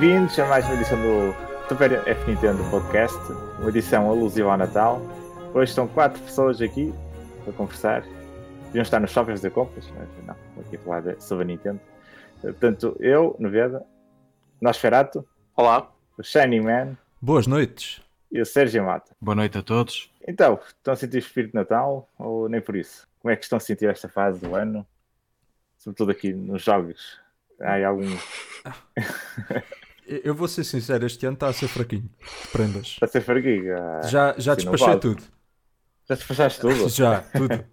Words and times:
Bem-vindos 0.00 0.38
a 0.38 0.46
mais 0.46 0.64
uma 0.64 0.76
edição 0.76 0.96
do 0.96 1.68
Super 1.68 1.92
F 2.08 2.30
Nintendo 2.30 2.64
Podcast, 2.70 3.18
uma 3.58 3.68
edição 3.68 4.08
alusiva 4.08 4.50
ao 4.50 4.56
Natal. 4.56 4.98
Hoje 5.52 5.72
estão 5.72 5.86
quatro 5.86 6.18
pessoas 6.22 6.58
aqui 6.62 6.90
para 7.44 7.52
conversar. 7.52 8.00
Deviam 8.68 8.80
estar 8.80 8.98
nos 8.98 9.10
shoppings 9.10 9.42
de 9.42 9.50
compras, 9.50 9.84
mas 9.90 10.08
não, 10.24 10.34
estou 10.34 10.64
aqui 10.64 10.76
a 10.76 10.78
falar 10.78 11.00
de, 11.00 11.22
sobre 11.22 11.44
a 11.44 11.46
Nintendo. 11.48 11.78
Portanto, 12.40 12.96
eu, 12.98 13.36
Noveda, 13.38 13.84
Nosferato, 14.58 15.22
Olá. 15.54 15.92
o 16.16 16.22
Shiny 16.22 16.62
Man 16.62 16.96
Boas 17.20 17.46
noites. 17.46 18.00
e 18.32 18.40
o 18.40 18.46
Sérgio 18.46 18.82
Mata. 18.82 19.14
Boa 19.20 19.34
noite 19.34 19.58
a 19.58 19.62
todos. 19.62 20.10
Então, 20.26 20.58
estão 20.66 20.94
a 20.94 20.96
sentir 20.96 21.16
o 21.16 21.18
espírito 21.18 21.50
de 21.50 21.56
Natal 21.58 22.08
ou 22.18 22.48
nem 22.48 22.62
por 22.62 22.74
isso? 22.74 23.06
Como 23.20 23.30
é 23.30 23.36
que 23.36 23.44
estão 23.44 23.58
a 23.58 23.60
sentir 23.60 23.90
esta 23.90 24.08
fase 24.08 24.40
do 24.40 24.56
ano? 24.56 24.86
Sobretudo 25.76 26.10
aqui 26.10 26.32
nos 26.32 26.62
jogos. 26.62 27.20
Há 27.60 27.86
algum. 27.86 28.06
Eu 30.24 30.34
vou 30.34 30.48
ser 30.48 30.64
sincero, 30.64 31.06
este 31.06 31.24
ano 31.26 31.34
está 31.34 31.48
a 31.48 31.52
ser 31.52 31.68
fraquinho. 31.68 32.02
de 32.42 32.48
Prendas. 32.50 32.86
Está 32.88 33.06
a 33.06 33.08
ser 33.08 33.20
fraguinho? 33.20 33.76
Ah, 33.76 34.00
Já, 34.02 34.34
já 34.38 34.52
assim 34.52 34.62
despachei 34.62 34.86
vale. 34.88 35.00
tudo. 35.00 35.22
Já 36.08 36.14
despachaste 36.16 36.60
tudo? 36.60 36.88
Já, 36.90 37.20
tudo. 37.20 37.64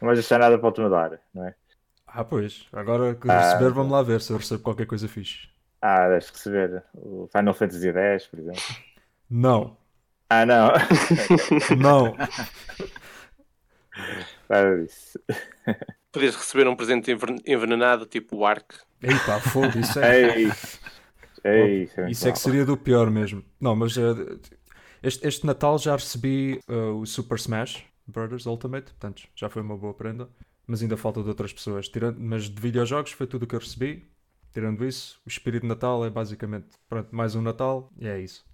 Não 0.00 0.06
vais 0.06 0.18
deixar 0.18 0.38
nada 0.38 0.58
para 0.58 0.66
a 0.66 0.70
última 0.70 0.88
hora, 0.88 1.20
não 1.32 1.46
é? 1.46 1.54
Ah, 2.06 2.24
pois. 2.24 2.66
Agora 2.72 3.14
que 3.14 3.30
Ah. 3.30 3.40
receber, 3.52 3.70
vamos 3.70 3.92
lá 3.92 4.02
ver 4.02 4.20
se 4.20 4.32
eu 4.32 4.36
recebo 4.38 4.62
qualquer 4.62 4.86
coisa 4.86 5.06
fixe. 5.06 5.48
Ah, 5.80 6.08
deves 6.08 6.30
receber 6.30 6.82
o 6.94 7.28
Final 7.30 7.54
Fantasy 7.54 7.88
X, 7.88 8.26
por 8.26 8.38
exemplo. 8.40 8.62
Não, 9.30 9.76
Ah, 10.30 10.44
não. 10.44 10.72
não. 11.78 12.16
Nada 14.48 14.82
disso. 14.82 15.18
Podias 16.12 16.34
receber 16.36 16.66
um 16.68 16.76
presente 16.76 17.10
enven- 17.10 17.42
envenenado, 17.46 18.06
tipo 18.06 18.36
o 18.38 18.46
Ark. 18.46 18.74
Ei 19.02 19.14
pá, 19.26 19.38
fogo, 19.40 19.78
isso 19.78 19.98
é, 20.00 20.38
Ei, 20.38 20.52
ei, 21.44 21.82
isso 21.82 22.00
é, 22.00 22.10
isso 22.10 22.28
é 22.28 22.32
que 22.32 22.38
seria 22.38 22.64
do 22.64 22.76
pior 22.76 23.10
mesmo. 23.10 23.44
Não, 23.60 23.74
mas 23.76 23.96
eh, 23.96 24.02
este, 25.02 25.26
este 25.26 25.46
Natal 25.46 25.78
já 25.78 25.94
recebi 25.94 26.60
eh, 26.68 26.74
o 26.74 27.04
Super 27.06 27.36
Smash 27.36 27.84
Brothers 28.06 28.46
Ultimate, 28.46 28.92
portanto 28.92 29.22
já 29.34 29.48
foi 29.48 29.62
uma 29.62 29.76
boa 29.76 29.94
prenda. 29.94 30.28
Mas 30.66 30.82
ainda 30.82 30.98
falta 30.98 31.22
de 31.22 31.28
outras 31.28 31.50
pessoas. 31.50 31.88
Tirando, 31.88 32.20
mas 32.20 32.44
de 32.44 32.60
videojogos 32.60 33.12
foi 33.12 33.26
tudo 33.26 33.44
o 33.44 33.46
que 33.46 33.54
eu 33.54 33.58
recebi. 33.58 34.06
Tirando 34.52 34.84
isso, 34.84 35.18
o 35.24 35.28
espírito 35.28 35.62
de 35.62 35.68
Natal 35.68 36.04
é 36.04 36.10
basicamente 36.10 36.66
pronto, 36.88 37.08
mais 37.14 37.34
um 37.34 37.40
Natal 37.40 37.90
e 37.98 38.06
é 38.06 38.20
isso. 38.20 38.44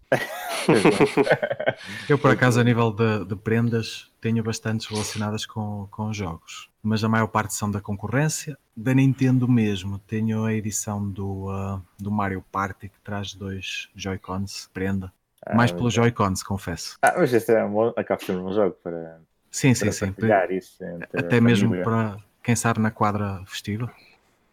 Eu, 2.08 2.18
por 2.18 2.30
acaso, 2.30 2.60
a 2.60 2.64
nível 2.64 2.90
de, 2.92 3.24
de 3.24 3.36
prendas, 3.36 4.10
tenho 4.20 4.42
bastantes 4.42 4.86
relacionadas 4.86 5.46
com, 5.46 5.86
com 5.90 6.12
jogos. 6.12 6.68
Mas 6.82 7.02
a 7.02 7.08
maior 7.08 7.26
parte 7.28 7.54
são 7.54 7.70
da 7.70 7.80
concorrência. 7.80 8.56
Da 8.76 8.92
Nintendo 8.94 9.48
mesmo, 9.48 9.98
tenho 10.00 10.44
a 10.44 10.52
edição 10.52 11.08
do, 11.08 11.48
ah, 11.50 11.80
do 11.98 12.10
Mario 12.10 12.42
Party 12.52 12.88
que 12.88 13.00
traz 13.00 13.34
dois 13.34 13.88
Joy-Cons, 13.94 14.70
prenda. 14.72 15.12
Mais 15.54 15.70
Ah, 15.70 15.74
pelos 15.74 15.94
mas- 15.96 16.04
Joy-Cons, 16.04 16.42
confesso. 16.42 16.96
Ah, 17.02 17.14
mas 17.18 17.32
esse 17.32 17.52
é 17.52 17.64
um 17.64 17.70
bom, 17.72 17.88
acaba 17.96 18.18
por 18.18 18.24
ser 18.24 18.36
um 18.36 18.52
jogo 18.52 18.76
para, 18.82 19.20
Sim, 19.50 19.74
para 19.74 19.92
sim, 19.92 19.92
sim. 19.92 20.06
partilhar 20.12 20.50
isso. 20.50 20.82
Até 21.14 21.40
mesmo 21.40 21.68
família. 21.68 21.84
para, 21.84 22.16
quem 22.42 22.56
sabe, 22.56 22.80
na 22.80 22.90
quadra 22.90 23.42
festiva. 23.46 23.90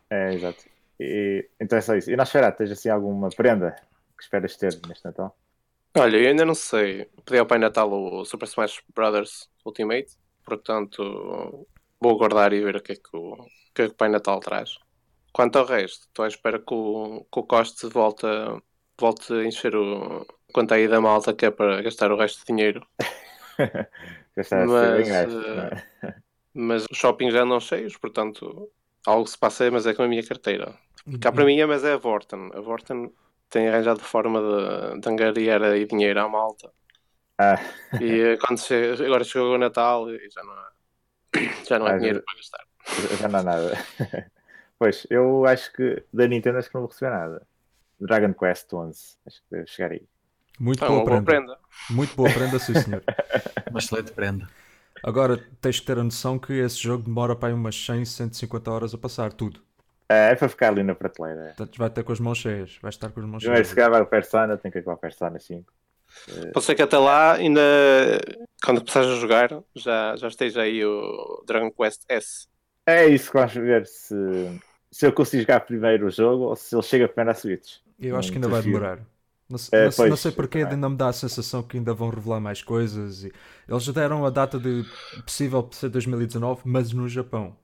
É, 0.10 0.34
exato. 0.34 0.64
E, 1.00 1.48
então 1.60 1.78
é 1.78 1.82
só 1.82 1.96
isso. 1.96 2.12
E 2.12 2.16
na 2.16 2.24
esfera, 2.24 2.52
tens 2.52 2.70
assim 2.72 2.90
alguma 2.90 3.30
prenda 3.30 3.76
que 4.18 4.24
esperas 4.24 4.56
ter 4.58 4.78
neste 4.88 5.04
Natal? 5.06 5.36
Olha, 5.98 6.18
eu 6.18 6.30
ainda 6.30 6.46
não 6.46 6.56
sei. 6.56 7.06
Pedi 7.26 7.40
ao 7.40 7.46
Pai 7.46 7.58
Natal 7.60 7.92
o 7.92 8.24
Super 8.26 8.46
Smash 8.48 8.82
Brothers 8.96 9.50
Ultimate. 9.66 10.16
Portanto, 10.44 11.68
vou 12.00 12.12
aguardar 12.16 12.54
e 12.54 12.62
ver 12.62 12.76
o 12.78 12.82
que 12.82 12.94
é 12.94 12.96
que 12.96 13.16
o, 13.16 13.34
o 13.34 13.46
que 13.74 13.82
é 13.84 13.88
que 13.88 13.94
o 13.94 13.96
Pai 13.98 14.10
Natal 14.10 14.40
traz. 14.40 14.72
Quanto 15.34 15.58
ao 15.60 15.66
resto, 15.66 16.08
estou 16.08 16.26
à 16.26 16.28
espera 16.28 16.60
que 16.60 16.74
o, 16.74 17.26
que 17.32 17.40
o 17.40 17.44
Coste 17.44 17.88
volte, 17.88 18.26
a- 18.26 18.62
volte 19.00 19.34
a 19.34 19.46
encher 19.46 19.76
o 19.76 20.26
quanto 20.54 20.74
aí 20.74 20.88
da 20.88 21.02
malta 21.02 21.34
que 21.34 21.46
é 21.46 21.52
para 21.52 21.82
gastar 21.82 22.12
o 22.12 22.18
resto 22.18 22.40
de 22.42 22.46
dinheiro. 22.48 22.86
Ser 24.44 24.68
Mas, 24.68 24.96
bem 24.96 25.08
gasto, 25.08 25.38
eh, 25.48 25.54
não 25.54 25.66
é? 26.04 26.22
Mas 26.54 26.86
os 26.92 26.98
shoppings 26.98 27.34
já 27.34 27.44
andam 27.44 27.60
cheios, 27.60 27.98
portanto, 27.98 28.72
algo 29.08 29.28
se 29.28 29.38
passa, 29.38 29.72
mas 29.72 29.86
é 29.88 29.94
com 29.94 30.04
a 30.04 30.08
minha 30.08 30.26
carteira. 30.28 30.78
Cá 31.20 31.32
Uhum. 31.32 31.34
para 31.34 31.46
mim 31.46 31.60
é, 31.60 31.66
mas 31.66 31.84
é 31.84 31.94
a 31.94 31.98
Vorten. 31.98 32.52
A 32.54 32.62
Vorten 32.62 33.12
tem 33.52 33.70
arranjado 33.70 34.02
forma 34.02 34.40
de, 34.42 35.02
de 35.02 35.10
angariar 35.10 35.64
aí 35.64 35.86
dinheiro 35.88 36.22
à 36.22 36.30
malta. 36.30 36.74
Ah, 37.38 37.60
E 38.00 38.08
eh, 38.34 38.38
quando 38.42 38.60
chega, 38.68 39.06
agora 39.06 39.24
chegou 39.24 39.54
o 39.56 39.58
Natal 39.58 40.10
e 40.10 40.30
já 40.36 40.44
não 40.44 40.54
há, 40.54 40.72
já 41.70 41.80
não 41.80 41.88
há 41.88 41.92
Ah, 41.92 41.98
dinheiro 41.98 42.20
já- 42.20 42.24
para 42.26 42.38
gastar. 42.38 42.66
já 43.20 43.30
não 43.30 43.40
há 43.40 43.44
nada. 43.44 43.74
pois, 44.80 45.06
eu 45.10 45.46
acho 45.46 45.72
que 45.74 46.06
da 46.14 46.28
Nintendo 46.28 46.58
acho 46.60 46.70
que 46.70 46.76
não 46.76 46.82
vou 46.84 46.90
receber 46.92 47.12
nada. 47.12 47.48
Dragon 48.00 48.34
Quest 48.34 48.74
11, 48.74 49.18
acho 49.28 49.42
que 49.44 49.48
deve 49.52 49.68
chegar 49.68 49.92
aí. 49.94 50.08
Muito 50.60 50.82
Ah, 50.82 50.86
boa 50.86 51.02
uma 51.02 51.06
boa 51.08 51.24
prenda. 51.24 51.24
prenda. 51.24 51.60
Muito 51.90 52.16
boa 52.16 52.32
prenda, 52.32 52.60
sim 52.60 52.76
senhor. 52.76 53.06
Uma 53.70 53.80
excelente 53.80 54.14
prenda. 54.14 54.50
Agora 55.04 55.38
tens 55.62 55.80
que 55.80 55.86
ter 55.86 56.00
a 56.00 56.04
noção 56.04 56.40
que 56.40 56.54
esse 56.54 56.78
jogo 56.80 57.04
demora 57.06 57.36
para 57.36 57.50
aí 57.50 57.56
umas 57.56 57.76
100, 57.76 58.06
150 58.06 58.72
horas 58.72 58.94
a 58.94 58.98
passar, 58.98 59.34
tudo. 59.34 59.64
É, 60.12 60.32
é 60.32 60.36
para 60.36 60.50
ficar 60.50 60.70
ali 60.70 60.84
na 60.84 60.96
prateleira. 60.96 61.54
Portanto, 61.56 61.78
vai 61.78 61.90
ter 61.90 62.04
com 62.04 62.12
as 62.12 62.20
mãos 62.20 62.38
cheias. 62.38 62.78
Vai 62.82 62.90
estar 62.90 63.10
com 63.12 63.20
as 63.20 63.26
mãos 63.26 63.44
Primeiro 63.44 63.66
cheias. 63.66 63.68
se 63.68 63.76
calhar 63.76 64.02
o 64.02 64.06
Persona, 64.06 64.58
tem 64.58 64.72
que 64.72 64.78
acabar 64.80 64.96
o 64.96 64.98
Persona 64.98 65.40
5. 65.40 65.72
Pode 66.54 66.66
ser 66.66 66.76
que 66.76 66.82
até 66.82 66.98
lá, 66.98 67.34
ainda 67.36 67.62
quando 68.64 68.80
começares 68.82 69.10
a 69.10 69.16
jogar, 69.16 69.50
já, 69.76 70.16
já 70.18 70.28
esteja 70.28 70.62
aí 70.62 70.84
o 70.86 71.44
Dragon 71.48 71.72
Quest 71.72 72.04
S. 72.10 72.48
É 72.86 73.08
isso 73.08 73.32
que 73.32 73.38
vamos 73.38 73.54
ver 73.54 73.86
se, 73.88 74.16
se 74.92 75.06
eu 75.06 75.14
consigo 75.14 75.42
jogar 75.44 75.62
primeiro 75.62 76.08
o 76.08 76.12
jogo 76.12 76.46
ou 76.46 76.56
se 76.56 76.76
ele 76.76 76.82
chega 76.84 77.08
primeiro 77.08 77.32
à 77.32 77.34
Switch. 77.34 77.78
Eu 78.00 78.18
acho 78.18 78.32
que 78.32 78.38
ainda 78.38 78.48
vai 78.50 78.62
desafio. 78.62 78.74
demorar. 78.74 79.00
Não, 79.50 79.58
sei- 79.58 79.80
É, 79.80 79.84
não 79.86 79.92
sei- 79.92 80.04
não 80.10 80.10
pois, 80.10 80.20
sei 80.20 80.32
porque 80.32 80.58
é. 80.60 80.64
ainda 80.66 80.90
me 80.90 80.96
dá 80.98 81.08
a 81.10 81.14
sensação 81.14 81.64
que 81.64 81.78
ainda 81.78 81.94
vão 81.94 82.10
revelar 82.10 82.40
mais 82.40 82.62
coisas. 82.62 83.24
E... 83.24 83.32
Eles 83.68 83.84
já 83.84 83.92
deram 83.92 84.26
a 84.26 84.30
data 84.30 84.60
de 84.60 84.84
possível 85.26 85.68
ser 85.72 85.90
2019, 85.90 86.62
mas 86.66 86.92
no 86.94 87.08
Japão. 87.08 87.56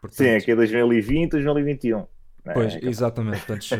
Portanto, 0.00 0.16
Sim, 0.16 0.30
aqui 0.36 0.50
é 0.52 0.56
2020, 0.56 1.30
2021. 1.32 2.06
É, 2.46 2.52
Pois, 2.52 2.74
é, 2.74 2.78
exatamente. 2.84 3.44
Portanto, 3.44 3.66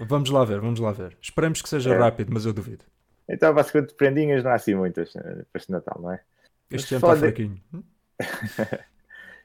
eh, 0.00 0.04
vamos 0.06 0.30
lá 0.30 0.44
ver, 0.44 0.60
vamos 0.60 0.78
lá 0.80 0.92
ver. 0.92 1.16
Esperemos 1.20 1.60
que 1.62 1.68
seja 1.68 1.92
É. 1.94 1.98
rápido, 1.98 2.32
mas 2.32 2.44
eu 2.46 2.52
duvido. 2.52 2.84
Então, 3.28 3.52
basicamente, 3.52 3.94
prendinhas 3.94 4.44
não 4.44 4.52
há 4.52 4.54
assim 4.54 4.74
muitas 4.74 5.14
eh, 5.16 5.20
para 5.20 5.58
este 5.58 5.72
Natal, 5.72 5.98
não 6.00 6.12
é? 6.12 6.20
Este 6.70 6.94
ano 6.94 7.06
está 7.06 7.16
fraquinho. 7.16 7.60
Hum? 7.74 7.82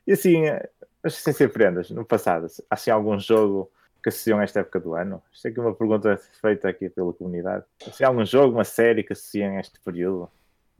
E 0.08 0.14
assim, 0.14 0.46
eh, 0.48 0.70
mas 1.04 1.16
sem 1.16 1.34
ser 1.34 1.50
prendas, 1.50 1.90
no 1.92 2.06
passado, 2.06 2.48
há 2.70 2.76
assim 2.76 2.90
algum 2.92 3.20
jogo 3.20 3.72
que 4.04 4.10
associam 4.10 4.40
a 4.40 4.44
esta 4.44 4.62
época 4.62 4.80
do 4.80 4.94
ano? 4.96 5.22
Isto 5.32 5.48
é 5.48 5.52
aqui 5.52 5.60
uma 5.60 5.76
pergunta 5.76 6.20
feita 6.42 6.70
aqui 6.70 6.90
pela 6.90 7.14
comunidade. 7.14 7.64
Assim, 7.88 8.04
algum 8.04 8.26
jogo, 8.26 8.56
uma 8.58 8.64
série 8.64 9.04
que 9.04 9.14
associam 9.14 9.58
a 9.58 9.60
este 9.60 9.80
período? 9.82 10.30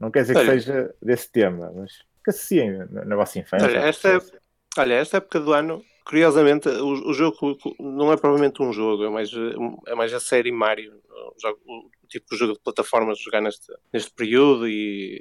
Não 0.00 0.10
quer 0.10 0.22
dizer 0.22 0.34
que 0.34 0.40
Olha. 0.40 0.50
seja 0.52 0.94
desse 1.00 1.30
tema, 1.30 1.72
mas 1.74 1.92
que 2.24 2.30
associem 2.30 2.78
na, 2.90 3.04
na 3.04 3.16
vossa 3.16 3.38
infância. 3.38 3.68
Olha, 3.68 3.78
esta 3.78 4.08
é- 4.08 4.20
Olha, 4.78 4.94
esta 4.94 5.18
época 5.18 5.38
do 5.40 5.52
ano, 5.52 5.84
curiosamente, 6.06 6.68
o, 6.68 7.10
o 7.10 7.12
jogo 7.12 7.36
não 7.78 8.10
é 8.12 8.16
provavelmente 8.16 8.62
um 8.62 8.72
jogo, 8.72 9.04
é 9.04 9.10
mais, 9.10 9.30
é 9.86 9.94
mais 9.94 10.12
a 10.14 10.20
série 10.20 10.50
Mario. 10.50 10.94
O, 11.36 11.40
jogo- 11.40 11.60
o 12.02 12.06
tipo 12.08 12.26
de 12.30 12.36
jogo 12.36 12.54
de 12.54 12.60
plataformas 12.60 13.18
de 13.18 13.24
jogar 13.24 13.40
neste, 13.42 13.66
neste 13.92 14.10
período 14.14 14.66
e 14.68 15.18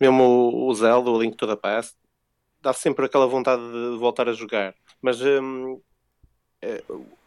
mesmo 0.00 0.22
o, 0.68 0.72
Zelda, 0.74 1.10
o 1.10 1.20
Link 1.20 1.36
to 1.36 1.46
the 1.46 1.56
Past, 1.56 1.96
dá 2.62 2.72
sempre 2.72 3.06
aquela 3.06 3.26
vontade 3.26 3.62
de 3.62 3.98
voltar 3.98 4.28
a 4.28 4.32
jogar. 4.34 4.74
Mas 5.02 5.20
hum, 5.22 5.80
é, 6.62 6.82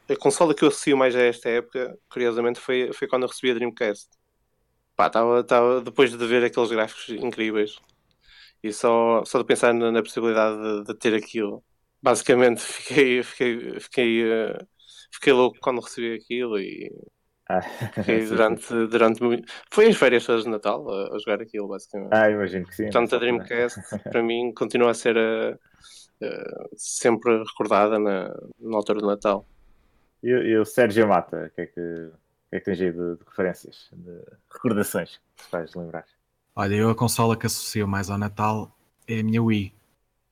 a 0.10 0.18
consola 0.18 0.54
que 0.56 0.64
eu 0.64 0.70
associo 0.70 0.98
mais 0.98 1.16
a 1.16 1.22
esta 1.22 1.50
época, 1.50 1.98
curiosamente, 2.10 2.60
foi, 2.60 2.92
foi 2.94 3.08
quando 3.08 3.24
eu 3.24 3.30
recebi 3.30 3.52
a 3.52 3.56
Dreamcast. 3.56 4.10
Pá, 4.96 5.10
tava, 5.10 5.44
tava, 5.44 5.82
depois 5.82 6.12
de 6.18 6.28
ver 6.28 6.44
aqueles 6.44 6.72
gráficos 6.72 7.10
incríveis 7.10 7.78
e 8.64 8.74
só, 8.74 9.24
só 9.26 9.40
de 9.40 9.46
pensar 9.46 9.74
na, 9.74 9.92
na 9.92 10.02
possibilidade 10.04 10.58
de, 10.84 10.86
de 10.86 11.00
ter 11.00 11.14
aquilo, 11.16 11.64
basicamente 12.02 12.62
fiquei, 12.64 13.24
fiquei, 13.24 13.80
fiquei, 13.80 14.32
eh, 14.32 14.58
fiquei 15.14 15.34
louco 15.34 15.60
quando 15.62 15.82
recebi 15.82 16.14
aquilo 16.16 16.60
e 16.60 16.92
Ah, 17.50 17.62
fiquei 18.00 18.26
durante, 18.28 18.74
durante 18.88 19.22
muito. 19.24 19.52
Foi 19.72 19.88
as 19.90 19.98
férias 19.98 20.26
todas 20.26 20.44
de 20.44 20.50
Natal 20.50 20.88
a, 20.90 21.16
a 21.16 21.20
jogar 21.20 21.42
aquilo, 21.42 21.68
basicamente. 21.68 22.20
Ah, 22.20 22.30
imagino 22.30 22.66
que 22.66 22.76
sim. 22.76 22.92
Portanto, 22.92 23.16
a 23.16 23.20
Dreamcast 23.20 23.80
para 24.10 24.24
mim 24.24 24.54
continua 24.54 24.92
a 24.92 24.94
ser 24.94 25.18
eh, 25.18 25.58
eh, 26.22 26.68
sempre 26.78 27.40
recordada 27.40 28.00
na, 28.00 28.30
na 28.60 28.78
altura 28.78 29.02
do 29.02 29.08
Natal. 29.08 29.48
E, 30.24 30.30
e 30.30 30.58
o 30.58 30.66
Sérgio 30.66 31.08
Mata, 31.08 31.46
o 31.48 31.52
que 31.52 31.62
é 31.62 31.68
que 31.68 32.12
que 32.50 32.56
é 32.56 32.60
que 32.60 32.66
tens 32.66 32.80
aí 32.82 32.92
de, 32.94 33.16
de 33.18 33.24
referências, 33.26 33.90
de 33.92 34.22
recordações 34.54 35.18
que 35.18 35.44
te 35.44 35.50
faz 35.50 35.76
lembrar? 35.76 36.06
Olha, 36.60 36.74
eu 36.74 36.90
a 36.90 36.96
consola 36.96 37.38
que 37.38 37.46
associo 37.46 37.88
mais 37.88 38.10
ao 38.10 38.18
Natal 38.18 38.76
é 39.08 39.20
a 39.20 39.24
minha 39.24 39.44
Wii. 39.44 39.72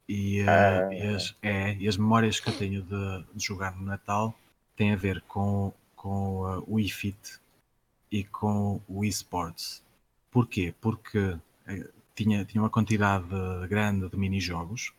E, 0.10 0.42
uh, 0.42 0.45
Ah. 0.50 0.92
e 0.92 1.01
as, 1.16 1.36
é, 1.39 1.75
e 1.75 1.88
as 1.88 1.98
memórias 1.98 2.39
que 2.39 2.50
eu 2.50 2.57
tenho 2.57 2.81
de, 2.81 3.24
de 3.31 3.45
jogar 3.45 3.75
no 3.75 3.83
Natal 3.86 4.33
têm 4.75 4.92
a 4.92 4.95
ver 4.95 5.22
com, 5.27 5.72
com 5.95 6.42
uh, 6.42 6.63
o 6.66 6.77
Wii 6.77 6.89
Fit 6.89 7.39
e 8.12 8.24
com 8.24 8.81
o 8.88 9.01
Wii 9.01 9.10
Sports. 9.12 9.83
Porquê? 10.31 10.74
Porque 10.81 11.38
eh, 11.68 11.89
tinha, 12.16 12.44
tinha 12.44 12.60
uma 12.60 12.71
quantidade 12.71 13.28
grande 13.69 14.10
de 14.10 14.18
mini-jogos 14.18 14.94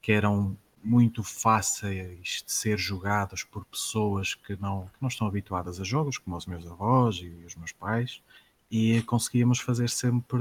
que 0.00 0.10
eram 0.10 0.56
muito 0.82 1.22
fáceis 1.22 2.42
de 2.44 2.52
ser 2.52 2.76
jogados 2.76 3.44
por 3.44 3.64
pessoas 3.66 4.34
que 4.34 4.56
não, 4.60 4.86
que 4.86 5.00
não 5.00 5.08
estão 5.08 5.28
habituadas 5.28 5.80
a 5.80 5.84
jogos, 5.84 6.18
como 6.18 6.36
os 6.36 6.46
meus 6.46 6.66
avós 6.66 7.20
e 7.22 7.28
os 7.46 7.54
meus 7.54 7.70
pais, 7.70 8.20
e 8.72 9.02
conseguíamos 9.02 9.60
fazer 9.60 9.90
sempre 9.90 10.38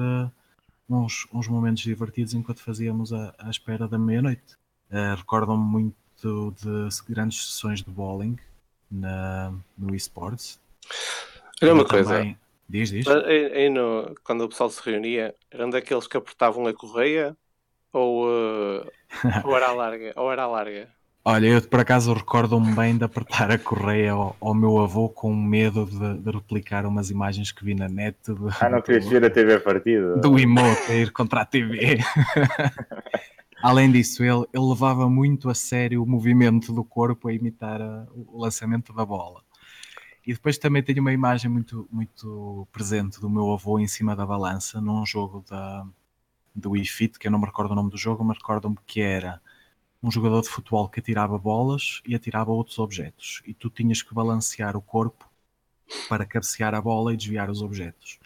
uns, 0.90 1.28
uns 1.34 1.48
momentos 1.50 1.84
divertidos 1.84 2.34
enquanto 2.34 2.64
fazíamos 2.64 3.12
a, 3.12 3.36
a 3.38 3.50
espera 3.50 3.88
da 3.90 3.98
meia-noite. 4.00 4.56
Uh, 4.90 5.16
Recordam-me 5.18 5.64
muito 5.64 6.56
de 6.62 6.88
grandes 7.14 7.46
sessões 7.52 7.82
de 7.84 7.92
bowling 7.92 8.38
na, 8.90 9.54
no 9.78 9.94
eSports. 9.94 10.60
Olha 11.62 11.74
uma 11.74 11.86
coisa, 11.86 12.16
também- 12.16 12.38
Diz, 12.70 12.90
diz. 12.90 13.06
aí, 13.06 13.70
no- 13.70 14.16
quando 14.24 14.46
o 14.46 14.50
pessoal 14.50 14.70
se 14.70 14.82
reunia, 14.82 15.36
eram 15.52 15.70
daqueles 15.70 16.08
que 16.08 16.16
apertavam 16.16 16.66
a 16.68 16.74
correia 16.74 17.36
ou, 17.92 18.30
eh, 18.30 18.92
ou 19.46 19.58
era 19.58 19.68
a 19.68 19.74
larga? 19.74 20.14
Ou 20.16 20.32
era 20.32 20.44
a 20.44 20.48
larga? 20.48 20.90
Olha, 21.24 21.46
eu 21.48 21.62
por 21.62 21.80
acaso 21.80 22.14
recordo-me 22.14 22.74
bem 22.74 22.98
de 22.98 23.04
apertar 23.04 23.52
a 23.52 23.58
correia 23.58 24.14
ao, 24.14 24.36
ao 24.42 24.56
meu 24.56 24.80
avô 24.80 25.08
com 25.08 25.34
medo 25.36 25.86
de, 25.86 26.18
de 26.18 26.32
replicar 26.32 26.86
umas 26.86 27.12
imagens 27.12 27.52
que 27.52 27.64
vi 27.64 27.76
na 27.76 27.88
net 27.88 28.18
de- 28.26 28.34
Ah, 28.60 28.70
não 28.70 28.82
querias 28.82 29.06
ver 29.06 29.24
a 29.26 29.30
TV 29.30 29.60
partida? 29.60 30.18
do 30.18 30.40
emote 30.40 30.92
a 30.92 30.96
ir 30.96 31.12
contra 31.12 31.42
a 31.42 31.46
TV. 31.46 32.00
Além 33.62 33.92
disso, 33.92 34.24
ele, 34.24 34.46
ele 34.52 34.66
levava 34.66 35.08
muito 35.10 35.50
a 35.50 35.54
sério 35.54 36.02
o 36.04 36.08
movimento 36.08 36.74
do 36.74 36.84
corpo 36.84 37.28
a 37.28 37.34
imitar 37.34 37.80
a- 37.82 38.08
o 38.16 38.40
lançamento 38.42 38.92
da 38.92 39.06
bola. 39.06 39.42
E 40.26 40.34
depois 40.34 40.58
também 40.58 40.84
tenho 40.84 41.02
uma 41.02 41.14
imagem 41.14 41.50
muito, 41.52 41.88
muito 41.92 42.68
presente 42.72 43.20
do 43.22 43.30
meu 43.30 43.52
avô 43.52 43.80
em 43.80 43.88
cima 43.88 44.16
da 44.16 44.26
balança 44.26 44.82
num 44.82 45.06
jogo 45.06 45.44
da, 45.50 45.86
do 46.56 46.72
Wii 46.72 46.86
Fit, 46.86 47.20
que 47.20 47.28
eu 47.28 47.32
não 47.32 47.40
me 47.40 47.46
recordo 47.48 47.72
o 47.72 47.76
nome 47.76 47.90
do 47.92 47.98
jogo, 47.98 48.24
mas 48.24 48.38
recordo-me 48.38 48.78
que 48.86 49.02
era 49.02 49.42
um 50.04 50.10
jogador 50.10 50.42
de 50.42 50.50
futebol 50.50 50.90
que 50.90 51.00
atirava 51.00 51.38
bolas 51.38 52.02
e 52.06 52.16
atirava 52.16 52.52
outros 52.52 52.80
objetos. 52.80 53.42
E 53.46 53.54
tu 53.54 53.70
tinhas 53.70 54.02
que 54.02 54.14
balancear 54.14 54.76
o 54.76 54.82
corpo 54.82 55.30
para 56.10 56.26
cabecear 56.26 56.74
a 56.74 56.82
bola 56.82 57.14
e 57.14 57.18
desviar 57.18 57.50
os 57.50 57.62
objetos. 57.62 58.20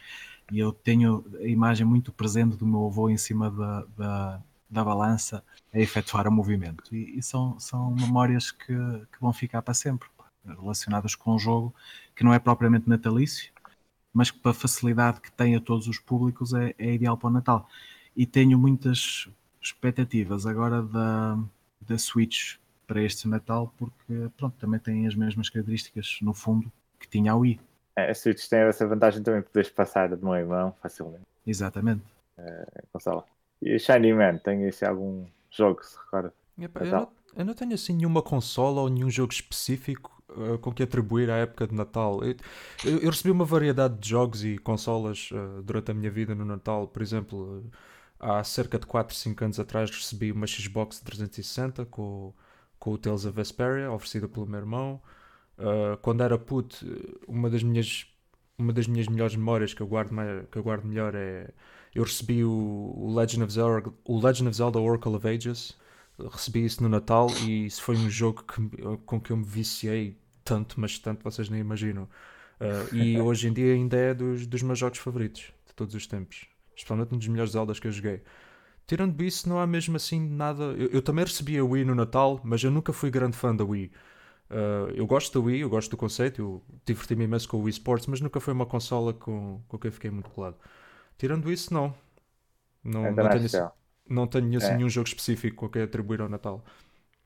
E 0.52 0.60
eu 0.60 0.72
tenho 0.72 1.26
a 1.40 1.48
imagem 1.48 1.86
muito 1.86 2.12
presente 2.12 2.56
do 2.56 2.66
meu 2.66 2.86
avô 2.86 3.10
em 3.10 3.18
cima 3.18 3.50
da, 3.50 3.86
da, 3.98 4.44
da 4.70 4.84
balança 4.84 5.44
a 5.74 5.80
efetuar 5.80 6.28
o 6.28 6.32
movimento. 6.32 6.96
E, 6.96 7.18
e 7.18 7.24
são, 7.24 7.60
são 7.60 7.92
memórias 7.92 8.52
que, 8.52 8.68
que 8.68 9.20
vão 9.20 9.34
ficar 9.34 9.62
para 9.62 9.74
sempre, 9.74 10.08
relacionadas 10.46 11.16
com 11.16 11.36
um 11.36 11.40
jogo 11.40 11.74
que 12.16 12.24
não 12.24 12.34
é 12.34 12.40
propriamente 12.40 12.88
natalício, 12.88 13.52
mas 14.14 14.32
que 14.32 14.40
para 14.40 14.52
a 14.52 14.54
facilidade 14.54 15.20
que 15.20 15.32
tem 15.32 15.56
a 15.56 15.60
todos 15.60 15.88
os 15.88 16.00
públicos 16.00 16.54
é, 16.54 16.74
é 16.78 16.94
ideal 16.94 17.18
para 17.18 17.28
o 17.28 17.34
Natal. 17.34 17.68
E 18.16 18.26
tenho 18.26 18.58
muitas 18.58 19.28
expectativas 19.62 20.46
agora 20.46 20.82
da, 20.82 21.38
da 21.88 21.98
Switch 21.98 22.58
para 22.88 23.02
este 23.02 23.28
Natal, 23.28 23.74
porque 23.78 24.30
pronto, 24.38 24.56
também 24.60 24.80
tem 24.80 25.08
as 25.08 25.16
mesmas 25.16 25.50
características 25.50 26.20
no 26.22 26.34
fundo 26.34 26.72
que 27.00 27.08
tinha 27.08 27.32
a 27.32 27.36
Wii. 27.36 27.60
É, 27.96 28.12
a 28.12 28.16
Switch 28.16 28.48
tem 28.48 28.60
essa 28.60 28.86
vantagem 28.88 29.24
também 29.24 29.42
de 29.42 29.48
poderes 29.48 29.70
passar 29.70 30.14
de 30.16 30.24
mão 30.24 30.36
em 30.38 30.46
mão 30.46 30.76
facilmente 30.82 31.24
Exatamente. 31.46 32.04
a 32.38 32.82
consola. 32.92 33.26
E 33.62 33.76
o 33.76 33.80
Shiny 33.80 34.14
Man, 34.14 34.38
tem 34.38 34.64
esse 34.68 34.86
algum 34.86 35.26
jogo 35.50 35.80
que 35.80 35.86
se 35.88 35.98
recorda? 35.98 36.34
Epá, 36.60 36.82
eu, 36.82 36.92
não, 36.92 37.10
eu 37.38 37.46
não 37.46 37.54
tenho 37.54 37.74
assim 37.74 37.94
nenhuma 37.96 38.22
consola 38.22 38.82
ou 38.82 38.90
nenhum 38.90 39.10
jogo 39.10 39.32
específico 39.34 40.12
uh, 40.30 40.58
com 40.60 40.72
que 40.74 40.84
atribuir 40.84 41.30
à 41.30 41.38
época 41.38 41.68
de 41.68 41.74
Natal. 41.74 42.24
Eu, 42.24 42.36
eu- 42.84 43.00
eu 43.00 43.10
recebi 43.10 43.32
uma 43.32 43.46
variedade 43.46 43.98
de 43.98 44.10
jogos 44.10 44.44
e 44.44 44.58
consolas 44.58 45.30
uh, 45.32 45.62
durante 45.64 45.92
a 45.92 45.94
minha 45.94 46.12
vida 46.12 46.36
no 46.36 46.46
Natal. 46.46 46.88
Por 46.88 47.02
exemplo, 47.02 47.60
uh, 47.60 47.72
há 48.20 48.44
cerca 48.44 48.80
de 48.80 48.86
4, 48.86 49.16
5 49.16 49.44
anos 49.44 49.60
atrás 49.60 49.90
recebi 49.90 50.32
uma 50.32 50.48
Xbox 50.48 51.00
360 51.02 51.86
com, 51.86 52.34
com 52.80 52.92
o 52.92 52.98
Tales 52.98 53.26
of 53.26 53.36
Vesperia, 53.36 53.92
oferecida 53.92 54.28
pelo 54.28 54.48
meu 54.48 54.60
irmão. 54.60 55.02
Uh, 55.58 55.98
quando 56.02 56.22
era 56.22 56.38
puto, 56.38 56.86
uma 57.28 57.50
das 57.50 57.64
minhas 57.64 58.08
uma 58.58 58.72
das 58.72 58.88
minhas 58.88 59.08
melhores 59.08 59.36
memórias 59.36 59.74
que 59.74 59.82
eu 59.82 59.88
guardo, 59.88 60.12
que 60.50 60.58
eu 60.58 60.64
guardo 60.64 60.86
melhor 60.86 61.14
é 61.14 61.50
eu 61.94 62.04
recebi 62.04 62.44
o, 62.44 62.94
o 62.98 63.14
Legend 63.14 63.44
of 63.44 63.54
Zelda, 63.54 63.94
o 64.04 64.20
Legend 64.20 64.50
of 64.50 64.58
Zelda 64.58 64.80
Oracle 64.80 65.16
of 65.16 65.28
Ages 65.28 65.78
recebi 66.32 66.66
isso 66.66 66.82
no 66.82 66.90
Natal 66.90 67.30
e 67.46 67.66
isso 67.66 67.82
foi 67.82 67.96
um 67.96 68.10
jogo 68.10 68.44
que, 68.44 68.98
com 69.06 69.20
que 69.20 69.32
eu 69.32 69.38
me 69.38 69.44
viciei 69.44 70.18
tanto, 70.44 70.80
mas 70.80 70.98
tanto 71.00 71.24
vocês 71.24 71.50
nem 71.50 71.60
imaginam. 71.60 72.04
Uh, 72.60 72.96
e 72.96 73.20
hoje 73.20 73.48
em 73.48 73.54
dia 73.54 73.74
ainda 73.74 73.98
é 73.98 74.14
dos, 74.14 74.48
dos 74.48 74.62
meus 74.62 74.80
jogos 74.80 75.00
favoritos 75.00 75.52
de 75.66 75.74
todos 75.74 75.94
os 75.94 76.08
tempos, 76.08 76.48
especialmente 76.76 77.14
um 77.14 77.18
dos 77.18 77.28
melhores 77.28 77.54
Zeldas 77.54 77.80
que 77.80 77.88
eu 77.88 77.92
joguei. 77.92 78.22
Tirando 78.88 79.22
isso, 79.24 79.50
não 79.50 79.60
há 79.60 79.68
mesmo 79.68 79.96
assim 79.98 80.20
nada. 80.30 80.64
Eu, 80.64 80.90
eu 80.92 81.02
também 81.02 81.26
recebi 81.26 81.58
a 81.58 81.66
Wii 81.66 81.86
no 81.86 81.96
Natal, 81.96 82.40
mas 82.44 82.64
eu 82.64 82.72
nunca 82.72 82.94
fui 82.94 83.10
grande 83.12 83.38
fã 83.38 83.56
da 83.56 83.64
Wii. 83.66 83.92
Uh, 84.50 84.92
eu 84.96 85.08
gosto 85.08 85.40
da 85.40 85.46
Wii, 85.46 85.62
eu 85.62 85.70
gosto 85.70 85.92
do 85.92 85.98
conceito, 85.98 86.42
eu 86.42 86.64
diverti-me 86.86 87.26
imenso 87.26 87.50
com 87.50 87.58
o 87.58 87.62
Wii 87.64 87.72
Sports, 87.72 88.08
mas 88.08 88.22
nunca 88.22 88.40
foi 88.40 88.54
uma 88.54 88.66
consola 88.66 89.14
com, 89.14 89.62
com 89.68 89.80
quem 89.80 89.90
eu 89.90 89.94
fiquei 89.94 90.12
muito 90.12 90.30
colado. 90.32 90.58
Tirando 91.18 91.52
isso, 91.52 91.74
não. 91.74 91.96
Não, 92.84 93.12
não 93.14 93.30
tenho, 93.30 93.50
que 93.50 93.58
é. 93.58 93.72
não 94.10 94.28
tenho 94.28 94.58
assim 94.58 94.74
É. 94.74 94.76
nenhum 94.76 94.90
jogo 94.90 95.08
específico 95.08 95.58
com 95.58 95.70
quem 95.70 95.84
atribuir 95.84 96.22
ao 96.22 96.30
Natal. 96.30 96.64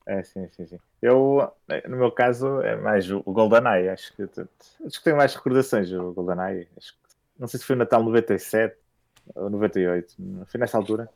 É, 0.06 0.24
sim, 0.24 0.48
sim, 0.50 0.66
sim. 0.66 0.80
Eu, 1.02 1.52
no 1.88 1.98
meu 1.98 2.12
caso, 2.12 2.62
é 2.62 2.75
mais 2.75 3.10
o 3.12 3.22
o 3.25 3.31
GoldenEye. 3.34 3.90
Acho 3.90 4.16
que, 4.16 4.24
acho 4.24 4.98
que 4.98 5.04
tenho 5.04 5.18
mais 5.18 5.36
recordações 5.36 5.90
do 5.90 6.13
GoldenEye. 6.13 6.68
Acho 6.78 6.94
que, 6.94 7.00
não 7.38 7.48
sei 7.48 7.60
se 7.60 7.66
foi 7.66 7.75
Natal 7.75 8.04
97 8.04 8.75
ou 8.75 8.79
98. 9.36 10.16
Foi 10.48 10.60
nessa 10.60 10.78
altura. 10.78 11.10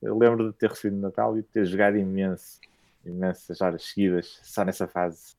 Eu 0.00 0.18
lembro 0.18 0.50
de 0.52 0.58
ter 0.58 0.68
recebido 0.70 0.96
no 0.96 1.02
Natal 1.02 1.36
e 1.38 1.42
de 1.42 1.48
ter 1.48 1.64
jogado 1.64 1.96
imenso. 1.96 2.60
Imensas 3.04 3.60
horas 3.60 3.82
seguidas, 3.84 4.38
só 4.42 4.64
nessa 4.64 4.86
fase. 4.86 5.34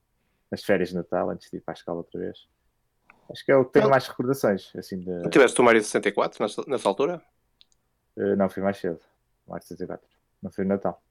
Nas 0.51 0.63
férias 0.63 0.89
de 0.89 0.95
Natal, 0.95 1.29
antes 1.29 1.49
de 1.49 1.57
ir 1.57 1.61
para 1.61 1.73
a 1.73 1.77
escola 1.77 1.97
outra 1.99 2.19
vez. 2.19 2.47
Acho 3.31 3.43
que 3.45 3.51
é 3.51 3.55
o 3.55 3.65
que 3.65 3.71
tenho 3.73 3.85
Não. 3.85 3.91
mais 3.91 4.07
recordações. 4.07 4.71
Assim, 4.75 4.99
de, 4.99 5.09
Não 5.09 5.29
tiveste 5.29 5.59
o 5.59 5.63
Mario 5.63 5.81
64 5.81 6.43
nessa, 6.43 6.63
nessa 6.67 6.87
altura? 6.89 7.21
Eh, 8.17 8.35
não, 8.35 8.49
foi 8.49 8.61
mais 8.61 8.77
cedo. 8.77 8.99
Mais 9.47 9.63
64. 9.65 10.05
Não 10.41 10.51
foi 10.51 10.63
no 10.65 10.69
Natal. 10.69 11.01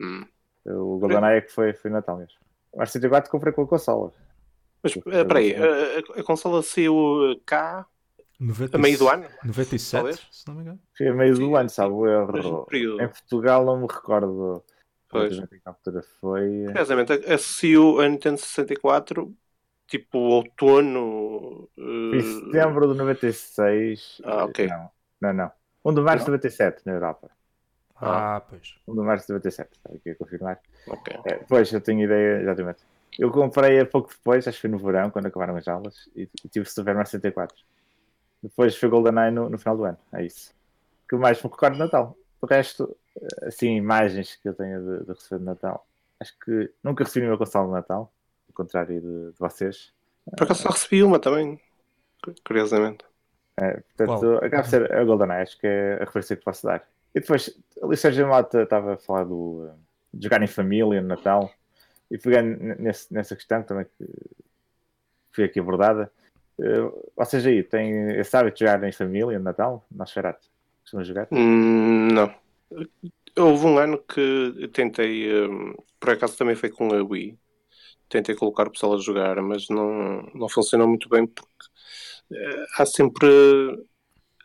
Hum. 0.00 0.24
O 0.66 0.98
GoldenEye 0.98 1.38
é 1.38 1.40
que 1.40 1.50
foi, 1.50 1.72
foi 1.72 1.90
Natal 1.90 2.16
mesmo. 2.18 2.38
Mais 2.76 2.90
64 2.90 3.30
comprei 3.30 3.52
com 3.52 3.62
a 3.62 3.66
consola. 3.66 4.12
Mas 4.82 4.94
eh, 4.96 4.98
espera 4.98 5.38
aí, 5.38 5.54
a, 5.56 5.64
a- 6.16 6.20
a 6.20 6.24
consola 6.24 6.62
saiu 6.62 7.32
eh, 7.32 7.40
cá 7.46 7.86
90, 8.46 8.76
a 8.76 8.80
meio 8.80 8.98
do 8.98 9.08
ano? 9.08 9.26
97, 9.44 9.92
talvez? 9.92 10.26
se 10.30 10.48
não 10.48 10.54
me 10.54 10.62
engano. 10.62 10.80
Foi 10.96 11.08
a 11.08 11.14
meio 11.14 11.34
do 11.34 11.46
Sim, 11.46 11.56
ano, 11.56 11.68
sabe? 11.70 11.92
o 11.94 12.06
erro. 12.06 12.66
Em 13.00 13.08
Portugal 13.08 13.64
não 13.64 13.78
me 13.78 13.86
recordo. 13.86 14.62
Pois. 15.08 15.32
exatamente 15.32 15.56
em 15.56 15.60
que 15.60 15.68
altura 15.68 16.02
foi. 16.20 16.64
Curiosamente, 16.66 17.12
a- 17.12 17.34
associou 17.34 18.00
a 18.00 18.08
Nintendo 18.08 18.38
64 18.38 19.34
tipo 19.86 20.18
outono. 20.18 21.68
Eh, 21.78 22.16
em 22.16 22.20
setembro 22.20 22.92
de 22.92 22.98
96. 22.98 24.20
Ah, 24.24 24.44
ok. 24.44 24.66
Não, 24.66 24.90
não. 25.20 25.32
não. 25.32 25.52
1 25.84 25.94
de 25.94 26.00
março 26.00 26.24
de 26.24 26.30
97 26.30 26.82
na 26.86 26.92
Europa. 26.92 27.30
Ah, 27.96 28.42
pois. 28.48 28.74
1 28.88 28.94
de 28.94 29.00
março 29.02 29.26
de 29.26 29.32
97. 29.34 29.72
Está 29.72 29.90
aqui 29.94 30.10
a 30.10 30.16
confirmar. 30.16 30.60
ok. 30.88 31.16
É, 31.26 31.34
pois, 31.48 31.72
eu 31.72 31.80
tenho 31.80 32.02
ideia, 32.02 32.40
exatamente. 32.42 32.82
Eu 33.18 33.30
comprei 33.30 33.78
a 33.80 33.86
pouco 33.86 34.08
depois, 34.10 34.48
acho 34.48 34.56
que 34.56 34.62
foi 34.62 34.70
no 34.70 34.78
verão, 34.78 35.10
quando 35.10 35.26
acabaram 35.26 35.56
as 35.56 35.68
aulas, 35.68 36.08
e, 36.16 36.28
e 36.44 36.48
tive 36.48 36.68
Super 36.68 36.94
Mario 36.94 37.08
64. 37.08 37.56
Depois 38.44 38.76
foi 38.76 38.90
GoldenEye 38.90 39.30
no, 39.30 39.48
no 39.48 39.58
final 39.58 39.74
do 39.74 39.84
ano, 39.84 39.98
é 40.12 40.22
isso. 40.22 40.52
O 41.04 41.08
que 41.08 41.16
mais 41.16 41.42
me 41.42 41.48
recordo 41.48 41.72
de 41.72 41.78
Natal. 41.78 42.14
O 42.42 42.46
resto, 42.46 42.94
assim, 43.42 43.74
imagens 43.76 44.36
que 44.36 44.46
eu 44.46 44.52
tenho 44.52 44.80
de, 44.80 45.06
de 45.06 45.12
receber 45.12 45.38
de 45.38 45.46
Natal. 45.46 45.86
Acho 46.20 46.38
que 46.38 46.70
nunca 46.82 47.04
recebi 47.04 47.20
nenhuma 47.22 47.38
console 47.38 47.68
de 47.68 47.72
Natal, 47.72 48.12
ao 48.46 48.54
contrário 48.54 49.00
de, 49.00 49.32
de 49.32 49.38
vocês. 49.38 49.94
Por 50.36 50.44
acaso 50.44 50.62
só 50.62 50.68
recebi 50.68 51.02
uma 51.02 51.18
também, 51.18 51.58
cu- 52.22 52.34
curiosamente. 52.46 53.02
É, 53.56 53.80
portanto, 53.96 54.44
acaba 54.44 54.62
de 54.62 54.68
ser 54.68 54.92
a 54.92 55.04
GoldenEye, 55.04 55.42
acho 55.42 55.58
que 55.58 55.66
é 55.66 55.94
a 55.94 56.04
referência 56.04 56.36
que 56.36 56.44
posso 56.44 56.66
dar. 56.66 56.86
E 57.14 57.20
depois, 57.20 57.58
ali 57.82 57.96
Sérgio 57.96 58.28
Mota 58.28 58.62
estava 58.62 58.92
a 58.92 58.96
falar 58.98 59.24
do, 59.24 59.66
eh, 59.70 59.74
de 60.12 60.24
jogar 60.24 60.42
em 60.42 60.46
família 60.46 61.00
no 61.00 61.08
Natal, 61.08 61.50
e 62.10 62.18
pegando 62.18 62.58
nesse, 62.78 63.14
nessa 63.14 63.34
questão 63.34 63.62
também 63.62 63.86
que 63.86 64.06
foi 65.32 65.44
aqui 65.44 65.60
abordada, 65.60 66.12
eh, 66.60 66.90
vocês 67.16 67.46
aí 67.46 67.62
têm 67.62 68.18
esse 68.18 68.36
hábito 68.36 68.58
de 68.58 68.60
jogar 68.64 68.82
em 68.84 68.92
família 68.92 69.38
no 69.38 69.44
Natal? 69.44 69.86
Nosferatu? 69.90 70.48
Costumam 70.82 71.04
jogar? 71.04 71.28
Hum, 71.32 72.08
não. 72.12 72.34
Houve 73.36 73.66
um 73.66 73.78
ano 73.78 73.98
que 73.98 74.20
eu 74.56 74.68
tentei, 74.68 75.32
hum, 75.32 75.74
por 75.98 76.10
acaso 76.10 76.36
também 76.36 76.54
foi 76.54 76.70
com 76.70 76.92
a 76.92 77.02
Wii, 77.02 77.38
tentei 78.08 78.34
colocar 78.34 78.68
o 78.68 78.70
pessoal 78.70 78.94
a 78.94 79.00
jogar, 79.00 79.40
mas 79.42 79.68
não, 79.68 80.22
não 80.34 80.48
funcionou 80.48 80.86
muito 80.86 81.08
bem 81.08 81.26
porque 81.26 81.66
uh, 82.30 82.66
há 82.78 82.86
sempre 82.86 83.26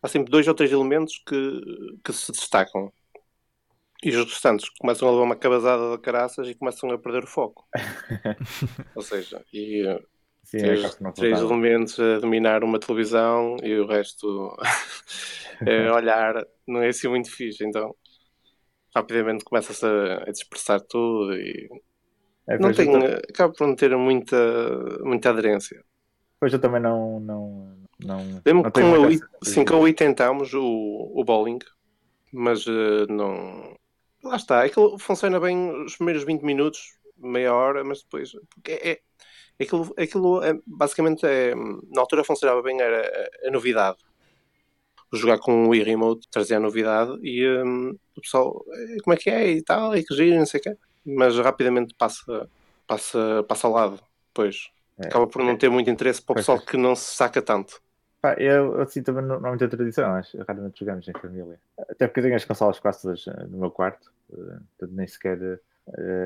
há 0.02 0.08
sempre 0.08 0.32
dois 0.32 0.48
ou 0.48 0.54
três 0.54 0.72
elementos 0.72 1.22
que, 1.26 1.62
que 2.04 2.14
se 2.14 2.32
destacam. 2.32 2.92
E 4.02 4.10
os 4.12 4.32
restantes 4.32 4.70
começam 4.80 5.08
a 5.08 5.12
levar 5.12 5.24
uma 5.24 5.36
cabazada 5.36 5.92
de 5.92 6.02
caraças 6.02 6.48
e 6.48 6.56
começam 6.56 6.90
a 6.90 6.98
perder 6.98 7.26
o 7.26 7.28
foco. 7.28 7.68
ou 8.96 9.02
seja, 9.02 9.44
e 9.54 9.84
Sim, 10.50 10.58
é 10.58 10.62
três, 10.62 10.98
três 11.16 11.40
elementos 11.40 12.00
a 12.00 12.20
dominar 12.20 12.64
uma 12.64 12.80
televisão 12.80 13.58
e 13.62 13.76
o 13.76 13.86
resto 13.88 14.56
a 15.66 15.94
olhar 15.96 16.46
não 16.68 16.82
é 16.82 16.90
assim 16.90 17.08
muito 17.08 17.32
fixe. 17.32 17.64
Então 17.64 17.96
rapidamente 18.96 19.44
começa-se 19.46 19.86
a, 19.86 20.24
a 20.24 20.32
dispersar 20.32 20.82
tudo 20.82 21.34
e 21.34 21.70
É, 22.48 22.58
não 22.58 22.74
tem, 22.74 22.90
acaba 23.30 23.54
por 23.54 23.68
não 23.68 23.76
ter 23.76 23.96
muita, 23.96 24.36
muita 25.04 25.30
aderência. 25.30 25.84
Pois 26.40 26.54
eu 26.54 26.60
também 26.60 26.82
não. 26.82 27.20
não, 27.20 27.78
não 28.00 28.42
Lembro 28.46 28.72
que 28.72 28.82
com 28.82 29.44
sim, 29.44 29.66
com 29.66 29.76
a 29.76 29.80
Wii 29.80 29.94
tentámos 29.94 30.54
o, 30.54 30.64
o 31.16 31.24
bowling, 31.24 31.60
mas 32.34 32.66
eh, 32.68 33.06
não. 33.10 33.76
Lá 34.24 34.36
está, 34.36 34.64
aquilo 34.64 34.98
funciona 35.00 35.40
bem 35.40 35.84
os 35.86 35.96
primeiros 35.96 36.24
20 36.24 36.44
minutos, 36.44 36.80
meia 37.18 37.54
hora, 37.54 37.84
mas 37.84 38.02
depois. 38.04 38.32
É, 38.66 38.92
é- 38.92 39.02
aquilo, 39.64 39.94
aquilo 39.98 40.44
é, 40.44 40.58
basicamente 40.66 41.26
é, 41.26 41.54
na 41.56 42.02
altura 42.02 42.24
funcionava 42.24 42.62
bem, 42.62 42.80
era 42.80 43.30
a, 43.46 43.48
a 43.48 43.52
novidade. 43.52 43.98
Jogar 45.12 45.40
com 45.40 45.66
o 45.66 45.70
Wii 45.70 45.84
Remote 45.84 46.28
trazia 46.30 46.58
a 46.58 46.60
novidade 46.60 47.18
e 47.24 47.48
hum, 47.64 47.98
o 48.16 48.22
pessoal, 48.22 48.64
"Eh, 48.72 48.98
como 49.04 49.14
é 49.16 49.18
que 49.18 49.30
é 49.30 49.48
e 49.52 49.62
tal, 49.64 49.96
e 49.96 50.04
que 50.04 50.14
giro, 50.16 50.36
e 50.36 50.38
não 50.40 50.46
sei 50.46 50.60
o 50.60 50.64
quê. 50.64 50.78
Mas 51.04 51.36
rapidamente 51.40 51.96
passa, 51.96 52.48
passa, 52.86 53.44
passa 53.48 53.66
ao 53.68 53.74
lado, 53.74 54.00
depois. 54.28 54.70
É. 55.00 55.08
Acaba 55.08 55.26
por 55.26 55.44
não 55.44 55.58
ter 55.58 55.70
muito 55.70 55.90
interesse 55.90 56.22
para 56.22 56.34
o 56.34 56.36
Pois, 56.36 56.46
pessoal 56.46 56.60
pois. 56.60 56.70
que 56.70 56.78
não 56.78 56.96
se 56.96 57.16
saca 57.16 57.42
tanto. 57.42 57.82
Pá, 58.22 58.34
eu 58.36 58.80
assim 58.82 59.02
também 59.02 59.24
não, 59.26 59.40
não 59.40 59.48
há 59.48 59.50
muita 59.50 59.68
tradição, 59.68 60.14
acho. 60.14 60.38
Raramente 60.46 60.80
jogamos 60.80 61.08
em 61.08 61.14
família. 61.14 61.60
Até 61.90 62.06
porque 62.06 62.20
eu 62.20 62.24
tenho 62.26 62.36
as 62.36 62.46
consolas 62.46 62.80
quase 62.80 63.02
todas 63.02 63.26
eh, 63.28 63.46
no 63.50 63.58
meu 63.58 63.72
quarto, 63.72 64.12
eh, 64.32 64.36
portanto 64.36 64.92
nem 64.96 65.08
sequer 65.08 65.60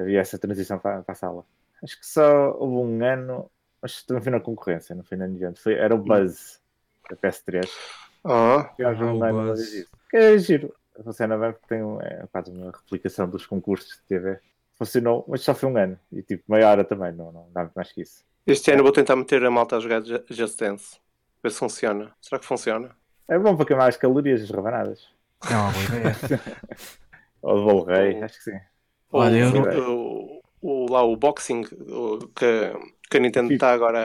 havia 0.01 0.19
essa 0.19 0.37
transição 0.37 0.77
para, 0.77 1.03
para 1.03 1.13
a 1.13 1.15
sala. 1.15 1.45
Acho 1.83 1.99
que 1.99 2.05
só 2.05 2.51
houve 2.57 2.75
um 2.93 3.03
ano, 3.05 3.51
mas 3.81 4.03
também 4.03 4.23
foi 4.23 4.31
na 4.31 4.39
concorrência, 4.39 4.95
não 4.95 5.03
foi 5.03 5.17
na 5.17 5.27
Nintendo. 5.27 5.59
Foi, 5.59 5.73
era 5.73 5.93
o 5.93 5.97
Buzz 5.97 6.61
da 7.09 7.15
PS3. 7.17 7.69
Ah, 8.23 8.71
Tivemos 8.75 9.01
Ah, 9.01 9.05
um 9.13 9.23
ano 9.23 9.47
Buzz. 9.49 9.85
Que 10.09 10.17
é 10.17 10.37
giro. 10.37 10.73
Funciona 11.03 11.37
bem 11.37 11.51
porque 11.51 11.67
tem 11.67 11.83
um- 11.83 11.99
é 12.01 12.25
quase 12.31 12.51
uma 12.51 12.71
replicação 12.71 13.27
dos 13.27 13.45
concursos 13.45 13.89
de 13.97 14.01
TV. 14.07 14.39
Funcionou, 14.77 15.25
mas 15.27 15.41
só 15.41 15.53
foi 15.53 15.69
um 15.69 15.77
ano. 15.77 15.99
E 16.11 16.21
tipo, 16.23 16.43
meia 16.47 16.69
hora 16.69 16.83
também, 16.83 17.11
não, 17.11 17.31
não 17.31 17.47
dá 17.51 17.61
muito 17.61 17.73
mais 17.73 17.91
que 17.91 18.01
isso. 18.01 18.23
Este 18.45 18.71
ano 18.71 18.83
vou 18.83 18.91
tentar 18.91 19.15
meter 19.15 19.43
a 19.43 19.51
malta 19.51 19.77
a 19.77 19.79
jogar 19.79 20.01
Ju- 20.03 20.23
Just 20.29 20.59
Dance. 20.59 20.97
Ver 21.41 21.51
se 21.51 21.59
funciona. 21.59 22.13
Será 22.21 22.39
que 22.39 22.45
funciona? 22.45 22.95
É 23.27 23.37
bom 23.37 23.55
para 23.55 23.65
queimar 23.65 23.89
as 23.89 23.97
calorias 23.97 24.41
das 24.41 24.49
rebanadas. 24.49 25.07
É 25.49 25.55
uma 25.55 25.71
boa 25.71 25.83
ideia. 25.85 26.15
Ou 27.41 27.55
do 27.57 27.63
bolo 27.65 27.83
rei, 27.85 28.21
acho 28.23 28.37
que 28.37 28.43
sim. 28.51 28.59
Olha, 29.11 29.37
eu 29.37 29.49
o, 29.49 29.51
não- 29.53 29.63
o- 30.63 30.91
lá 30.91 31.03
o 31.03 31.15
boxing 31.17 31.61
o- 31.89 32.27
que, 32.29 32.73
que 33.09 33.17
a 33.17 33.19
Nintendo 33.19 33.53
está 33.53 33.71
agora 33.73 33.99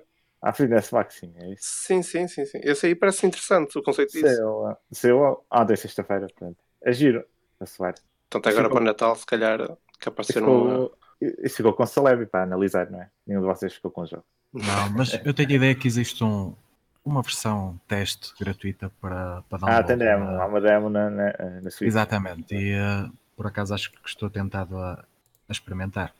a. 0.00 0.04
Ah, 0.46 0.52
Fitness 0.52 0.90
Maxing, 0.90 1.32
é 1.38 1.52
isso. 1.52 1.62
Sim, 1.62 2.02
sim, 2.02 2.28
sim, 2.28 2.44
sim. 2.44 2.60
Esse 2.62 2.86
aí 2.86 2.94
parece 2.94 3.26
interessante 3.26 3.78
o 3.78 3.82
conceito 3.82 4.12
disso. 4.12 4.26
Saiu, 4.26 4.76
saiu 4.92 5.44
ontem, 5.50 5.76
sexta-feira, 5.76 6.26
portanto. 6.26 6.58
É 6.82 6.92
giro, 6.92 7.24
a 7.58 7.64
soar. 7.64 7.94
Portanto, 8.28 8.48
agora 8.52 8.64
Ficou- 8.64 8.76
para 8.76 8.82
o 8.82 8.84
Natal, 8.84 9.16
se 9.16 9.24
calhar, 9.24 9.58
capaz 9.98 10.26
de 10.26 10.32
E 10.32 10.34
ser 10.34 10.42
uma. 10.42 10.74
ficou, 10.74 11.48
ficou 11.48 11.72
com 11.72 11.86
Celebi 11.86 12.26
para 12.26 12.42
analisar, 12.42 12.90
não 12.90 13.00
é? 13.00 13.10
Nenhum 13.26 13.40
de 13.40 13.46
vocês 13.46 13.72
ficou 13.72 13.90
com 13.90 14.02
o 14.02 14.06
jogo. 14.06 14.24
Não, 14.52 14.90
mas 14.90 15.08
eu 15.24 15.32
tenho 15.32 15.48
a 15.50 15.54
ideia 15.54 15.74
que 15.74 15.88
existe 15.88 16.22
um, 16.22 16.54
uma 17.02 17.22
versão 17.22 17.80
teste 17.88 18.34
gratuita 18.38 18.92
para, 19.00 19.42
para 19.48 19.58
Ah, 19.62 19.82
download. 19.82 19.86
tem 19.86 19.96
demo. 19.96 20.24
Há 20.42 20.46
uma 20.46 20.60
demo 20.60 20.90
na, 20.90 21.08
na, 21.08 21.32
na 21.62 21.70
Switch. 21.70 21.88
Exatamente. 21.88 22.54
E 22.54 22.72
eh, 22.72 23.08
por 23.34 23.46
acaso 23.46 23.72
acho 23.72 23.90
que 23.92 23.98
estou 24.08 24.28
tentado 24.28 24.76
a, 24.76 24.92
a 24.92 25.06
experimentar. 25.54 26.14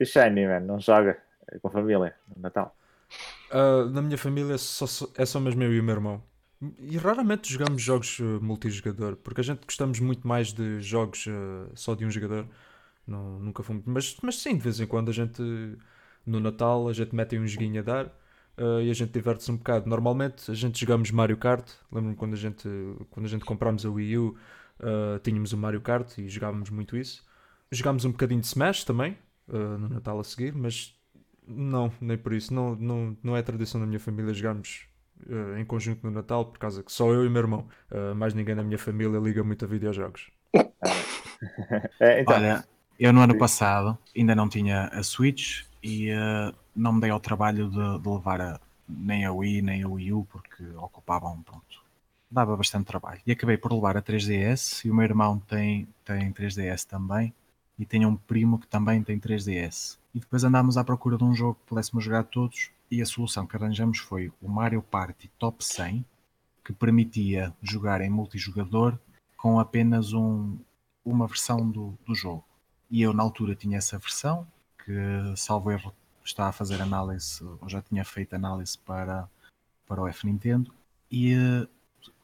E 0.00 0.04
Shiny, 0.04 0.46
man, 0.46 0.60
não 0.60 0.80
joga 0.80 1.22
é 1.50 1.58
com 1.58 1.70
família 1.70 2.14
no 2.34 2.42
Natal. 2.42 2.74
Ah, 3.50 3.84
na 3.90 4.02
minha 4.02 4.18
família 4.18 4.58
só- 4.58 5.08
é 5.16 5.24
só 5.26 5.40
mesmo 5.40 5.62
eu 5.62 5.72
e 5.72 5.80
o 5.80 5.82
meu 5.84 5.94
irmão. 5.94 6.22
E 6.78 6.96
raramente 6.98 7.52
jogamos 7.52 7.80
jogos 7.82 8.18
uh, 8.18 8.40
multijogador, 8.42 9.16
porque 9.16 9.40
a 9.40 9.44
gente 9.44 9.64
gostamos 9.64 10.00
muito 10.00 10.26
mais 10.26 10.52
de 10.52 10.80
jogos 10.82 11.26
uh, 11.26 11.70
só 11.74 11.94
de 11.94 12.04
um 12.04 12.10
jogador. 12.10 12.48
Não, 13.06 13.38
nunca 13.40 13.62
fomos. 13.62 13.84
Mas, 13.86 14.16
mas 14.22 14.36
sim, 14.42 14.56
de 14.56 14.62
vez 14.62 14.80
em 14.80 14.86
quando 14.86 15.10
a 15.10 15.14
gente, 15.14 15.42
no 16.26 16.40
Natal, 16.40 16.88
a 16.88 16.92
gente 16.92 17.14
mete 17.14 17.38
um 17.38 17.46
joguinho 17.46 17.80
a 17.80 17.84
dar 17.84 18.06
uh, 18.58 18.80
e 18.82 18.90
a 18.90 18.94
gente 18.94 19.12
diverte-se 19.12 19.50
um 19.52 19.56
bocado. 19.56 19.88
Normalmente 19.88 20.50
a 20.50 20.54
gente 20.54 20.80
jogamos 20.80 21.10
Mario 21.12 21.36
Kart. 21.38 21.68
Lembro-me 21.92 22.16
quando 22.16 22.34
a 22.34 22.36
gente, 22.36 22.68
quando 23.10 23.26
a 23.26 23.28
gente 23.28 23.44
comprámos 23.44 23.86
a 23.86 23.90
Wii 23.90 24.18
U, 24.18 24.36
uh, 24.80 25.18
tínhamos 25.22 25.52
o 25.52 25.58
Mario 25.58 25.80
Kart 25.80 26.18
e 26.18 26.28
jogávamos 26.28 26.70
muito 26.70 26.96
isso. 26.96 27.24
Jogámos 27.70 28.04
um 28.04 28.12
bocadinho 28.12 28.40
de 28.40 28.46
Smash 28.46 28.84
também, 28.84 29.16
uh, 29.48 29.78
no 29.78 29.88
Natal 29.88 30.18
a 30.18 30.24
seguir, 30.24 30.54
mas 30.54 30.94
não, 31.46 31.92
nem 32.00 32.16
por 32.18 32.32
isso. 32.32 32.52
Não, 32.54 32.74
não, 32.76 33.16
não 33.22 33.36
é 33.36 33.42
tradição 33.42 33.80
da 33.80 33.86
minha 33.86 34.00
família 34.00 34.32
jogarmos 34.34 34.86
eh, 35.28 35.60
em 35.60 35.64
conjunto 35.64 36.04
no 36.04 36.10
Natal, 36.10 36.46
por 36.46 36.58
causa 36.58 36.82
que 36.82 36.92
só 36.92 37.10
eu 37.12 37.24
e 37.24 37.28
o 37.28 37.30
meu 37.30 37.40
irmão, 37.42 37.68
eh, 37.90 38.14
mais 38.14 38.34
ninguém 38.34 38.54
da 38.54 38.62
minha 38.62 38.78
família 38.78 39.18
liga 39.18 39.42
muito 39.44 39.64
a 39.64 39.68
videojogos. 39.68 40.30
É, 42.00 42.20
então, 42.20 42.36
Olha, 42.36 42.64
eu 42.98 43.12
no 43.12 43.20
ano 43.20 43.34
passado 43.34 43.96
ainda 44.16 44.34
não 44.34 44.48
tinha 44.48 44.86
a 44.88 45.02
Switch 45.02 45.62
e 45.82 46.10
eh, 46.10 46.52
não 46.74 46.92
me 46.94 47.00
dei 47.00 47.10
ao 47.10 47.20
trabalho 47.20 47.70
de, 47.70 47.98
de 48.02 48.08
levar 48.08 48.40
a- 48.40 48.60
nem 48.88 49.24
a 49.24 49.32
Wii 49.32 49.62
nem 49.62 49.82
a 49.82 49.88
Wii 49.88 50.12
U 50.12 50.24
porque 50.30 50.64
ocupavam, 50.76 51.42
pronto, 51.42 51.82
dava 52.30 52.56
bastante 52.56 52.86
trabalho. 52.86 53.20
E 53.26 53.32
acabei 53.32 53.56
por 53.56 53.72
levar 53.72 53.96
a 53.96 54.02
3DS 54.02 54.86
e 54.86 54.90
o 54.90 54.94
meu 54.94 55.04
irmão 55.04 55.38
tem, 55.40 55.88
tem 56.04 56.32
3DS 56.32 56.84
também 56.86 57.32
e 57.78 57.86
tem 57.86 58.04
um 58.04 58.16
primo 58.16 58.58
que 58.58 58.66
também 58.66 59.02
tem 59.02 59.18
3DS. 59.18 59.98
E 60.14 60.20
depois 60.20 60.44
andámos 60.44 60.76
à 60.76 60.84
procura 60.84 61.16
de 61.16 61.24
um 61.24 61.34
jogo 61.34 61.54
que 61.54 61.68
pudéssemos 61.68 62.04
jogar 62.04 62.24
todos 62.24 62.70
e 62.90 63.00
a 63.00 63.06
solução 63.06 63.46
que 63.46 63.56
arranjamos 63.56 63.98
foi 63.98 64.32
o 64.40 64.48
Mario 64.48 64.82
Party 64.82 65.30
Top 65.38 65.64
100 65.64 66.04
que 66.64 66.72
permitia 66.72 67.54
jogar 67.62 68.00
em 68.00 68.10
multijogador 68.10 68.98
com 69.36 69.58
apenas 69.58 70.12
um, 70.12 70.58
uma 71.04 71.26
versão 71.26 71.70
do, 71.70 71.96
do 72.04 72.14
jogo. 72.14 72.44
E 72.90 73.00
eu 73.00 73.12
na 73.12 73.22
altura 73.22 73.54
tinha 73.54 73.78
essa 73.78 73.96
versão, 73.98 74.46
que 74.84 74.92
salvo 75.36 75.70
erro 75.70 75.94
está 76.24 76.48
a 76.48 76.52
fazer 76.52 76.82
análise, 76.82 77.42
ou 77.60 77.68
já 77.68 77.80
tinha 77.80 78.04
feito 78.04 78.34
análise 78.34 78.76
para, 78.78 79.28
para 79.86 80.02
o 80.02 80.08
F 80.08 80.26
Nintendo, 80.26 80.72
e 81.10 81.32
eh, 81.32 81.66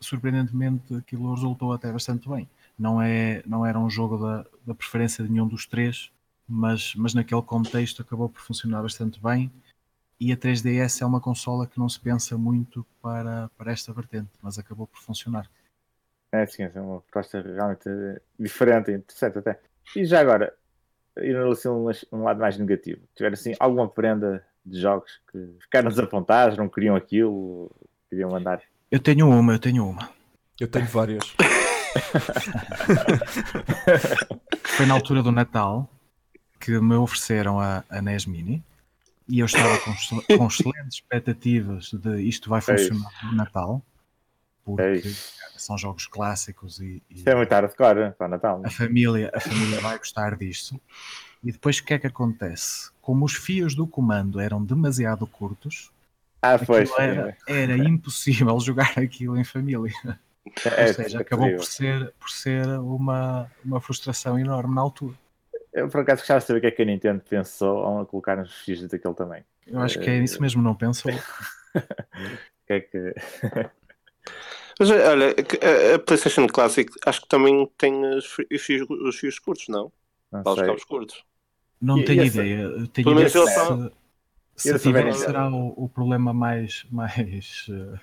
surpreendentemente 0.01 0.95
aquilo 0.95 1.35
resultou 1.35 1.73
até 1.73 1.91
bastante 1.91 2.29
bem. 2.29 2.49
Não, 2.79 3.01
é, 3.01 3.43
não 3.47 3.65
era 3.65 3.79
um 3.79 3.89
jogo 3.89 4.19
da, 4.19 4.45
da 4.67 4.75
preferência 4.75 5.25
de 5.25 5.31
nenhum 5.31 5.47
dos 5.47 5.67
três, 5.67 6.11
mas, 6.49 6.95
mas 6.97 7.15
naquele 7.15 7.43
contexto 7.43 8.03
acabou 8.03 8.29
por 8.29 8.41
funcionar 8.41 8.83
bastante 8.83 9.23
bem. 9.23 9.51
E 10.19 10.33
a 10.33 10.37
3DS 10.37 11.03
é 11.03 11.07
uma 11.07 11.21
consola 11.21 11.67
que 11.67 11.79
não 11.79 11.89
se 11.89 12.01
pensa 12.01 12.39
muito 12.39 12.87
para, 13.03 13.51
para 13.57 13.73
esta 13.73 13.93
vertente, 13.93 14.31
mas 14.41 14.59
acabou 14.59 14.87
por 14.87 15.01
funcionar. 15.01 15.49
é 16.33 16.47
sim, 16.47 16.63
é 16.63 16.81
uma 16.81 17.01
proposta 17.01 17.41
realmente 17.41 17.89
diferente 18.39 18.91
e 18.91 18.95
interessante 18.95 19.39
até. 19.39 19.59
E 19.97 20.05
já 20.05 20.21
agora, 20.21 20.55
ir 21.19 21.37
assim 21.37 21.69
um, 21.69 21.91
um 22.13 22.23
lado 22.23 22.41
mais 22.41 22.59
negativo. 22.59 23.01
Tiver 23.15 23.33
assim 23.33 23.55
alguma 23.59 23.89
prenda 23.89 24.45
de 24.65 24.81
jogos 24.81 25.21
que 25.31 25.57
ficaram 25.61 25.89
desapontados, 25.89 26.57
não 26.57 26.69
queriam 26.69 26.97
aquilo, 26.97 27.71
queriam 28.09 28.31
mandar. 28.31 28.63
Eu 28.91 29.01
tenho 29.01 29.29
uma, 29.29 29.55
eu 29.55 29.59
tenho 29.59 29.87
uma. 29.87 30.11
Eu 30.59 30.69
tenho 30.69 30.87
várias. 30.87 31.35
Foi 34.77 34.87
na 34.87 34.95
altura 34.95 35.23
do 35.23 35.33
Natal 35.33 35.89
que 36.61 36.79
me 36.81 36.95
ofereceram 36.95 37.61
a, 37.61 37.85
a 37.89 38.01
NES 38.03 38.27
Mini 38.27 38.63
e 39.29 39.39
eu 39.41 39.47
estava 39.47 39.79
com, 39.79 39.95
com 40.39 40.47
excelentes 40.47 40.95
expectativas 40.99 41.91
de 41.93 42.23
isto 42.23 42.49
vai 42.51 42.61
funcionar 42.61 43.11
no 43.25 43.33
Natal, 43.33 43.83
porque 44.65 44.83
Eis. 44.83 45.35
são 45.57 45.77
jogos 45.79 46.07
clássicos 46.07 46.79
e, 46.81 47.03
e 47.11 47.17
Isto 47.17 47.29
é 47.29 47.35
muito 47.35 47.51
hardcore 47.53 48.13
para 48.13 48.27
o 48.27 48.31
Natal. 48.31 48.59
não 48.59 48.65
a 48.65 48.69
é? 48.69 48.71
família, 48.71 49.31
a 49.35 49.41
família 49.41 49.81
vai 49.81 49.99
gostar 49.99 50.37
disto. 50.37 50.81
E 51.43 51.53
depois 51.53 51.79
o 51.79 51.85
que 51.85 51.95
é 51.95 51.99
que 51.99 52.07
acontece? 52.07 52.91
Como 53.03 53.25
os 53.25 53.35
fios 53.35 53.75
do 53.75 53.87
comando 53.87 54.41
eram 54.41 54.65
demasiado 54.65 55.27
curtos, 55.27 55.91
Ah, 56.41 56.59
pois. 56.59 56.91
era, 56.99 57.37
era 57.47 57.77
impossível 57.87 58.59
jogar 58.61 58.99
aquilo 58.99 59.39
em 59.39 59.45
família. 59.45 59.93
É, 60.77 60.83
Ou 60.83 60.89
seja, 60.89 61.19
é 61.19 61.21
acabou 61.23 61.47
terrível. 61.47 61.59
por 61.61 61.67
ser, 61.67 62.13
por 62.19 62.31
ser 62.31 62.67
uma, 62.81 63.51
uma 63.65 63.81
frustração 63.81 64.39
enorme 64.39 64.75
na 64.75 64.81
altura. 64.81 65.15
Eu 65.73 65.89
por 65.89 66.01
acaso 66.01 66.21
gostava 66.21 66.41
de 66.41 66.47
saber 66.47 66.59
o 66.59 66.61
que 66.61 66.67
é 66.69 66.71
que 66.71 66.83
a 66.83 66.85
Nintendo 66.85 67.23
pensou 67.29 67.79
ao 67.79 68.07
colocar 68.07 68.37
nos 68.37 68.55
fios 68.63 68.87
daquele 68.87 69.15
tamanho. 69.15 69.45
Eu 69.67 69.81
acho 69.81 69.99
que 69.99 70.09
é 70.11 70.19
isso 70.23 70.41
mesmo, 70.41 70.63
não 70.63 70.75
pensou? 70.75 71.11
O 72.65 72.67
que 72.67 72.73
é 72.73 72.81
que. 72.81 73.15
Mas 74.79 74.91
olha, 74.91 75.31
a- 75.95 75.99
PlayStation 76.01 76.47
Classic 76.47 76.91
acho 77.07 77.21
que 77.23 77.29
também 77.29 77.67
tem 77.79 78.05
os 78.17 78.27
fi- 78.27 78.47
os 78.53 78.63
fios, 78.63 78.89
os 78.91 79.17
fios 79.17 79.39
curtos, 79.39 79.69
não? 79.69 79.93
Não 80.33 80.41
os 80.53 80.61
cabos 80.63 80.85
curtos. 80.85 81.25
Não 81.81 81.99
E- 82.01 82.05
tenho 82.05 82.23
e 82.23 82.27
ideia. 82.27 82.69
Tenho 82.89 83.09
Pelo 83.09 83.15
ideia 83.15 83.29
menos 83.29 83.33
se, 83.33 83.39
eles 83.39 83.51
são- 83.51 83.93
se 84.57 84.71
a 84.71 84.79
TV 84.79 84.79
Super 84.79 85.15
será 85.15 85.51
o, 85.51 85.85
o 85.85 85.89
problema 85.89 86.33
mais. 86.33 86.85
mais 86.91 87.67
eh, 87.71 88.01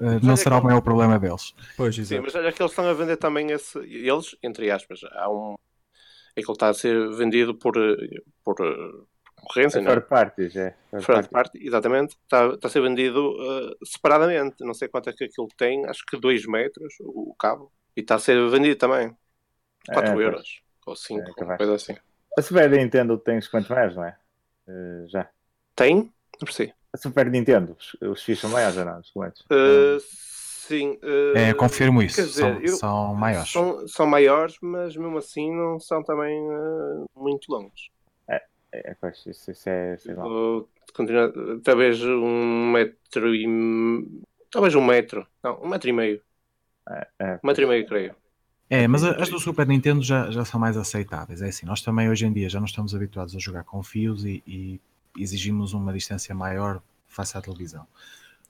eh, 0.00 0.16
é 0.16 0.26
não 0.26 0.36
será 0.36 0.56
que- 0.56 0.62
o 0.62 0.64
maior 0.66 0.80
problema 0.80 1.18
deles. 1.18 1.54
Pois, 1.76 1.94
Sim, 1.94 2.02
exato. 2.02 2.22
mas 2.22 2.34
olha 2.34 2.52
que 2.52 2.62
eles 2.62 2.72
estão 2.72 2.88
a 2.88 2.92
vender 2.94 3.16
também 3.16 3.50
esse. 3.50 3.78
Eles, 3.78 4.36
entre 4.42 4.70
aspas, 4.70 5.00
há 5.12 5.30
um. 5.30 5.54
É 6.36 6.40
que 6.42 6.46
ele 6.46 6.52
está 6.52 6.68
a 6.68 6.74
ser 6.74 7.10
vendido 7.16 7.54
por, 7.54 7.76
eh, 7.76 8.20
por 8.44 8.56
eh, 8.60 9.04
concorrência, 9.36 9.80
não 9.80 9.90
é? 9.90 9.94
Third 9.94 10.08
parties, 10.08 10.56
é. 10.56 10.76
Third 11.04 11.28
party. 11.30 11.66
exatamente. 11.66 12.16
Está, 12.22 12.46
está 12.54 12.68
a 12.68 12.70
ser 12.70 12.80
vendido 12.80 13.34
eh, 13.40 13.74
separadamente. 13.84 14.56
Não 14.64 14.74
sei 14.74 14.88
quanto 14.88 15.10
é 15.10 15.12
que 15.12 15.24
aquilo 15.24 15.48
tem, 15.56 15.84
acho 15.86 16.04
que 16.06 16.16
2 16.18 16.46
metros 16.46 16.94
o, 17.00 17.30
o 17.30 17.34
cabo. 17.34 17.72
E 17.96 18.00
está 18.00 18.14
a 18.14 18.18
ser 18.20 18.48
vendido 18.50 18.76
também. 18.76 19.14
4 19.92 20.10
É, 20.10 20.14
pois. 20.14 20.24
euros. 20.26 20.60
Ou 20.86 20.94
5, 20.96 21.20
É, 21.52 21.56
coisa 21.56 21.74
assim. 21.74 21.96
A 22.38 22.42
Super 22.42 22.70
Nintendo 22.70 23.18
tem 23.18 23.38
uns 23.38 23.48
quantos 23.48 23.68
maiores, 23.68 23.96
não 23.96 24.04
é? 24.04 24.16
Eh, 24.68 25.04
já. 25.08 25.28
Tem? 25.74 25.94
Não 25.96 26.44
percebi. 26.44 26.72
Super 27.00 27.30
Nintendo, 27.30 27.76
os, 27.78 27.96
os 28.02 28.20
X 28.20 28.38
são 28.40 28.50
maiores 28.50 28.76
ou 28.76 28.84
não? 28.84 28.98
Os? 29.00 29.44
Eh, 29.50 29.98
sim. 30.00 30.98
eh, 31.02 31.48
É, 31.50 31.54
confirmo 31.54 32.02
isso. 32.02 32.16
quer 32.16 32.26
dizer, 32.26 32.40
são, 32.42 32.60
eu- 32.60 32.76
são 32.76 33.14
maiores. 33.14 33.50
São, 33.50 33.88
são 33.88 34.06
maiores, 34.06 34.56
mas 34.60 34.96
mesmo 34.96 35.18
assim 35.18 35.54
não 35.54 35.78
são 35.80 36.02
também 36.02 36.36
eh, 36.36 37.04
muito 37.16 37.50
longos. 37.50 37.90
É, 38.70 38.94
pois, 39.00 39.24
isso, 39.26 39.50
isso 39.50 39.68
é. 39.68 39.96
Sei 39.96 40.14
lá. 40.14 40.26
Ou, 40.26 40.68
continua, 40.94 41.32
talvez 41.64 42.02
um 42.04 42.70
metro 42.70 43.34
e. 43.34 43.46
Talvez 44.50 44.74
um 44.74 44.84
metro. 44.84 45.26
Não, 45.42 45.62
um 45.62 45.68
metro 45.68 45.88
e 45.88 45.92
meio. 45.92 46.22
É, 47.18 47.38
Um 47.42 47.46
metro 47.46 47.64
e 47.64 47.66
meio, 47.66 47.86
creio. 47.86 48.14
É, 48.70 48.86
mas 48.86 49.02
as 49.02 49.30
do 49.30 49.38
Super 49.38 49.66
Nintendo 49.66 50.02
já, 50.02 50.30
já 50.30 50.44
são 50.44 50.60
mais 50.60 50.76
aceitáveis. 50.76 51.40
É 51.40 51.48
assim, 51.48 51.64
nós 51.64 51.80
também 51.80 52.10
hoje 52.10 52.26
em 52.26 52.32
dia 52.32 52.48
já 52.50 52.58
não 52.58 52.66
estamos 52.66 52.94
habituados 52.94 53.34
a 53.34 53.38
jogar 53.38 53.64
com 53.64 53.82
fios 53.82 54.24
e, 54.24 54.42
e 54.46 54.80
exigimos 55.16 55.72
uma 55.72 55.92
distância 55.92 56.34
maior 56.34 56.82
face 57.06 57.36
à 57.36 57.40
televisão. 57.40 57.86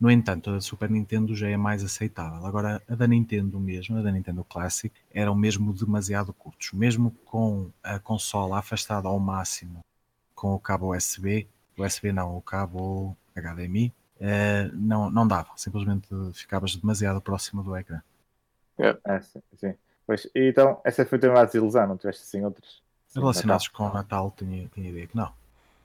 No 0.00 0.10
entanto, 0.10 0.50
a 0.50 0.52
da 0.54 0.60
Super 0.60 0.88
Nintendo 0.88 1.34
já 1.34 1.48
é 1.48 1.56
mais 1.56 1.82
aceitável. 1.82 2.46
Agora, 2.46 2.80
a 2.88 2.94
da 2.94 3.06
Nintendo 3.06 3.58
mesmo, 3.58 3.98
a 3.98 4.02
da 4.02 4.12
Nintendo 4.12 4.44
Classic, 4.44 4.94
eram 5.12 5.34
mesmo 5.34 5.72
demasiado 5.72 6.32
curtos. 6.32 6.72
Mesmo 6.72 7.10
com 7.24 7.70
a 7.82 7.98
consola 7.98 8.58
afastada 8.58 9.08
ao 9.08 9.18
máximo 9.18 9.80
com 10.36 10.54
o 10.54 10.60
cabo 10.60 10.94
USB, 10.94 11.48
USB 11.76 12.12
não, 12.12 12.36
o 12.36 12.40
cabo 12.40 13.16
HDMI, 13.34 13.92
eh, 14.20 14.70
não, 14.72 15.10
não 15.10 15.26
dava. 15.26 15.48
Simplesmente 15.56 16.08
ficavas 16.32 16.76
demasiado 16.76 17.20
próximo 17.20 17.60
do 17.64 17.76
ecrã. 17.76 18.00
É, 18.78 19.20
sim, 19.20 19.42
sim. 19.56 19.74
Pois, 20.06 20.28
então, 20.34 20.80
essa 20.84 21.04
foi 21.04 21.18
a 21.18 21.20
tua 21.20 21.32
maior 21.32 21.46
desilusão, 21.46 21.88
não 21.88 21.96
tiveste 21.96 22.22
assim 22.22 22.44
outros? 22.44 22.82
Sim, 23.08 23.18
Relacionados 23.18 23.66
com 23.66 23.84
o 23.84 23.92
Natal, 23.92 24.32
tinha, 24.36 24.68
tinha 24.68 24.90
ideia 24.90 25.08
que 25.08 25.16
não. 25.16 25.32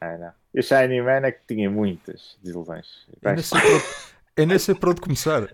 É, 0.03 0.17
não. 0.17 0.31
E 0.53 0.59
o 0.59 0.63
Shiny 0.63 1.01
Man 1.01 1.25
é 1.25 1.31
que 1.31 1.41
tinha 1.47 1.69
muitas 1.69 2.37
desilusões. 2.43 2.87
Eu 3.21 3.33
nem 3.33 3.41
sei 3.43 3.59
por 3.61 3.71
onde- 3.71 3.83
eu 4.37 4.47
nem 4.47 4.59
sei 4.59 4.75
por 4.75 4.89
onde 4.89 5.01
começar. 5.01 5.47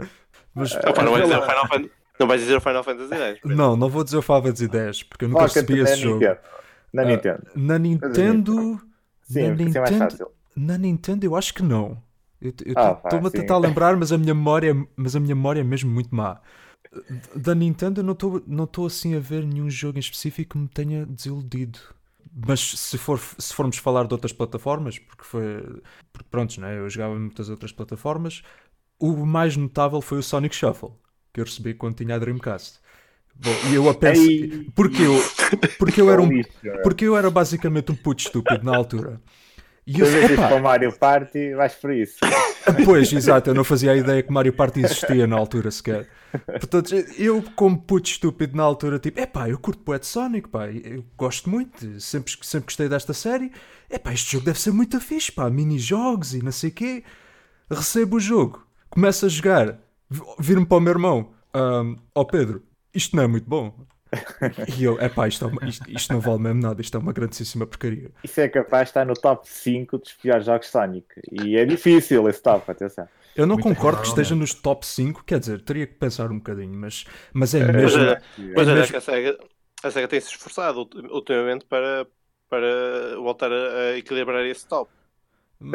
Mas, 0.53 0.74
Opa, 0.75 1.03
não, 1.03 1.12
vais 1.12 1.24
dizer 1.24 1.38
o 1.38 1.41
Final 1.44 1.68
Fan- 1.68 1.89
não 2.20 2.27
vais 2.27 2.41
dizer 2.41 2.56
o 2.58 2.62
Final 2.62 2.84
Fantasy 2.84 3.13
X. 3.15 3.39
não, 3.46 3.75
não 3.77 3.89
vou 3.89 4.03
dizer 4.03 4.18
o 4.18 4.22
Final 4.22 4.44
Fantasy 4.44 4.65
X, 4.70 5.03
porque 5.03 5.25
eu 5.25 5.29
nunca 5.29 5.44
recebi 5.44 5.75
na 5.75 5.84
esse 5.84 5.96
jogo. 5.98 6.20
Nintendo. 6.20 6.39
Na 6.91 7.01
Ah, 7.01 7.06
Nintendo. 7.06 7.44
Na 7.56 7.79
Nintendo. 7.79 8.82
Sim, 9.22 9.39
na 9.41 9.46
é 9.46 9.48
mais 9.50 9.60
Nintendo- 9.60 9.98
fácil. 10.00 10.27
Na 10.56 10.77
Nintendo 10.77 11.25
eu 11.25 11.36
acho 11.36 11.53
que 11.53 11.62
não. 11.63 12.01
Eu 12.41 12.53
Ah, 12.75 13.00
estou-me 13.03 13.27
a 13.27 13.29
sim. 13.29 13.38
tentar 13.38 13.58
lembrar, 13.58 13.96
mas 13.96 14.12
a 14.12 14.18
minha 14.18 14.34
memória, 14.34 14.75
mas 14.96 15.15
a 15.15 15.20
minha 15.20 15.36
memória 15.36 15.60
é 15.62 15.63
mesmo 15.63 15.91
muito 15.91 16.13
má. 16.13 16.39
Da 17.36 17.53
Nintendo 17.53 18.00
eu 18.01 18.03
não 18.03 18.13
estou 18.13 18.41
não 18.48 18.63
estou 18.63 18.88
assim 18.88 19.15
a 19.15 19.20
ver 19.20 19.46
nenhum 19.46 19.70
jogo 19.70 19.98
em 19.98 20.01
específico 20.01 20.53
que 20.53 20.58
me 20.58 20.68
tenha 20.68 21.06
desiludido. 21.06 21.77
Mas 22.48 22.60
se, 22.60 22.98
for, 22.98 23.20
se 23.20 23.54
formos 23.54 23.78
falar 23.78 24.08
de 24.08 24.14
outras 24.14 24.32
plataformas, 24.32 25.00
porque 25.00 25.24
foi. 25.24 25.82
Porque 26.12 26.28
prontos, 26.30 26.58
né? 26.58 26.78
eu 26.78 26.90
jogava 26.90 27.16
em 27.16 27.20
muitas 27.20 27.50
outras 27.50 27.72
plataformas, 27.72 28.44
o 29.00 29.26
mais 29.26 29.58
notável 29.58 30.01
foi 30.01 30.20
o 30.20 30.24
Sonic 30.24 30.55
Shuffle, 30.55 30.92
que 31.34 31.40
eu 31.40 31.46
recebi 31.46 31.74
quando 31.74 31.96
tinha 31.96 32.16
a 32.16 32.20
Dreamcast. 32.20 32.79
Bom, 33.36 33.51
e 33.72 33.75
eu 33.75 33.90
a. 33.90 33.96
Ei, 34.16 34.70
Porque 34.75 35.01
eu, 35.01 35.16
porque 35.79 36.01
eu 36.01 36.12
era 36.12 36.22
um 36.22 36.29
porque 36.84 37.05
eu 37.05 37.16
era 37.16 37.29
basicamente 37.29 37.92
um 37.92 37.96
puto 37.96 38.22
estúpido 38.22 38.64
na 38.64 38.75
altura. 38.75 39.22
E 39.90 40.00
eu, 40.00 40.06
vezes 40.06 40.36
para 40.36 40.56
o 40.56 40.62
Mario 40.62 40.96
Party, 40.96 41.56
vais 41.56 41.74
por 41.74 41.92
isso. 41.92 42.18
pois, 42.86 43.12
exato, 43.12 43.50
eu 43.50 43.56
não 43.56 43.64
fazia 43.64 43.92
a 43.92 43.98
ideia 43.98 44.22
que 44.22 44.32
Mario 44.32 44.54
Party 44.54 44.82
existia 44.82 45.25
na 45.25 45.36
altura 45.36 45.72
sequer. 45.72 46.08
Portanto, 46.46 46.94
eu 47.18 47.44
como 47.56 47.82
puto 47.82 48.08
estúpido 48.08 48.56
na 48.56 48.62
altura, 48.62 49.00
tipo, 49.00 49.20
epá, 49.20 49.50
eu 49.50 49.58
curto 49.58 49.82
poeta 49.82 50.06
Sonic, 50.06 50.48
pá, 50.48 50.68
eu 50.68 51.04
gosto 51.18 51.50
muito, 51.50 52.00
sempre, 52.00 52.32
sempre 52.44 52.66
gostei 52.68 52.88
desta 52.88 53.14
série. 53.14 53.52
Epá, 53.90 54.14
este 54.14 54.34
jogo 54.34 54.46
deve 54.46 54.60
ser 54.62 54.72
muito 54.72 55.02
fixe, 55.02 55.32
pá, 55.32 55.50
mini-jogos 55.50 56.36
e 56.36 56.44
não 56.44 56.52
sei 56.52 56.70
o 56.70 56.74
quê. 56.74 57.04
Recebo 57.68 58.18
o 58.18 58.20
jogo, 58.20 58.64
começo 58.92 59.25
a 59.25 59.30
jogar, 59.30 59.80
vir-me 60.38 60.68
para 60.68 60.78
o 60.78 60.82
meu 60.82 60.94
irmão, 60.94 61.32
"Ahm, 61.52 61.96
ó 62.14 62.24
Pedro, 62.24 62.62
isto 62.94 63.16
não 63.16 63.24
é 63.24 63.28
muito 63.28 63.50
bom. 63.50 63.74
E 64.67 64.83
eu, 64.83 65.00
epá, 65.00 65.27
isto, 65.27 65.45
é 65.45 65.48
uma- 65.48 65.61
isto, 65.65 65.89
isto 65.89 66.11
não 66.13 66.19
vale 66.22 66.39
mesmo 66.41 66.61
nada, 66.61 66.81
isto 66.81 66.95
é 66.98 67.00
uma 67.00 67.13
grandíssima 67.13 67.65
porcaria. 67.67 68.11
Isso 68.24 68.41
é 68.41 68.50
capaz 68.50 68.85
de 68.85 68.89
estar 68.89 69.05
no 69.05 69.15
top 69.15 69.48
5 69.48 69.98
dos 69.98 70.13
piores 70.13 70.45
jogos 70.45 70.67
Sonic. 70.67 71.07
E 71.31 71.55
é 71.57 71.65
difícil 71.65 72.27
esse 72.29 72.41
top, 72.41 72.69
atenção. 72.69 73.09
Eu 73.35 73.45
não 73.48 73.57
Muito 73.57 73.67
concordo 73.67 74.01
que 74.01 74.07
esteja 74.07 74.35
nos 74.35 74.53
top 74.53 74.85
5, 74.85 75.24
quer 75.24 75.39
dizer, 75.39 75.61
teria 75.61 75.87
que 75.87 75.93
pensar 75.95 76.31
um 76.31 76.37
bocadinho, 76.37 76.74
mas, 76.77 77.05
mas 77.33 77.53
é 77.53 77.63
Mas, 77.81 77.93
mesmo. 77.93 78.17
Mas 78.55 78.67
É 78.67 78.74
olha 78.74 78.75
mesmo- 78.75 78.87
que 78.87 78.95
a 78.98 79.01
SEGA, 79.01 79.37
a 79.83 79.91
SEGA 79.91 80.07
tem 80.07 80.22
se 80.22 80.29
esforçado 80.29 80.79
ulti- 80.79 80.98
ultimamente 81.07 81.65
para, 81.65 82.07
para 82.50 83.15
voltar 83.17 83.51
a, 83.51 83.91
a 83.93 83.98
equilibrar 83.98 84.45
esse 84.45 84.67
top. 84.67 84.91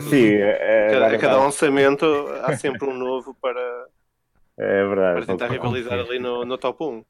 Sim, 0.01 0.17
é, 0.27 0.91
é, 0.91 0.91
Cada, 0.91 1.07
agora 1.07 1.19
cada 1.19 1.37
vai. 1.37 1.39
lançamento 1.39 2.05
há 2.43 2.53
sempre 2.53 2.89
um 2.89 2.95
novo 2.95 3.35
para, 3.37 3.89
é 4.57 4.85
verdade. 4.85 5.23
para 5.23 5.27
tentar 5.27 5.49
rivalizar 5.49 5.99
ali 5.99 6.19
no, 6.19 6.45
no 6.45 6.59
top 6.59 6.85
1. 6.85 7.05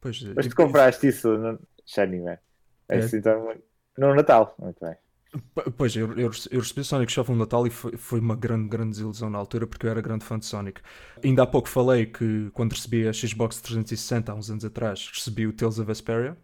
Pois, 0.00 0.22
Mas 0.34 0.46
tu 0.46 0.54
compraste 0.54 1.08
isso 1.08 1.36
no 1.36 1.58
Man. 2.24 2.38
É 2.88 2.98
É. 2.98 2.98
assim, 2.98 3.18
então, 3.18 3.54
no 3.96 4.14
Natal. 4.14 4.54
Muito 4.58 4.84
bem. 4.84 4.96
Pois, 5.76 5.94
eu, 5.94 6.10
eu, 6.18 6.30
eu 6.50 6.60
recebi 6.60 6.82
Sonic 6.84 7.12
Shuffle 7.12 7.34
no 7.34 7.40
Natal 7.40 7.66
e 7.66 7.70
foi, 7.70 7.96
foi 7.96 8.18
uma 8.20 8.34
grande, 8.34 8.68
grande 8.68 8.90
desilusão 8.92 9.28
na 9.28 9.38
altura 9.38 9.66
porque 9.66 9.86
eu 9.86 9.90
era 9.90 10.00
grande 10.00 10.24
fã 10.24 10.38
de 10.38 10.46
Sonic. 10.46 10.80
Ainda 11.22 11.42
há 11.42 11.46
pouco 11.46 11.68
falei 11.68 12.06
que 12.06 12.50
quando 12.52 12.72
recebi 12.72 13.06
a 13.06 13.12
Xbox 13.12 13.60
360, 13.60 14.32
há 14.32 14.34
uns 14.34 14.50
anos 14.50 14.64
atrás, 14.64 15.10
recebi 15.12 15.46
o 15.46 15.52
Tales 15.52 15.78
of 15.78 15.86
Vesperia. 15.86 16.36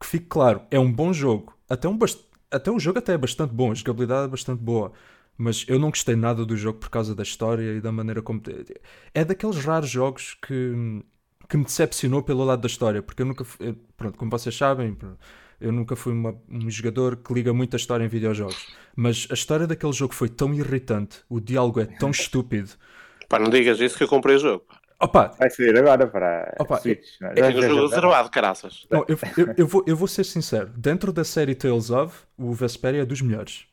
Que 0.00 0.06
fique 0.06 0.26
claro, 0.26 0.62
é 0.70 0.78
um 0.78 0.92
bom 0.92 1.12
jogo. 1.12 1.54
Até, 1.68 1.88
um 1.88 1.96
bast... 1.98 2.24
até 2.50 2.70
o 2.70 2.78
jogo 2.78 2.98
até 2.98 3.14
é 3.14 3.18
bastante 3.18 3.52
bom, 3.54 3.72
a 3.72 3.74
jogabilidade 3.74 4.26
é 4.26 4.28
bastante 4.28 4.62
boa. 4.62 4.92
Mas 5.38 5.64
eu 5.68 5.78
não 5.78 5.90
gostei 5.90 6.16
nada 6.16 6.46
do 6.46 6.56
jogo 6.56 6.78
por 6.80 6.90
causa 6.90 7.14
da 7.14 7.22
história 7.22 7.74
e 7.74 7.80
da 7.80 7.92
maneira 7.92 8.22
como. 8.22 8.42
É 9.14 9.24
daqueles 9.24 9.56
raros 9.64 9.90
jogos 9.90 10.34
que, 10.46 11.02
que 11.48 11.56
me 11.56 11.64
decepcionou 11.64 12.22
pelo 12.22 12.44
lado 12.44 12.60
da 12.62 12.66
história, 12.66 13.02
porque 13.02 13.22
eu 13.22 13.26
nunca. 13.26 13.44
fui- 13.44 13.74
Pronto, 13.96 14.18
como 14.18 14.30
vocês 14.30 14.54
sabem, 14.56 14.96
eu 15.60 15.72
nunca 15.72 15.96
fui 15.96 16.12
uma- 16.12 16.34
um 16.48 16.68
jogador 16.70 17.16
que 17.16 17.32
liga 17.32 17.52
muito 17.52 17.74
a 17.74 17.78
história 17.78 18.04
em 18.04 18.08
videojogos. 18.08 18.66
Mas 18.94 19.26
a 19.30 19.34
história 19.34 19.66
daquele 19.66 19.92
jogo 19.92 20.14
foi 20.14 20.28
tão 20.28 20.52
irritante, 20.54 21.18
o 21.28 21.40
diálogo 21.40 21.80
é 21.80 21.86
tão 21.86 22.10
estúpido. 22.12 22.70
Pá, 23.28 23.38
não 23.38 23.50
digas 23.50 23.80
isso 23.80 23.96
que 23.96 24.04
eu 24.04 24.08
comprei 24.08 24.36
o 24.36 24.38
jogo. 24.38 24.64
Opa, 24.98 25.28
Vai 25.38 25.50
sair 25.50 25.76
agora 25.76 26.06
para 26.06 26.54
Opa, 26.58 26.78
Switch. 26.78 27.20
é? 27.22 27.32
Eu 27.32 27.36
Já- 27.36 27.46
tenho 27.48 27.58
o 27.58 27.62
já- 27.62 27.68
jogo 27.68 27.88
reservado, 27.88 28.30
caraças. 28.30 28.86
não, 28.90 29.04
eu, 29.08 29.18
eu, 29.36 29.54
eu 29.58 29.66
vou, 29.66 29.84
eu 29.86 29.96
vou 29.96 30.08
ser 30.08 30.24
sincero, 30.24 30.70
dentro 30.74 31.12
da 31.12 31.22
série 31.24 31.54
Tales 31.54 31.90
of, 31.90 32.16
o 32.38 32.52
Vesperia 32.54 33.02
é 33.02 33.04
dos 33.04 33.20
melhores. 33.20 33.66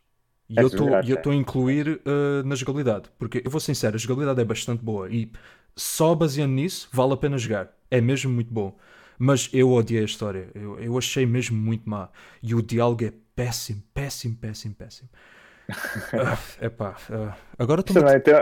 E 0.50 0.60
É 0.60 0.64
eu 0.64 0.68
é. 0.68 1.00
estou 1.16 1.32
a 1.32 1.36
incluir 1.36 2.02
uh, 2.06 2.44
na 2.46 2.56
jogabilidade, 2.56 3.10
porque 3.18 3.42
eu 3.46 3.50
vou 3.50 3.62
ser 3.62 3.68
sincero, 3.74 3.96
a 3.96 4.00
jogabilidade 4.00 4.42
é 4.42 4.46
bastante 4.46 4.84
boa 4.84 5.10
e 5.10 5.32
só 5.76 6.16
baseando 6.16 6.54
nisso 6.54 6.90
vale 6.92 7.14
a 7.14 7.18
pena 7.18 7.38
jogar. 7.38 7.72
É 7.90 8.02
mesmo 8.02 8.32
muito 8.32 8.54
bom. 8.54 8.78
Mas 9.18 9.50
eu 9.54 9.72
odiei 9.72 10.02
a 10.02 10.06
história, 10.06 10.50
eu, 10.56 10.80
eu 10.80 10.98
achei 10.98 11.26
mesmo 11.26 11.56
muito 11.58 11.90
má. 11.90 12.10
E 12.42 12.56
o 12.56 12.62
diálogo 12.62 13.06
é 13.06 13.14
péssimo, 13.36 13.82
péssimo, 13.94 14.36
péssimo, 14.36 14.76
péssimo. 14.76 15.10
É 16.60 16.70
pá, 16.70 16.96
agora 17.58 17.82
estou 17.82 17.96
Também, 17.96 18.18
então, 18.18 18.34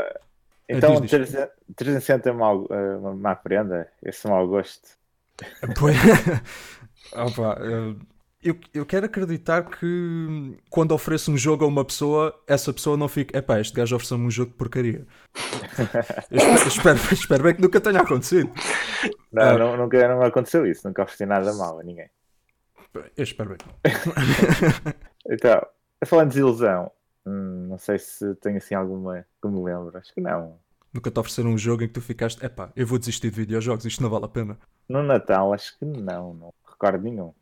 então 0.69 1.01
diz, 1.01 1.01
diz. 1.01 1.09
300 1.09 1.51
360 1.75 2.29
é 2.29 2.33
mau- 2.33 2.67
eh, 2.71 2.95
uma 2.97 3.15
má 3.15 3.35
prenda. 3.35 3.91
Esse 4.03 4.27
mau 4.27 4.47
gosto. 4.47 4.89
Pois- 5.77 5.97
Opa, 7.13 7.57
eu, 8.43 8.57
eu 8.73 8.85
quero 8.85 9.05
acreditar 9.05 9.63
que 9.63 10.57
quando 10.69 10.91
ofereço 10.93 11.31
um 11.31 11.37
jogo 11.37 11.63
a 11.63 11.67
uma 11.67 11.85
pessoa, 11.85 12.33
essa 12.47 12.73
pessoa 12.73 12.97
não 12.97 13.07
fica, 13.07 13.37
epá, 13.37 13.59
este 13.59 13.73
gajo 13.73 13.95
ofereceu-me 13.95 14.25
um 14.25 14.31
jogo 14.31 14.51
de 14.51 14.57
porcaria. 14.57 15.05
Espero, 16.31 16.67
espero, 16.67 17.13
espero 17.13 17.43
bem 17.43 17.55
que 17.55 17.61
nunca 17.61 17.79
tenha 17.81 18.01
acontecido. 18.01 18.51
Não, 19.31 19.43
Ah. 19.43 19.57
não, 19.57 19.77
nunca, 19.77 20.07
não 20.07 20.21
aconteceu 20.23 20.65
isso. 20.65 20.87
Nunca 20.87 21.03
ofereci 21.03 21.25
nada 21.25 21.53
mal 21.53 21.79
a 21.79 21.83
ninguém. 21.83 22.09
Eu 23.15 23.23
espero 23.23 23.49
bem. 23.49 23.57
Então, 25.29 25.61
falando 26.05 26.29
de 26.29 26.33
desilusão, 26.35 26.91
hum, 27.25 27.67
não 27.69 27.77
sei 27.77 27.99
se 27.99 28.33
tenho 28.35 28.57
assim 28.57 28.73
alguma 28.75 29.25
que 29.41 29.47
me 29.47 29.63
lembro. 29.63 29.95
Acho 29.97 30.13
que 30.13 30.19
não. 30.19 30.57
Nunca 30.93 31.09
te 31.11 31.19
ofereceram 31.19 31.51
um 31.51 31.57
jogo 31.57 31.83
em 31.83 31.87
que 31.87 31.93
tu 31.93 32.01
ficaste, 32.01 32.43
epá, 32.43 32.71
eu 32.75 32.85
vou 32.85 32.97
desistir 32.99 33.29
de 33.29 33.35
videojogos, 33.37 33.85
isto 33.85 34.01
não 34.03 34.09
vale 34.09 34.25
a 34.25 34.27
pena. 34.27 34.57
No 34.89 35.01
Natal, 35.03 35.53
acho 35.53 35.77
que 35.77 35.85
não. 35.85 36.33
Não 36.33 36.53
recordo 36.67 37.01
nenhum. 37.03 37.33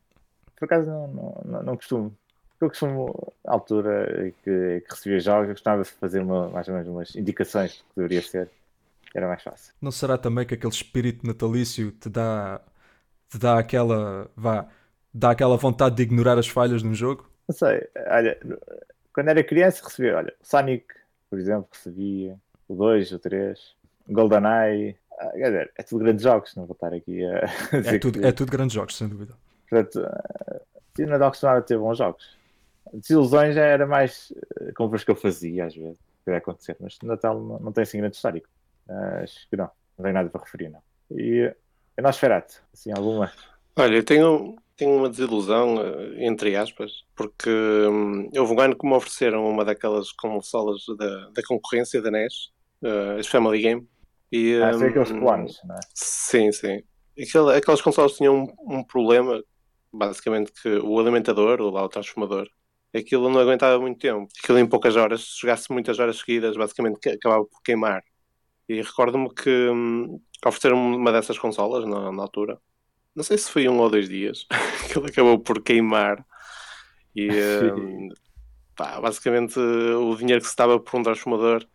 Por 0.60 0.66
acaso, 0.66 0.86
não, 0.88 1.08
não, 1.46 1.64
não, 1.64 1.76
costumo. 1.78 2.16
eu 2.60 2.68
costumo, 2.70 3.34
à 3.48 3.54
altura 3.54 4.32
que, 4.44 4.82
que 4.82 4.86
recebia 4.90 5.20
jogos, 5.20 5.48
eu 5.48 5.54
gostava 5.54 5.84
de 5.84 5.90
fazer 5.90 6.20
uma, 6.22 6.50
mais 6.50 6.68
ou 6.68 6.74
menos 6.74 6.90
umas 6.90 7.16
indicações 7.16 7.78
do 7.78 7.84
que 7.84 7.96
deveria 7.96 8.22
ser. 8.22 8.50
Era 9.16 9.28
mais 9.28 9.42
fácil. 9.42 9.74
Não 9.82 9.92
será 9.92 10.18
também 10.18 10.46
que 10.46 10.54
aquele 10.54 10.72
espírito 10.74 11.26
natalício 11.26 11.92
te 11.94 12.10
dá, 12.10 12.62
te 13.30 13.38
dá 13.40 13.58
aquela, 13.58 14.30
vá, 14.36 14.68
dá 15.14 15.32
aquela 15.32 15.58
vontade 15.58 15.96
de 15.96 16.04
ignorar 16.04 16.38
as 16.38 16.48
falhas 16.48 16.82
de 16.84 16.88
um 16.88 16.94
jogo? 16.94 17.28
Não 17.48 17.56
sei, 17.56 17.88
olha, 18.08 18.38
quando 19.14 19.30
era 19.30 19.44
criança 19.44 19.84
recebia, 19.84 20.18
olha, 20.18 20.34
Sonic, 20.44 20.86
por 21.30 21.40
exemplo, 21.40 21.68
recebia, 21.72 22.38
o 22.68 22.76
2, 22.76 23.12
o 23.12 23.18
3, 23.20 23.76
GoldenEye, 24.08 24.96
ah, 25.20 25.32
quer 25.32 25.46
dizer, 25.46 25.72
é 25.76 25.84
tudo 25.84 26.04
grandes 26.04 26.24
jogos, 26.24 26.56
não 26.56 26.66
vou 26.68 26.74
estar 26.74 26.94
aqui 26.94 27.26
a 27.26 27.46
dizer 27.80 27.96
É 27.96 28.00
tudo, 28.00 28.20
que- 28.20 28.28
é 28.28 28.32
tudo 28.32 28.52
grandes 28.52 28.74
jogos, 28.76 28.96
sem 28.96 29.08
dúvida. 29.08 29.34
Portanto, 29.70 30.00
uh, 30.02 31.04
o 31.04 31.06
Natal 31.08 31.30
costumava 31.32 31.62
ter 31.62 31.78
bons 31.78 31.98
jogos. 31.98 32.38
Desilusões 32.94 33.56
já 33.56 33.64
era 33.66 33.86
mais 33.86 34.32
uh, 34.62 34.74
compras 34.76 35.04
que 35.04 35.12
eu 35.12 35.16
fazia, 35.16 35.66
às 35.66 35.76
vezes, 35.76 36.00
que 36.26 36.32
ia 36.32 36.38
acontecer, 36.38 36.76
mas 36.80 36.98
Natal 37.04 37.40
não, 37.40 37.60
não 37.60 37.72
tem 37.72 37.84
assim 37.84 38.00
grande 38.00 38.16
histórico. 38.16 38.48
Acho 39.22 39.48
que 39.50 39.56
não, 39.56 39.70
não 39.98 40.04
tem 40.04 40.14
nada 40.14 40.30
para 40.30 40.42
referir, 40.42 40.70
não. 40.70 40.82
E 41.12 41.54
a 41.98 42.02
Nosferatu, 42.02 42.62
assim, 42.74 42.92
alguma? 42.92 43.32
Olha, 43.76 43.96
eu 43.98 44.04
tenho, 44.04 44.56
tenho 44.76 44.98
uma 44.98 45.10
desilusão, 45.10 45.80
eh, 45.82 46.26
entre 46.26 46.56
aspas, 46.56 47.04
porque 47.16 47.50
hum, 47.50 48.30
houve 48.36 48.54
um 48.54 48.60
ano 48.60 48.76
que 48.78 48.88
me 48.88 48.94
ofereceram 48.94 49.48
uma 49.48 49.64
daquelas 49.64 50.12
consolas 50.12 50.82
da, 50.98 51.30
da 51.30 51.44
concorrência 51.48 52.02
da 52.02 52.10
NES, 52.10 52.52
eh, 52.84 53.18
as 53.20 53.28
Family 53.28 53.62
Game. 53.62 53.88
E, 54.32 54.56
Ah, 54.62 54.74
sei 54.74 54.90
aqueles 54.90 55.12
hum, 55.12 55.20
clones, 55.20 55.60
não 55.64 55.76
é? 55.76 55.80
Sim, 55.94 56.52
sim. 56.52 56.84
Aquela- 57.22 57.56
aquelas 57.58 57.82
consolas 57.82 58.14
tinham 58.14 58.36
um, 58.60 58.78
um 58.80 58.84
problema, 58.84 59.42
basicamente, 59.92 60.52
que 60.52 60.70
o 60.78 61.00
alimentador, 61.00 61.62
ou 61.62 61.72
lá 61.72 61.84
o 61.84 61.90
transformador, 61.90 62.48
aquilo 62.96 63.30
não 63.30 63.40
aguentava 63.40 63.80
muito 63.80 64.00
tempo. 64.00 64.28
Aquilo 64.44 64.60
em 64.60 64.68
poucas 64.68 64.96
horas, 64.96 65.22
se 65.22 65.42
jogasse 65.42 65.72
muitas 65.72 66.00
horas 66.00 66.18
seguidas, 66.18 66.58
basicamente 66.58 67.10
acabava 67.10 67.46
por 67.46 67.62
queimar. 67.62 68.04
E 68.68 68.82
recordo-me 68.82 69.34
que 69.34 69.70
hum, 69.70 70.22
ofereceram 70.46 70.78
uma 70.78 71.12
dessas 71.12 71.38
consolas 71.38 71.86
na, 71.86 72.12
na 72.12 72.22
altura. 72.24 72.60
Não 73.16 73.24
sei 73.24 73.38
se 73.38 73.52
foi 73.52 73.68
um 73.68 73.80
ou 73.80 73.90
dois 73.90 74.08
dias 74.08 74.46
que 74.92 74.98
ele 74.98 75.10
acabou 75.10 75.40
por 75.40 75.62
queimar. 75.64 76.26
E 77.16 77.30
hum, 77.74 78.10
pá, 78.76 79.02
basicamente 79.02 79.60
o 79.60 80.16
dinheiro 80.16 80.42
que 80.42 80.48
se 80.48 80.54
estava 80.54 80.80
por 80.80 81.00
um 81.00 81.04
transformador 81.04 81.66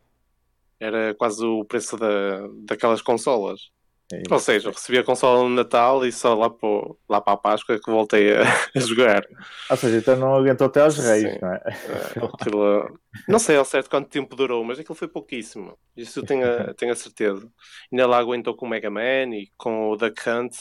era 0.79 1.15
quase 1.15 1.45
o 1.45 1.65
preço 1.65 1.97
da, 1.97 2.47
daquelas 2.65 3.03
consolas. 3.03 3.71
É. 4.15 4.23
Ou 4.31 4.39
seja, 4.39 4.69
eu 4.69 4.73
recebi 4.73 4.99
a 4.99 5.05
consola 5.05 5.43
no 5.43 5.55
Natal 5.55 6.05
e 6.07 6.13
só 6.13 6.35
lá 6.35 6.53
lá 7.09 7.21
para 7.21 7.33
a 7.33 7.37
Páscoa 7.37 7.79
que 7.79 7.91
voltei 7.91 8.37
a, 8.37 8.43
a 8.75 8.81
jogar. 8.81 9.25
Ou 9.71 9.77
seja, 9.77 9.99
então 9.99 10.17
não 10.17 10.35
aguentou 10.35 10.67
até 10.67 10.81
aos 10.83 10.97
reis, 10.99 11.33
Sim. 11.33 11.39
não 11.41 11.53
é? 11.53 11.61
Eh, 11.67 12.21
aquilo- 12.33 12.99
não 13.29 13.39
sei 13.39 13.57
ao 13.57 13.65
certo 13.65 13.91
quanto 13.91 14.09
tempo 14.09 14.35
durou, 14.37 14.63
mas 14.65 14.79
aquilo 14.79 14.95
foi 14.95 15.09
pouquíssimo. 15.09 15.77
Isso 15.97 16.21
eu 16.21 16.25
tenho 16.27 16.45
a, 16.47 16.75
tenho 16.75 16.93
a 16.93 16.97
certeza. 16.97 17.49
Ainda 17.93 18.07
lá 18.07 18.19
aguentou 18.19 18.55
com 18.57 18.67
o 18.67 18.69
Mega 18.69 18.91
Man 18.91 19.35
e 19.35 19.51
com 19.57 19.91
o 19.91 19.97
Duck 19.97 20.29
Hunt. 20.29 20.55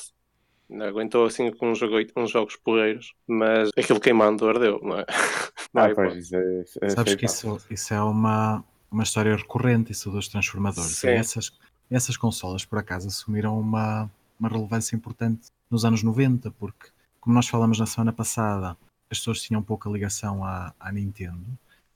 Ainda 0.69 0.87
Aguentou 0.87 1.25
assim 1.25 1.51
com 1.51 1.71
uns, 1.71 1.77
jogo, 1.77 1.95
uns 2.17 2.31
jogos 2.31 2.55
porreiros, 2.55 3.13
mas 3.27 3.69
aquilo 3.77 3.99
queimando 3.99 4.47
ardeu, 4.47 4.79
não 4.81 4.99
é? 4.99 5.05
Não 5.73 5.83
Ah, 5.83 5.89
é 5.89 5.93
pois, 5.95 6.31
é, 6.31 6.63
é 6.81 6.89
Sabes 6.89 7.15
que 7.15 7.25
isso, 7.25 7.57
isso 7.69 7.93
é 7.93 8.01
uma, 8.01 8.63
uma 8.91 9.03
história 9.03 9.35
recorrente, 9.35 9.91
isso 9.91 10.09
dos 10.11 10.27
transformadores. 10.27 10.91
Sim. 10.91 11.07
E 11.07 11.11
essas, 11.11 11.51
essas 11.89 12.17
consolas, 12.17 12.65
por 12.65 12.79
acaso, 12.79 13.07
assumiram 13.07 13.59
uma, 13.59 14.09
uma 14.39 14.49
relevância 14.49 14.95
importante 14.95 15.49
nos 15.69 15.85
anos 15.85 16.01
90, 16.03 16.51
porque, 16.51 16.87
como 17.19 17.35
nós 17.35 17.47
falamos 17.47 17.79
na 17.79 17.85
semana 17.85 18.11
passada, 18.13 18.77
as 19.09 19.19
pessoas 19.19 19.41
tinham 19.41 19.61
pouca 19.61 19.89
ligação 19.89 20.43
à, 20.43 20.73
à 20.79 20.91
Nintendo 20.91 21.45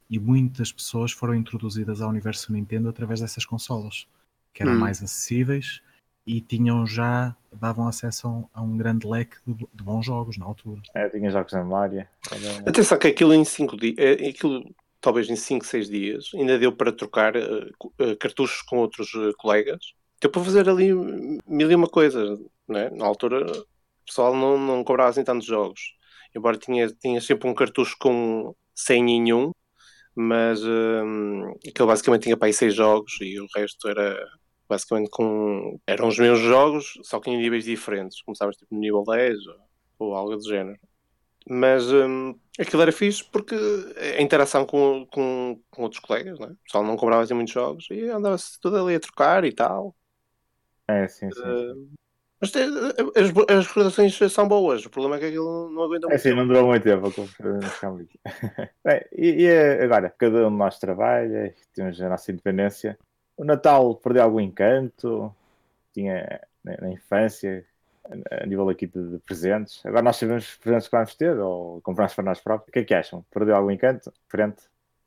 e 0.09 0.19
muitas 0.19 0.71
pessoas 0.71 1.11
foram 1.11 1.35
introduzidas 1.35 2.01
ao 2.01 2.09
universo 2.09 2.53
Nintendo 2.53 2.87
através 2.89 3.19
dessas 3.19 3.45
consolas, 3.45 4.07
que 4.53 4.61
eram 4.63 4.73
Hum. 4.73 4.79
mais 4.79 5.01
acessíveis 5.03 5.81
e 6.25 6.41
tinham 6.41 6.85
já, 6.85 7.35
davam 7.53 7.87
acesso 7.87 8.27
a 8.27 8.31
um, 8.31 8.45
a 8.53 8.61
um 8.61 8.77
grande 8.77 9.07
leque 9.07 9.37
de, 9.47 9.53
de 9.53 9.83
bons 9.83 10.05
jogos 10.05 10.37
na 10.37 10.45
altura. 10.45 10.81
É, 10.93 11.07
tinha 11.09 11.29
jogos 11.31 11.53
na 11.53 11.59
memória. 11.63 12.09
Era- 12.31 12.69
Atenção 12.69 12.97
que 12.99 13.07
aquilo 13.07 13.33
em 13.33 13.45
5 13.45 13.77
dias, 13.77 13.95
eh, 13.97 14.29
aquilo 14.29 14.69
talvez 15.07 15.29
em 15.29 15.37
5, 15.37 15.65
6 15.65 15.89
dias, 15.89 16.31
ainda 16.35 16.59
deu 16.59 16.69
para 16.75 16.91
trocar 16.91 17.33
eh, 17.33 18.15
cartuchos 18.19 18.61
com 18.61 18.79
outros 18.79 19.09
eh, 19.15 19.31
colegas. 19.37 19.79
Deu 20.19 20.29
para 20.29 20.43
fazer 20.43 20.67
ali 20.67 20.93
mil 21.47 21.71
e 21.71 21.75
uma 21.75 21.87
coisas, 21.87 22.37
não 22.67 22.77
é? 22.77 22.89
Na 22.89 23.05
altura 23.05 23.49
o 23.49 23.65
pessoal 24.05 24.35
não, 24.35 24.57
não 24.57 24.83
cobrava 24.83 25.11
assim 25.11 25.23
tantos 25.23 25.47
jogos. 25.47 25.79
Embora 26.35 26.57
tinha, 26.57 26.89
tinha 26.89 27.21
sempre 27.21 27.47
um 27.47 27.53
cartucho 27.53 27.95
com 27.97 28.53
100 28.75 29.11
em 29.11 29.33
um, 29.33 29.51
mas 30.13 30.61
hum, 30.63 31.53
aquele 31.67 31.87
basicamente 31.87 32.23
tinha 32.23 32.37
para 32.37 32.47
aí 32.47 32.53
6 32.53 32.75
jogos 32.75 33.13
e 33.21 33.39
o 33.39 33.47
resto 33.55 33.87
era 33.87 34.19
basicamente 34.67 35.09
com. 35.09 35.79
eram 35.87 36.09
os 36.09 36.19
mesmos 36.19 36.41
jogos, 36.41 36.99
só 37.03 37.19
que 37.21 37.29
em 37.29 37.37
níveis 37.37 37.63
diferentes. 37.65 38.21
Começavas 38.23 38.57
tipo 38.57 38.75
no 38.75 38.81
nível 38.81 39.03
10 39.03 39.37
ou, 39.47 40.09
ou 40.09 40.15
algo 40.15 40.35
do 40.35 40.49
género. 40.49 40.79
Mas 41.49 41.91
hum, 41.91 42.35
aquilo 42.59 42.81
era 42.81 42.91
fixe 42.91 43.23
porque 43.23 43.55
a 44.17 44.21
interação 44.21 44.65
com, 44.65 45.05
com, 45.11 45.61
com 45.71 45.83
outros 45.83 46.01
colegas, 46.01 46.39
né? 46.39 46.47
o 46.47 46.57
pessoal 46.65 46.83
não 46.83 46.97
cobrava 46.97 47.23
assim 47.23 47.33
muitos 47.33 47.53
jogos 47.53 47.87
e 47.91 48.09
andava-se 48.09 48.59
tudo 48.59 48.77
ali 48.77 48.95
a 48.95 48.99
trocar 48.99 49.45
e 49.45 49.53
tal. 49.53 49.95
É, 50.87 51.07
sim, 51.07 51.31
sim. 51.31 51.41
sim. 51.41 51.55
Uh, 51.73 51.89
mas 52.39 52.51
tem- 52.51 52.63
as, 52.65 53.57
as 53.57 53.67
recordações 53.67 54.17
são 54.31 54.47
boas, 54.47 54.85
o 54.85 54.89
problema 54.89 55.15
é 55.17 55.19
que 55.19 55.25
aquilo 55.25 55.69
não 55.71 55.83
aguenta 55.83 56.07
É 56.07 56.09
muito. 56.09 56.15
assim, 56.15 56.33
não 56.33 56.47
durou 56.47 56.67
muito 56.67 56.83
tempo. 56.83 57.11
Bem, 58.83 59.01
e, 59.11 59.43
e 59.43 59.83
agora, 59.83 60.09
cada 60.09 60.47
um 60.47 60.51
de 60.51 60.57
nós 60.57 60.79
trabalha, 60.79 61.53
temos 61.73 61.99
a 62.01 62.09
nossa 62.09 62.31
independência. 62.31 62.97
O 63.35 63.43
Natal 63.43 63.95
perdeu 63.97 64.23
algum 64.23 64.39
encanto? 64.39 65.33
Tinha 65.93 66.41
na, 66.63 66.77
na 66.81 66.91
infância, 66.91 67.65
a, 68.31 68.45
nível 68.45 68.69
aqui 68.69 68.87
de, 68.87 69.19
presentes. 69.25 69.85
Agora 69.85 70.03
nós 70.03 70.15
sabemos 70.17 70.47
os 70.47 70.57
presentes 70.57 70.87
que 70.87 70.95
vamos 70.95 71.15
ter 71.15 71.37
ou 71.39 71.81
compramos 71.81 72.13
para 72.13 72.23
nós 72.25 72.39
próprios. 72.39 72.69
O 72.69 72.71
que 72.71 72.79
é 72.79 72.83
que 72.83 72.93
acham? 72.93 73.25
Perdeu 73.31 73.55
algum 73.55 73.71
encanto? 73.71 74.11
Diferente? 74.25 74.63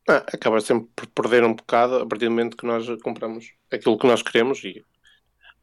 Ah, 0.08 0.24
acaba 0.32 0.60
sempre 0.60 0.88
por 0.94 1.06
perder 1.08 1.44
um 1.44 1.54
bocado 1.54 1.96
a 1.96 2.06
partir 2.06 2.24
do 2.26 2.30
momento 2.30 2.56
que 2.56 2.66
nós 2.66 2.86
compramos 3.02 3.52
aquilo 3.70 3.98
que 3.98 4.06
nós 4.06 4.22
queremos 4.22 4.62
e 4.64 4.84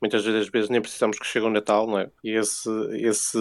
muitas 0.02 0.23
vezes 0.26 0.69
nem 0.69 0.82
precisamos 0.82 1.17
que 1.19 1.26
chegue 1.26 1.45
o 1.45 1.50
Natal, 1.50 1.88
não 1.88 2.00
é? 2.00 2.10
E 2.23 2.32
esse, 2.32 2.69
esse, 2.93 3.38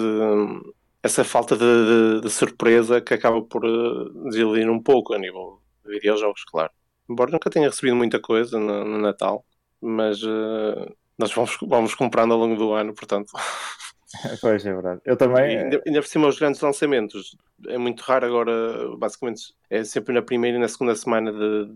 essa 1.02 1.24
falta 1.24 1.56
de, 1.56 1.64
de- 1.64 2.20
de 2.22 2.30
surpresa 2.30 3.00
que 3.00 3.14
acaba 3.14 3.42
por 3.42 3.64
eh, 3.64 4.28
desiludir 4.30 4.68
um 4.70 4.82
pouco 4.82 5.14
a 5.14 5.18
nível 5.18 5.61
de 5.85 5.92
videojogos, 5.92 6.44
claro. 6.44 6.70
Embora 7.09 7.30
nunca 7.30 7.50
tenha 7.50 7.68
recebido 7.68 7.94
muita 7.96 8.20
coisa 8.20 8.59
no, 8.59 8.85
no 8.85 8.98
Natal, 8.98 9.44
mas 9.80 10.20
eh, 10.22 10.92
nós 11.18 11.32
vamos, 11.32 11.56
vamos 11.62 11.94
comprando 11.94 12.32
ao 12.32 12.38
longo 12.40 12.56
do 12.56 12.72
ano, 12.72 12.94
portanto. 12.94 13.30
pois 14.40 14.64
é 14.64 14.73
verdade. 14.73 15.01
Eu 15.05 15.16
também. 15.16 15.59
ainda, 15.59 15.83
ainda 15.87 16.01
por 16.01 16.09
cima, 16.09 16.29
os 16.29 16.38
grandes 16.38 16.61
lançamentos. 16.61 17.37
É 17.69 17.79
muito 17.79 18.01
raro 18.01 18.27
agora, 18.27 18.97
basicamente, 18.97 19.55
é 19.71 19.83
sempre 19.85 20.14
na 20.14 20.23
primeira 20.23 20.57
e 20.57 20.61
na 20.61 20.69
segunda 20.69 20.95
semana 20.95 21.33
de, 21.33 21.66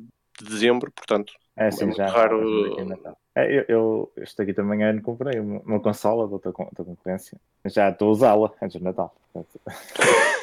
de 0.43 0.49
dezembro, 0.49 0.91
portanto. 0.93 1.33
É 1.57 1.67
assim, 1.67 1.87
muito 1.87 1.97
já. 1.97 2.07
raro- 2.07 2.85
Natal. 2.85 3.17
É, 3.35 3.61
eu, 3.61 3.65
eu 3.69 4.13
este 4.19 4.43
aqui 4.43 4.53
também 4.53 4.83
ano 4.83 5.03
comprei 5.03 5.39
uma, 5.39 5.61
uma 5.61 5.81
consola 5.81 6.27
da 6.27 6.35
outra, 6.35 6.53
da 6.53 6.85
concorrência. 6.85 7.39
Já 7.67 7.91
estou 7.91 8.09
a 8.09 8.13
usá-la 8.13 8.53
antes 8.63 8.79
do 8.79 8.85
Natal. 8.85 9.15
portanto. 9.33 9.61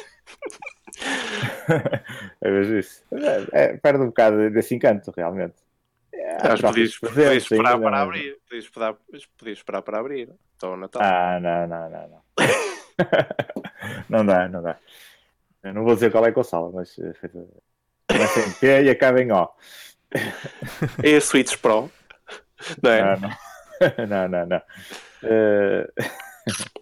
é 2.40 2.50
mesmo 2.50 2.78
isso. 2.78 3.02
É, 3.12 3.64
é, 3.64 3.76
perde 3.76 4.02
um 4.02 4.06
bocado 4.06 4.50
desse 4.50 4.74
encanto, 4.74 5.12
realmente. 5.16 5.54
É, 6.20 6.36
Acho 6.36 6.54
que 6.54 6.60
próprios 6.60 6.98
podias, 6.98 7.42
esperar 7.42 7.78
para 7.78 7.90
mas- 7.90 8.00
abrir. 8.02 8.38
Podias 8.48 8.64
esperar, 8.64 8.94
podias 9.38 9.58
esperar 9.58 9.82
para 9.82 9.98
abrir. 10.00 10.28
Então, 10.56 10.76
Natal. 10.76 11.02
Ah, 11.02 11.38
não, 11.40 11.66
não, 11.68 11.90
não, 11.90 12.08
não. 12.08 12.22
não 14.08 14.26
dá, 14.26 14.48
não 14.48 14.62
dá. 14.62 14.76
Eu 15.62 15.74
não 15.74 15.84
vou 15.84 15.94
dizer 15.94 16.10
qual 16.10 16.24
é 16.26 16.30
a 16.30 16.32
consola, 16.32 16.70
mas 16.72 16.98
eh, 16.98 17.12
começa 18.10 18.40
em 18.40 18.52
P 18.52 18.82
e 18.84 18.90
acaba 18.90 19.20
em 19.22 19.30
O. 19.32 19.48
É 21.02 21.16
a 21.16 21.20
Switch 21.20 21.56
Pro. 21.58 21.90
Não 22.82 22.90
é? 22.90 23.02
Não, 23.02 23.20
não. 23.20 23.30
não, 24.08 24.28
não, 24.28 24.46
não. 24.46 24.62
Eh, 25.22 25.88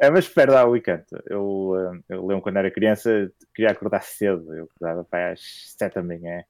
É, 0.00 0.08
mas 0.10 0.28
perde 0.28 0.52
lá 0.54 0.64
o 0.64 0.76
encanto. 0.76 1.20
Eu, 1.26 1.72
eh, 1.76 2.14
eu 2.14 2.24
lembro 2.24 2.42
quando 2.42 2.58
era 2.58 2.70
criança, 2.70 3.28
queria 3.52 3.72
acordar 3.72 4.02
cedo. 4.02 4.54
Eu 4.54 4.64
acordava 4.64 5.04
para 5.04 5.32
às 5.32 5.40
7 5.76 5.94
da 5.96 6.02
manhã, 6.02 6.44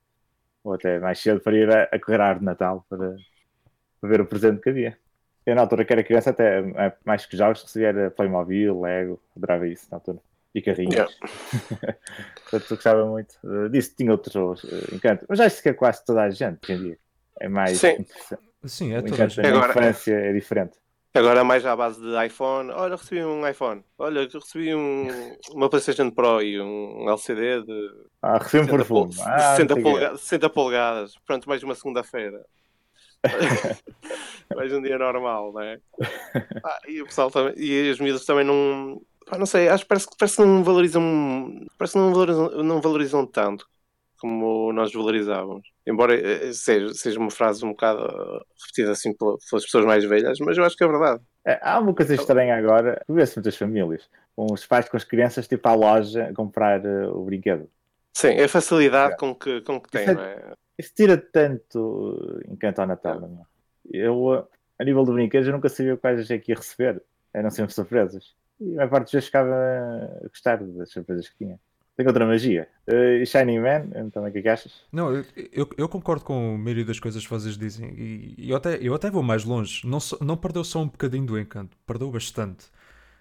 ou 0.69 0.75
até 0.75 0.99
mais 0.99 1.19
cedo, 1.19 1.41
para 1.41 1.57
ir 1.57 1.71
a, 1.71 1.85
a 1.85 1.99
correr 1.99 2.21
à 2.21 2.27
árvore 2.27 2.41
de 2.41 2.45
Natal 2.47 2.85
para, 2.89 3.17
para 4.01 4.11
ver 4.11 4.21
o 4.21 4.27
presente 4.27 4.61
que 4.61 4.69
havia. 4.71 4.99
Eu, 5.47 5.55
na 5.55 5.63
altura 5.63 5.85
que 5.85 5.93
era 5.93 6.05
criança, 6.05 6.31
até 6.31 6.59
eh, 6.59 6.93
mais 7.05 7.25
que 7.25 7.37
jogos, 7.37 7.63
recebia 7.63 7.89
era 7.89 8.11
Playmobil, 8.11 8.79
Lego, 8.81 9.21
adorava 9.35 9.67
isso 9.67 9.87
na 9.91 9.97
altura. 9.97 10.19
E 10.55 10.61
carrinhos. 10.61 10.95
Yeah. 10.95 11.13
Portanto, 12.51 12.71
eu 12.71 12.77
gostava 12.77 13.07
muito 13.07 13.35
eh, 13.45 13.69
disso. 13.71 13.95
Tinha 13.97 14.13
outros 14.13 14.63
eh, 14.65 14.95
encantos. 14.95 15.27
Mas 15.29 15.41
acho 15.41 15.63
que 15.63 15.71
é 15.71 15.73
quase 15.73 16.05
toda 16.05 16.23
a 16.23 16.31
gente 16.31 16.59
hoje 16.65 16.73
em 16.73 16.85
dia. 16.85 16.99
É 17.41 17.49
mais 17.49 17.79
Sim. 17.79 17.93
interessante. 17.93 18.43
Sim, 18.65 18.93
é 18.93 19.01
toda 19.01 19.25
a 19.25 19.29
gente. 19.29 19.47
Agora- 19.47 19.71
infância 19.71 20.15
é 20.15 20.33
diferente. 20.33 20.77
Agora 21.15 21.43
mais 21.43 21.65
à 21.67 21.75
base 21.75 22.01
de 22.01 22.27
iPhone. 22.27 22.71
Olha, 22.71 22.97
recebi 22.97 23.25
um 23.25 23.47
iPhone. 23.49 23.83
Olha, 23.99 24.29
recebi 24.29 24.75
um, 24.75 25.37
uma 25.53 25.69
PlayStation 25.69 26.11
Pro 26.11 26.43
e 26.43 26.61
um 26.61 27.09
LCD 27.09 27.63
de 27.63 27.91
Ah, 28.23 28.39
recebi 28.39 28.63
um 28.63 28.67
60, 28.67 28.77
perfume. 28.77 29.15
pol- 29.15 29.25
Ah, 29.27 29.39
60 29.57 29.75
não 29.75 29.83
sei 29.83 29.93
o 29.93 29.95
quê. 29.97 30.01
polga- 30.01 30.17
60 30.17 30.51
polegadas. 30.51 31.15
Pronto, 31.27 31.49
mais 31.49 31.63
uma 31.63 31.75
segunda-feira. 31.75 32.45
mais 34.55 34.73
um 34.73 34.81
dia 34.83 34.99
normal, 34.99 35.53
não 35.53 35.61
é? 35.61 35.81
Ah, 36.65 36.79
e 36.87 37.03
o 37.03 37.07
pessoal 37.07 37.31
também. 37.31 37.55
E 37.57 37.91
as 37.91 37.99
miúdas 37.99 38.25
também 38.25 38.45
não. 38.45 39.01
pá, 39.27 39.39
não 39.39 39.47
sei, 39.47 39.69
acho 39.69 39.85
que 39.85 39.89
parece, 39.89 40.09
que- 40.09 40.17
parece 40.17 40.37
que 40.37 40.43
não 40.45 40.63
valorizam. 40.63 41.67
Parece 41.77 41.95
que 41.95 41.99
não 41.99 42.13
valorizam, 42.13 42.51
não 42.63 42.81
valorizam 42.81 43.27
tanto 43.27 43.67
como 44.19 44.73
nós 44.73 44.93
valorizávamos. 44.93 45.67
Embora 45.87 46.15
eh, 46.15 46.53
seja, 46.53 46.93
seja 46.95 47.19
uma 47.19 47.31
frase 47.31 47.65
um 47.65 47.71
bocado 47.71 48.01
eh, 48.05 48.41
repetida 48.63 48.93
assim 48.93 49.15
pela- 49.17 49.37
pelas 49.51 49.65
pessoas 49.65 49.85
mais 49.85 50.05
velhas, 50.05 50.39
mas 50.41 50.57
eu 50.59 50.65
acho 50.65 50.77
que 50.77 50.85
é 50.85 50.89
verdade. 50.89 51.23
É, 51.47 51.59
há 51.63 51.79
uma 51.79 51.95
coisa 51.95 52.15
estranha 52.15 52.57
agora, 52.57 53.03
tu 53.07 53.15
vês 53.15 53.35
muitas 53.35 53.57
famílias, 53.57 54.09
com 54.37 54.53
os 54.53 54.67
pais 54.67 54.89
com 54.89 54.97
as 54.97 55.05
crianças 55.05 55.49
tipo 55.49 55.67
à 55.69 55.75
loja 55.75 56.27
a 56.29 56.35
comprar 56.35 56.85
eh, 56.85 57.07
o 57.09 57.25
brinquedo. 57.25 57.69
Sim, 58.17 58.29
é 58.31 58.45
a 58.45 58.49
facilidade 58.49 59.17
com 59.17 59.35
que, 59.35 59.61
com 59.63 59.81
que 59.81 59.91
tem, 59.91 60.03
Isso 60.03 60.11
é- 60.11 60.15
não 60.15 60.23
é? 60.23 60.53
Isso 60.79 60.93
tira 60.95 61.17
tanto 61.17 62.41
encanto 62.49 62.81
ao 62.81 62.87
Natal, 62.87 63.21
não 63.21 63.41
é? 63.43 63.45
Eu, 63.93 64.35
eh, 64.35 64.45
a 64.81 64.85
nível 64.85 65.05
de 65.05 65.13
brinquedos, 65.13 65.47
eu 65.49 65.55
nunca 65.55 65.69
sabia 65.69 65.97
quais 65.97 66.31
é 66.31 66.39
que 66.39 66.53
ia 66.53 66.57
receber. 66.57 67.03
Eram 67.33 67.51
sempre 67.51 67.73
surpresas. 67.75 68.35
E 68.61 68.73
a 68.73 68.77
maior 68.77 68.91
parte 68.91 69.05
das 69.05 69.13
vezes 69.13 69.27
ficava 69.27 69.55
a 69.55 70.29
gostar 70.29 70.57
das 70.63 70.91
surpresas 70.91 71.29
que 71.29 71.37
tinha. 71.39 71.59
Outra 72.07 72.25
magia. 72.25 72.69
Eh, 72.87 73.25
Shining 73.27 73.59
Man, 73.59 73.89
então 74.07 74.25
o 74.25 74.31
que 74.31 74.39
é 74.39 74.43
que 74.43 74.49
achas? 74.49 74.85
Não, 74.93 75.13
eu, 75.13 75.25
eu, 75.53 75.69
eu 75.77 75.89
concordo 75.89 76.25
com 76.25 76.55
a 76.55 76.59
maioria 76.59 76.85
das 76.85 77.01
coisas 77.01 77.25
que 77.25 77.31
vocês 77.31 77.59
dizem 77.59 77.93
e, 77.99 78.49
eu, 78.51 78.57
até, 78.57 78.77
eu 78.81 78.95
até 78.95 79.11
vou 79.11 79.23
mais 79.23 79.45
longe. 79.45 79.81
Não, 79.85 79.99
só- 79.99 80.17
não 80.21 80.37
perdeu 80.37 80.63
só 80.63 80.81
um 80.83 80.87
bocadinho 80.87 81.27
do 81.27 81.39
encanto, 81.39 81.77
perdeu 81.87 82.09
bastante. 82.11 82.67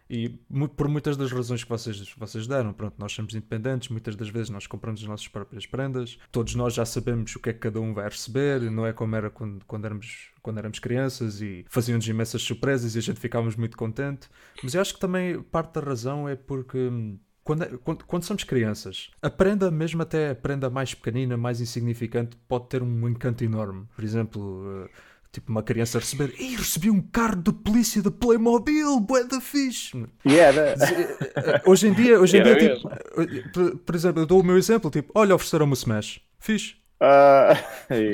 E 0.10 0.30
por 0.78 0.88
muitas 0.88 1.18
das 1.18 1.32
razões 1.34 1.64
que 1.66 1.70
vocês, 1.70 2.14
vocês 2.18 2.48
deram, 2.48 2.72
pronto, 2.72 2.94
nós 2.98 3.12
somos 3.12 3.34
independentes, 3.34 3.90
muitas 3.90 4.16
das 4.16 4.30
vezes 4.30 4.50
nós 4.50 4.66
compramos 4.66 5.02
as 5.02 5.08
nossas 5.08 5.28
próprias 5.28 5.66
prendas, 5.66 6.18
todos 6.32 6.56
nós 6.56 6.74
já 6.74 6.86
sabemos 6.86 7.36
o 7.36 7.40
que 7.42 7.50
é 7.50 7.54
que 7.54 7.60
cada 7.60 7.82
um 7.82 7.94
vai 7.94 8.06
receber, 8.06 8.62
não 8.72 8.86
é 8.86 8.94
como 8.94 9.14
era 9.18 9.30
quando, 9.30 9.66
quando, 9.66 9.84
éramos, 9.84 10.30
quando 10.42 10.60
éramos 10.60 10.80
crianças 10.80 11.42
e 11.42 11.66
faziam-nos 11.68 12.08
imensas 12.08 12.42
surpresas 12.42 12.96
e 12.96 13.00
a 13.00 13.02
gente 13.02 13.20
ficávamos 13.20 13.58
muito 13.58 13.76
contente. 13.76 14.30
Mas 14.64 14.76
eu 14.76 14.80
acho 14.82 14.94
que 14.94 15.00
também 15.02 15.42
parte 15.42 15.74
da 15.74 15.82
razão 15.82 16.30
é 16.30 16.38
porque 16.38 16.78
hum, 16.78 17.20
quando, 17.48 17.80
quando, 17.80 18.04
quando 18.06 18.24
somos 18.26 18.44
crianças, 18.44 19.10
a 19.22 19.30
prenda, 19.30 19.72
mesmo 19.72 20.02
até 20.02 20.32
a 20.32 20.36
prenda 20.36 20.70
mais 20.70 20.94
pequenina, 20.94 21.38
mais 21.38 21.62
insignificante, 21.62 22.36
pode 22.46 22.68
ter 22.68 22.84
um 22.84 23.08
encanto 23.08 23.42
enorme. 23.46 23.86
Por 23.96 24.04
exemplo, 24.04 24.84
eh, 24.86 24.90
tipo 25.32 25.50
uma 25.50 25.64
criança 25.64 25.98
receber, 25.98 26.34
Ih, 26.38 26.58
recebi 26.58 26.90
um 26.92 27.02
carro 27.02 27.38
de 27.38 27.54
polícia 27.54 28.02
da 28.02 28.12
Playmobil, 28.12 29.00
bué 29.00 29.24
da 29.24 29.40
fixe. 29.40 30.06
E 30.26 30.36
era. 30.38 30.74
Eh, 30.74 31.62
Hoje 31.66 31.88
em 31.88 31.94
dia, 31.94 32.20
hoje 32.20 32.36
em 32.38 32.42
Era 32.42 32.56
dia 32.58 32.76
tipo, 32.76 32.90
eh, 32.90 33.44
por, 33.54 33.78
por 33.78 33.96
exemplo, 33.96 34.22
eu 34.22 34.26
dou 34.26 34.42
o 34.42 34.44
meu 34.44 34.58
exemplo, 34.58 34.92
tipo, 34.92 35.10
olha, 35.16 35.34
ofereceram-me 35.34 35.72
o 35.72 35.76
Smash. 35.76 36.20
Fixe. 36.40 36.76
ah, 37.00 37.56
e- 37.92 38.12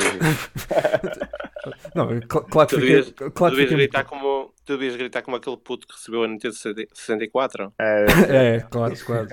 Não, 1.95 2.07
cl- 2.09 2.45
claro 2.49 2.69
que 2.69 2.75
Tu 2.75 2.79
devias, 2.81 3.11
tu 3.11 3.31
claro 3.31 3.55
que 3.55 3.61
devias 3.61 3.69
fiquei 3.69 3.77
gritar 3.77 4.03
como, 4.05 4.53
tu 4.65 4.73
devias 4.73 4.95
gritar 4.95 5.21
como 5.21 5.37
aquele 5.37 5.57
puto 5.57 5.87
que 5.87 5.93
recebeu 5.93 6.23
a 6.23 6.27
Nintendo 6.27 6.53
64 6.55 7.73
eh, 7.79 8.05
É, 8.57 8.59
claro, 8.61 8.95
claro. 9.05 9.27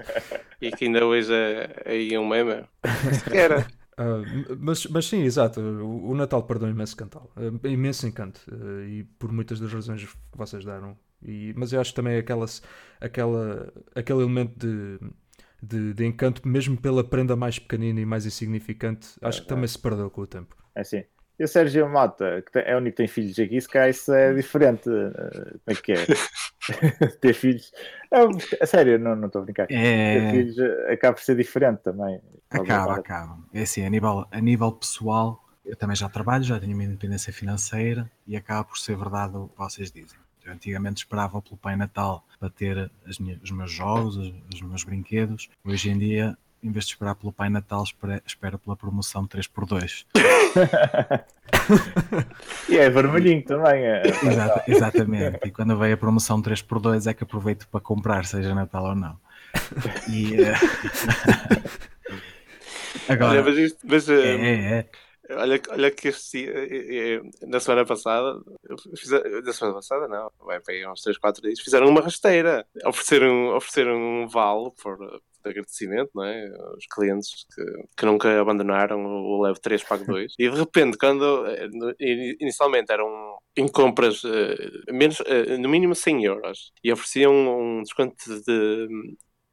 e 0.61 0.71
que 0.73 0.85
ainda 0.85 1.05
hoje 1.05 1.33
é 1.33 1.83
aí 1.87 2.17
um 2.19 2.27
meme. 2.29 2.65
Era. 3.33 3.67
Ah, 3.97 4.23
mas, 4.59 4.87
mas 4.87 5.05
sim, 5.07 5.23
exato. 5.23 5.61
O, 5.61 6.11
o 6.11 6.15
Natal 6.15 6.43
perdeu 6.45 6.69
um 6.69 6.71
imenso 6.71 6.97
cantal, 6.97 7.31
ah, 7.37 7.69
imenso 7.69 8.07
encanto, 8.07 8.41
ah, 8.53 8.85
e 8.87 9.05
por 9.19 9.31
muitas 9.33 9.61
das 9.61 9.73
razões 9.73 10.05
que 10.05 10.17
vocês 10.39 10.65
deram. 10.65 10.97
E, 11.23 11.53
mas 11.57 11.73
eu 11.73 11.81
acho 11.81 11.93
também 11.95 12.17
aquela, 12.17 12.47
aquela, 13.01 13.73
aquele 13.95 14.21
elemento 14.21 14.55
de, 14.59 14.99
de, 15.63 15.93
de 15.95 16.07
encanto, 16.07 16.47
mesmo 16.49 16.81
pela 16.81 17.05
prenda 17.05 17.37
mais 17.37 17.59
pequenina 17.59 18.01
e 18.01 18.07
mais 18.07 18.25
insignificante, 18.25 19.09
acho 19.21 19.43
que 19.43 19.49
também 19.49 19.67
se 19.67 19.79
perdeu 19.79 20.09
com 20.11 20.23
o 20.23 20.27
tempo. 20.27 20.57
é 20.75 20.81
assim. 20.81 21.05
E 21.41 21.45
o 21.45 21.49
Sérgio 21.49 21.89
Mota, 21.89 22.43
que 22.53 22.59
é 22.59 22.75
o 22.75 22.79
único 22.79 22.93
que 22.93 22.97
tem 22.99 23.09
filhos 23.09 23.39
aqui, 23.39 23.59
se 23.59 23.67
calhar 23.67 23.89
isso 23.89 24.13
é 24.13 24.35
diferente. 24.35 24.91
eh, 24.91 25.57
Como 25.65 25.69
é 25.69 25.75
que 25.75 25.93
é? 25.93 26.07
Ter 27.21 27.33
filhos. 27.33 27.73
É, 28.13 28.19
a 28.63 28.67
sério, 28.67 28.99
não 28.99 29.17
não 29.17 29.27
estou 29.29 29.41
a 29.41 29.45
brincar. 29.45 29.67
Ter 29.67 29.75
É, 29.75 30.31
filhos 30.31 30.59
eh, 30.59 30.93
acaba 30.93 31.15
por 31.15 31.23
ser 31.23 31.35
diferente 31.37 31.79
também. 31.79 32.21
acaba, 32.51 32.97
acaba. 32.97 33.39
É 33.55 33.63
assim, 33.63 33.87
a 33.87 33.89
nível, 33.89 34.27
a 34.31 34.39
nível 34.41 34.71
pessoal, 34.73 35.43
eu 35.65 35.75
também 35.77 35.97
já 35.97 36.11
trabalho, 36.11 36.45
já 36.45 36.61
tenho 36.61 36.75
uma 36.75 36.85
independência 36.85 37.33
financeira 37.33 38.11
e 38.27 38.37
acaba 38.37 38.65
por 38.65 38.77
ser 38.79 38.97
verdade 38.99 39.35
o 39.37 39.49
que 39.49 39.57
vocês 39.59 39.91
dizem. 39.91 40.19
Eu 40.45 40.53
antigamente 40.53 40.99
esperava 41.05 41.41
pelo 41.41 41.57
Pai 41.57 41.75
Natal 41.77 42.23
para 42.39 42.51
ter 42.51 42.91
as 43.07 43.19
minhas- 43.19 43.41
os 43.43 43.51
meus 43.51 43.71
jogos, 43.73 44.17
os, 44.19 44.33
os 44.55 44.61
meus 44.63 44.85
brinquedos. 44.85 45.49
Hoje 45.65 45.89
em 45.91 45.99
dia, 45.99 46.37
em 46.63 46.71
vez 46.71 46.85
de 46.85 46.93
esperar 46.93 47.15
pelo 47.15 47.33
Pai 47.33 47.49
Natal, 47.49 47.83
espera, 47.83 48.23
espero 48.27 48.59
pela 48.59 48.77
promoção 48.77 49.27
3x2. 49.27 50.05
E 52.69 52.77
é 52.79 52.91
vermelhinho 52.91 53.45
também. 53.45 53.85
é. 53.85 54.03
Exata- 54.07 54.65
exatamente. 54.67 55.39
E 55.47 55.51
quando 55.51 55.77
vem 55.79 55.93
a 55.93 55.97
promoção 55.97 56.41
3x2 56.43 57.07
é 57.11 57.15
que 57.15 57.25
aproveito 57.25 57.67
para 57.69 57.81
comprar, 57.81 58.25
seja 58.25 58.55
Natal 58.55 58.85
ou 58.85 58.95
não. 58.95 59.19
E, 60.09 60.37
Olha, 63.09 63.15
Agora, 63.15 63.43
mas 63.43 63.57
isto, 63.57 63.79
mas, 63.85 64.09
eh, 64.09 64.37
é, 64.37 64.79
é, 65.31 65.35
olha, 65.37 65.61
olha 65.71 65.91
que 65.91 66.09
este, 66.09 66.49
eh, 66.49 67.21
na 67.47 67.59
semana 67.61 67.85
passada, 67.85 68.41
fizeram, 68.97 69.43
na 69.43 69.53
semana 69.53 69.75
passada 69.77 70.09
não, 70.09 70.31
vai 70.45 70.61
para 70.61 70.93
uns 70.93 71.03
3, 71.03 71.19
4 71.19 71.43
dias, 71.43 71.61
fizeram 71.61 71.89
uma 71.89 72.01
rasteira, 72.01 72.65
ofereceram, 72.85 73.57
ofereceram 73.57 73.97
um 73.97 74.29
vale 74.29 74.71
por, 74.83 74.99
por 75.43 75.51
agradecimento, 75.51 76.11
não 76.15 76.25
é? 76.25 76.49
Os 76.77 76.87
clientes 76.87 77.45
que, 77.55 77.63
que 77.97 78.07
nunca 78.07 78.41
abandonaram 78.41 79.05
o 79.05 79.43
Levo 79.43 79.61
3 79.61 79.83
Pago 79.85 80.05
2 80.05 80.35
e 80.39 80.49
de 80.51 80.57
repente, 80.59 80.97
quando 80.99 81.47
eh, 81.47 81.69
no- 81.73 81.95
ini- 82.01 82.37
inicialmente 82.41 82.93
eram 82.93 83.39
em 83.57 83.69
compras 83.69 84.23
eh, 84.25 84.93
menos, 84.93 85.21
eh, 85.27 85.57
no 85.59 85.69
mínimo 85.69 85.95
100 85.95 86.25
euros 86.25 86.73
e 86.85 86.93
ofereciam 86.93 87.33
um 87.33 87.83
desconto 87.83 88.15
de, 88.47 88.89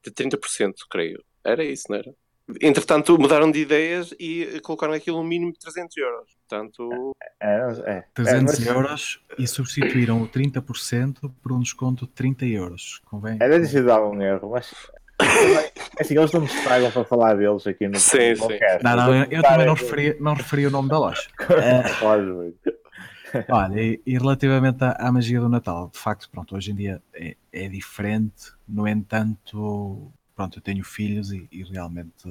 de 0.03 0.11
30%, 0.11 0.73
creio. 0.89 1.23
Era 1.43 1.63
isso, 1.63 1.85
não 1.89 1.97
era? 1.97 2.13
Entretanto, 2.61 3.19
mudaram 3.19 3.51
de 3.51 3.59
ideias 3.59 4.13
e 4.17 4.61
colocaram 4.63 4.93
aquilo 4.93 5.19
um 5.19 5.23
mínimo 5.23 5.51
de 5.51 5.59
300 5.59 5.97
euros. 5.97 6.29
Portanto, 6.47 7.11
É, 7.41 7.57
não- 7.59 7.85
é. 7.85 8.05
300 8.13 8.53
É, 8.53 8.57
mas- 8.59 8.67
euros 8.67 9.19
e 9.37 9.45
substituíram 9.45 10.21
o 10.21 10.27
30% 10.29 11.29
por 11.43 11.51
um 11.51 11.59
desconto 11.59 12.05
de 12.05 12.13
30 12.13 12.45
euros. 12.45 13.01
Convém? 13.05 13.37
Era 13.41 13.59
de 13.59 13.81
dar 13.83 14.01
um 14.01 14.21
erro, 14.21 14.51
mas. 14.51 14.73
Também, 15.27 15.71
Assim, 15.99 16.15
eles 16.17 16.31
não 16.31 16.41
nos 16.41 16.53
tragam 16.63 16.91
para 16.91 17.03
falar 17.05 17.35
deles 17.35 17.65
aqui 17.65 17.87
no 17.87 17.99
Sim, 17.99 18.35
podcast. 18.37 18.83
Não, 18.83 18.95
não, 18.95 19.13
eu, 19.15 19.25
eu 19.31 19.41
também 19.43 19.65
não 19.65 19.73
referi, 19.73 20.17
não 20.19 20.33
referi 20.35 20.67
o 20.67 20.71
nome 20.71 20.89
da 20.89 20.99
loja. 20.99 21.27
Óbvio. 22.01 22.55
Olha, 23.49 23.81
e, 23.81 24.01
e 24.05 24.17
relativamente 24.17 24.83
à, 24.83 24.91
à 24.93 25.11
magia 25.11 25.39
do 25.39 25.49
Natal, 25.49 25.89
de 25.91 25.99
facto, 25.99 26.29
pronto, 26.29 26.55
hoje 26.55 26.71
em 26.71 26.75
dia 26.75 27.01
é, 27.13 27.35
é 27.51 27.67
diferente, 27.67 28.51
no 28.67 28.87
entanto, 28.87 30.11
pronto, 30.35 30.57
eu 30.57 30.61
tenho 30.61 30.83
filhos 30.83 31.31
e, 31.31 31.47
e 31.51 31.63
realmente 31.63 32.23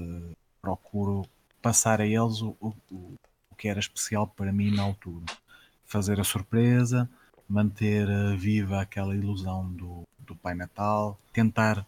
procuro 0.63 1.27
passar 1.61 2.01
a 2.01 2.07
eles 2.07 2.41
o, 2.41 2.57
o, 2.61 2.73
o- 2.91 3.15
o 3.51 3.55
que 3.57 3.69
era 3.69 3.79
especial 3.81 4.27
para 4.27 4.53
mim 4.53 4.75
na 4.75 4.83
altura. 4.83 5.25
Fazer 5.87 6.21
a 6.21 6.25
surpresa, 6.25 7.09
manter 7.49 8.09
eh, 8.09 8.37
viva 8.37 8.81
aquela 8.81 9.15
ilusão 9.15 9.71
do, 9.73 10.03
do 10.19 10.35
Pai 10.37 10.55
Natal, 10.55 11.19
tentar 11.33 11.87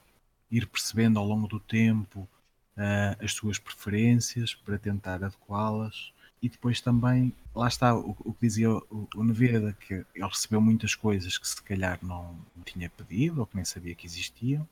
ir 0.50 0.66
percebendo 0.66 1.18
ao 1.18 1.26
longo 1.26 1.46
do 1.46 1.60
tempo 1.60 2.28
eh, 2.76 3.16
as 3.20 3.32
suas 3.32 3.58
preferências 3.58 4.54
para 4.54 4.78
tentar 4.78 5.22
adequá-las 5.22 6.12
e 6.40 6.48
depois 6.48 6.80
também, 6.80 7.32
lá 7.54 7.66
está 7.66 7.94
o, 7.96 8.16
o 8.20 8.32
que 8.32 8.46
dizia 8.46 8.70
o, 8.70 9.08
o 9.16 9.24
Neveda, 9.24 9.72
que 9.72 9.94
ele 9.94 10.26
recebeu 10.26 10.60
muitas 10.60 10.94
coisas 10.94 11.36
que 11.36 11.48
se 11.48 11.60
calhar 11.62 11.98
não 12.02 12.38
tinha 12.64 12.88
pedido 12.88 13.40
ou 13.40 13.46
que 13.46 13.56
nem 13.56 13.64
sabia 13.64 13.94
que 13.94 14.06
existiam 14.06 14.66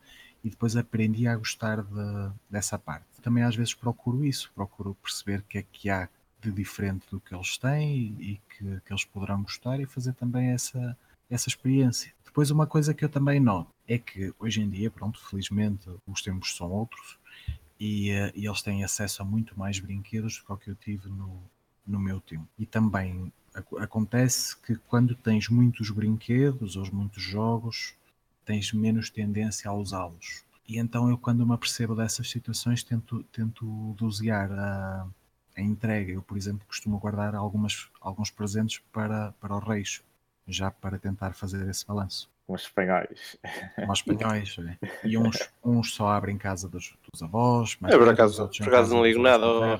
e 0.45 0.51
depois 0.51 0.77
aprendi 0.77 1.27
a 1.27 1.37
gostar 1.37 1.83
de- 1.83 2.33
dessa 2.49 2.79
parte. 2.79 3.07
Também 3.21 3.43
às 3.43 3.57
vezes 3.57 3.75
procuro 3.75 4.25
isso, 4.25 4.51
procuro 4.55 4.95
perceber 5.03 5.41
o 5.41 5.43
que 5.43 5.59
é 5.59 5.63
que 5.63 5.91
há 5.91 6.09
de 6.41 6.53
diferente 6.53 7.07
do 7.11 7.19
que 7.19 7.35
eles 7.35 7.59
têm 7.59 7.97
e, 7.97 8.33
e 8.33 8.41
que, 8.49 8.81
que 8.83 8.93
eles 8.93 9.05
poderão 9.05 9.43
gostar 9.43 9.81
e 9.81 9.87
fazer 9.87 10.13
também 10.13 10.51
essa, 10.51 10.97
essa 11.29 11.49
experiência. 11.49 12.13
Depois 12.25 12.51
uma 12.51 12.67
coisa 12.67 12.95
que 12.95 13.05
eu 13.05 13.09
também 13.09 13.41
noto 13.41 13.76
é 13.89 13.99
que 13.99 14.33
hoje 14.39 14.61
em 14.61 14.69
dia, 14.71 14.91
pronto, 14.91 15.21
felizmente 15.29 15.89
os 16.07 16.23
tempos 16.23 16.57
são 16.57 16.71
outros 16.71 17.19
e, 17.79 18.11
eh, 18.11 18.33
e 18.35 18.47
eles 18.47 18.63
têm 18.63 18.85
acesso 18.85 19.23
a 19.23 19.25
muito 19.25 19.59
mais 19.59 19.79
brinquedos 19.79 20.39
do 20.49 20.57
que 20.59 20.71
o 20.71 20.73
eu 20.73 20.77
tive 20.77 21.09
no, 21.09 21.43
no 21.87 22.01
meu 22.01 22.21
tempo. 22.21 22.49
E 22.59 22.67
também 22.67 23.33
ac- 23.55 23.79
acontece 23.79 24.57
que 24.59 24.77
quando 24.77 25.15
tens 25.15 25.49
muitos 25.49 25.91
brinquedos 25.91 26.77
ou 26.77 26.87
muitos 26.93 27.23
jogos, 27.23 27.95
tens 28.45 28.73
menos 28.73 29.11
tendência 29.11 29.71
a 29.71 29.75
usá-los. 29.75 30.45
E 30.69 30.79
então 30.79 31.09
eu 31.11 31.19
quando 31.19 31.47
me 31.47 31.55
apercebo 31.55 31.95
dessas 31.95 32.31
situações 32.31 32.83
tento, 32.83 33.23
tento 33.25 33.95
dosear 33.99 34.51
a, 34.53 35.07
a 35.57 35.61
entrega. 35.63 36.13
Eu, 36.13 36.23
por 36.23 36.37
exemplo, 36.37 36.67
costumo 36.67 36.99
guardar 36.99 37.35
algumas, 37.35 37.89
alguns 38.01 38.31
presentes 38.31 38.81
para, 38.93 39.33
para 39.41 39.57
os 39.57 39.65
reis. 39.65 40.03
Já 40.47 40.71
para 40.71 40.99
tentar 40.99 41.33
fazer 41.35 41.69
esse 41.69 41.87
balanço. 41.87 42.29
Com 42.47 42.55
os 42.55 42.63
espanhóis. 42.63 43.37
Os 43.91 43.99
espanhóis, 43.99 44.57
é. 44.61 44.79
e 45.05 45.19
uns, 45.19 45.37
uns 45.65 45.93
só 45.95 46.09
abrem 46.11 46.39
casa 46.39 46.69
dos, 46.69 46.95
dos 47.13 47.23
avós. 47.23 47.77
mais 47.81 47.93
Eu 47.93 47.99
por 47.99 48.07
tarde, 48.07 48.23
os 48.23 48.39
acaso, 48.41 48.49
por 48.59 48.69
acaso 48.69 48.71
casa 48.71 48.95
não 48.95 49.05
ligo 49.05 49.21
nada 49.21 49.45
ao. 49.45 49.73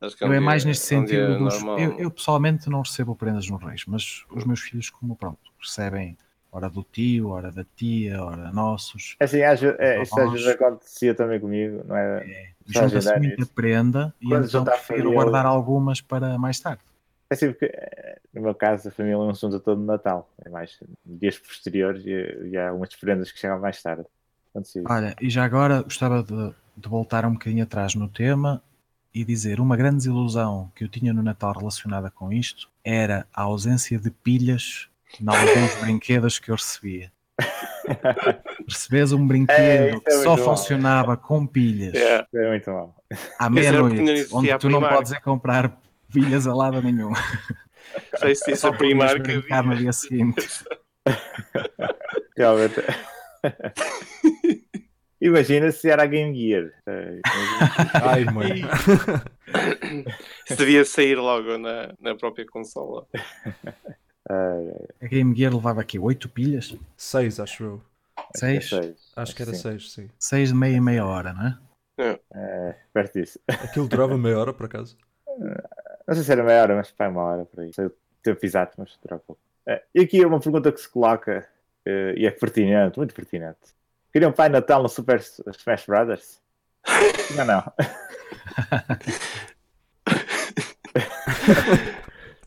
Acho 0.00 0.16
que 0.16 0.24
é 0.24 0.26
Eu 0.26 0.30
um 0.30 0.34
é 0.34 0.38
dia- 0.38 0.40
mais 0.46 0.64
neste 0.64 0.94
é 0.94 0.98
um 0.98 1.00
sentido 1.02 1.38
dos. 1.38 1.62
Eu, 1.80 1.98
eu 1.98 2.10
pessoalmente 2.10 2.68
não 2.68 2.82
recebo 2.82 3.14
prendas 3.14 3.48
nos 3.48 3.62
reis, 3.62 3.84
mas 3.86 4.24
os 4.30 4.44
meus 4.44 4.60
filhos, 4.60 4.90
como 4.90 5.14
pronto, 5.16 5.38
recebem 5.60 6.16
hora 6.50 6.68
do 6.70 6.82
tio, 6.82 7.28
hora 7.30 7.52
da 7.52 7.64
tia, 7.76 8.22
hora 8.24 8.50
nossos. 8.52 9.16
Assim, 9.20 9.42
às 9.42 9.60
ve- 9.60 9.76
é, 9.78 10.02
isto 10.02 10.18
às 10.18 10.30
vezes 10.32 10.46
acontecia 10.48 11.14
também 11.14 11.38
comigo, 11.38 11.82
não 11.86 11.96
é? 11.96 12.18
É, 12.28 12.50
Junta-se 12.66 13.16
muita 13.18 13.42
isso. 13.42 13.52
prenda 13.52 14.14
e 14.20 14.32
então 14.34 14.64
prefiro 14.64 15.12
guardar 15.12 15.46
algumas 15.46 16.00
para 16.00 16.36
mais 16.38 16.58
tarde. 16.58 16.80
É 17.30 17.34
assim 17.34 17.48
porque, 17.50 17.66
eh, 17.66 18.18
no 18.32 18.42
meu 18.42 18.54
caso, 18.54 18.88
a 18.88 18.90
família 18.90 19.18
não 19.18 19.34
se 19.34 19.42
junta 19.42 19.60
todo 19.60 19.78
no 19.78 19.86
Natal. 19.86 20.30
É 20.44 20.48
mais 20.48 20.78
dias 21.04 21.38
posteriores 21.38 22.04
e, 22.06 22.48
e 22.50 22.56
há 22.56 22.70
algumas 22.70 22.94
prendas 22.96 23.30
que 23.30 23.38
chegam 23.38 23.58
mais 23.60 23.82
tarde. 23.82 24.04
Olha, 24.88 25.14
e 25.20 25.28
já 25.30 25.44
agora 25.44 25.82
gostava 25.82 26.22
de, 26.22 26.54
de 26.76 26.88
voltar 26.88 27.24
um 27.26 27.32
bocadinho 27.34 27.62
atrás 27.62 27.94
no 27.94 28.08
tema 28.08 28.62
e 29.14 29.24
dizer 29.24 29.60
uma 29.60 29.76
grande 29.76 29.98
desilusão 29.98 30.70
que 30.74 30.84
eu 30.84 30.88
tinha 30.88 31.12
no 31.12 31.22
Natal 31.22 31.52
relacionada 31.52 32.10
com 32.10 32.32
isto 32.32 32.68
era 32.84 33.26
a 33.32 33.42
ausência 33.42 33.98
de 33.98 34.10
pilhas 34.10 34.88
em 35.20 35.26
alguns 35.28 35.74
brinquedos 35.80 36.38
que 36.38 36.50
eu 36.50 36.56
recebia. 36.56 37.12
Recebes 38.66 39.12
um 39.12 39.24
É, 39.24 39.26
brinquedo 39.26 40.00
que 40.00 40.10
é 40.10 40.22
só 40.22 40.30
muito 40.30 40.44
bom. 40.44 40.56
funcionava 40.56 41.16
com 41.16 41.46
pilhas 41.46 41.94
É. 41.94 42.26
É 42.34 42.48
muito 42.48 42.70
mal. 42.70 42.94
à 43.38 43.46
o 43.46 43.48
que 43.48 43.54
meia-noite, 43.54 44.28
onde 44.32 44.58
tu 44.58 44.68
não 44.68 44.80
podes 44.80 45.12
ir 45.12 45.20
comprar 45.20 45.80
pilhas 46.12 46.46
a 46.46 46.54
lado 46.54 46.82
nenhum. 46.82 47.12
Sei 48.18 48.34
se 48.34 48.52
isso 48.52 48.66
podias 48.66 48.78
Primark 48.78 49.22
brincar 49.22 49.64
no 49.64 49.76
dia 49.76 49.92
seguinte. 49.92 50.46
Realmente. 52.36 52.82
Imagina 55.20 55.72
se 55.72 55.90
era 55.90 56.04
a 56.04 56.06
Game 56.06 56.34
Gear. 56.34 56.70
Ai, 58.02 58.24
mãe. 58.24 58.62
Isso 60.46 60.56
devia 60.56 60.84
sair 60.84 61.16
logo 61.16 61.58
na, 61.58 61.92
na 61.98 62.14
própria 62.14 62.46
consola. 62.46 63.06
A 64.28 65.06
Game 65.06 65.34
Gear 65.36 65.52
levava 65.52 65.80
aqui 65.80 65.98
8 65.98 66.28
pilhas, 66.28 66.76
Seis, 66.96 67.40
acho 67.40 67.64
eu. 67.64 67.82
6, 68.36 68.68
seis. 68.68 69.12
Acho 69.16 69.34
que 69.34 69.42
era 69.42 69.54
Sim. 69.54 69.60
seis, 69.60 69.92
sim. 69.92 70.10
6 70.18 70.48
de 70.50 70.54
meia 70.54 70.76
e 70.76 70.80
meia 70.80 71.06
hora, 71.06 71.32
não 71.32 71.46
é? 71.46 71.58
Eh, 72.34 72.74
perto 72.92 73.18
disso. 73.18 73.40
Aquilo 73.48 73.88
durava 73.88 74.18
meia 74.18 74.38
hora, 74.38 74.52
por 74.52 74.66
acaso. 74.66 74.96
Não 76.08 76.14
sei 76.14 76.24
se 76.24 76.32
era 76.32 76.42
meia 76.42 76.62
hora, 76.62 76.74
mas 76.74 76.90
pá, 76.90 77.06
uma 77.06 77.22
hora 77.22 77.44
por 77.44 77.60
aí. 77.60 77.70
Sei 77.74 77.84
o 77.84 77.92
tempo 78.22 78.40
mas 78.78 78.98
dura 79.02 79.18
pouco. 79.18 79.38
Eh, 79.66 79.82
e 79.94 80.00
aqui 80.00 80.22
é 80.22 80.26
uma 80.26 80.40
pergunta 80.40 80.72
que 80.72 80.80
se 80.80 80.88
coloca 80.88 81.46
eh, 81.84 82.14
e 82.16 82.26
é 82.26 82.30
pertinente, 82.30 82.96
muito 82.96 83.14
pertinente. 83.14 83.76
Queriam 84.10 84.32
Pai 84.32 84.48
Natal 84.48 84.82
no 84.82 84.88
Super 84.88 85.20
Smash 85.20 85.84
Brothers? 85.86 86.40
Não, 87.36 87.44
não. 87.44 87.62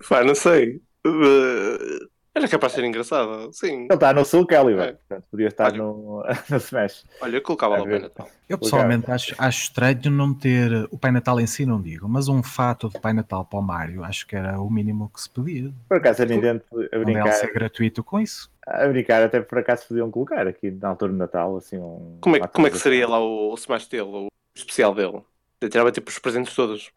Pá, 0.10 0.24
não 0.24 0.34
sei. 0.34 0.82
Uh, 1.06 2.10
era 2.34 2.48
capaz 2.48 2.72
de 2.72 2.80
ser 2.80 2.86
engraçado, 2.86 3.52
sim. 3.52 3.84
Ele 3.84 3.94
está 3.94 4.14
no 4.14 4.24
Soul 4.24 4.48
Calibur, 4.48 4.84
É. 4.84 4.92
portanto 4.94 5.26
podia 5.30 5.48
estar 5.48 5.66
Olha. 5.74 5.78
no, 5.78 6.24
no 6.50 6.58
Smash. 6.58 7.06
Olha, 7.20 7.36
eu 7.36 7.42
colocava 7.42 7.78
lá 7.78 7.84
o. 7.84 7.90
Pai 7.90 8.00
Natal. 8.00 8.30
Eu 8.48 8.58
pessoalmente 8.58 9.12
acho, 9.12 9.36
acho 9.38 9.64
estranho 9.64 10.10
não 10.10 10.34
ter 10.34 10.88
o 10.90 10.98
Pai 10.98 11.12
Natal 11.12 11.40
em 11.40 11.48
si, 11.48 11.66
não 11.66 11.82
digo, 11.82 12.08
mas 12.08 12.30
um 12.30 12.42
fato 12.42 12.90
de 12.90 13.00
Pai 13.00 13.12
Natal 13.12 13.44
para 13.44 13.60
o 13.60 13.62
Mario, 13.62 14.04
acho 14.04 14.26
que 14.26 14.36
era 14.36 14.60
o 14.62 14.70
mínimo 14.70 15.12
que 15.14 15.22
se 15.22 15.30
pedia. 15.30 15.72
Por 15.90 15.98
acaso 15.98 16.24
a 16.24 16.26
Nintendo 16.26 16.64
a 16.92 17.00
brincar, 17.00 17.34
ser 17.34 17.52
gratuito 17.52 18.02
com 18.04 18.20
isso. 18.20 18.50
a 18.66 18.88
brincar, 18.88 19.24
até 19.24 19.42
por 19.42 19.58
acaso 19.58 19.88
podiam 19.88 20.10
colocar 20.10 20.48
aqui 20.48 20.72
na 20.72 20.90
altura 20.90 21.12
do 21.12 21.18
Natal, 21.18 21.58
assim, 21.58 21.78
um. 21.78 22.18
Como 22.22 22.38
é, 22.38 22.48
como 22.48 22.68
é 22.68 22.70
que 22.70 22.80
seria 22.80 23.08
lá 23.08 23.20
o, 23.20 23.52
o 23.52 23.56
Smash 23.56 23.88
dele, 23.88 24.04
o 24.04 24.28
especial 24.56 24.96
dele? 24.96 25.22
Eu 25.60 25.70
tirava 25.70 25.92
tipo 25.92 26.10
os 26.10 26.18
presentes 26.18 26.56
todos. 26.56 26.92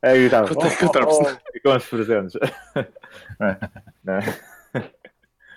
Aí 0.00 0.20
eu 0.20 0.26
estava, 0.26 0.46
é 0.48 0.54
que 0.54 0.58
oh, 0.58 0.62
eu 0.62 0.86
estava 0.86 1.04
a 1.06 1.08
oh, 1.08 1.22
oh, 1.22 1.56
e 1.56 1.60
com 1.60 1.76
os 1.76 1.84
presentes. 1.86 2.34
Não 3.38 3.48
é? 3.48 3.58
Não 4.04 4.14
é? 4.14 4.55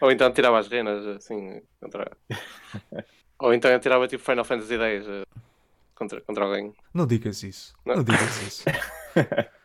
Ou 0.01 0.12
então 0.12 0.31
tirava 0.31 0.59
as 0.59 0.67
renas, 0.67 1.05
assim, 1.07 1.62
contra. 1.79 2.12
Ou 3.39 3.53
então 3.53 3.71
eu 3.71 3.79
tirava 3.79 4.07
tipo 4.07 4.23
Final 4.23 4.43
Fantasy 4.43 4.75
X 4.75 5.07
eh, 5.07 5.23
contra, 5.95 6.21
contra 6.21 6.45
alguém. 6.45 6.73
Não 6.93 7.07
digas 7.07 7.41
isso. 7.43 7.73
Não. 7.85 7.97
Não 7.97 8.03
digas 8.03 8.41
isso. 8.41 8.65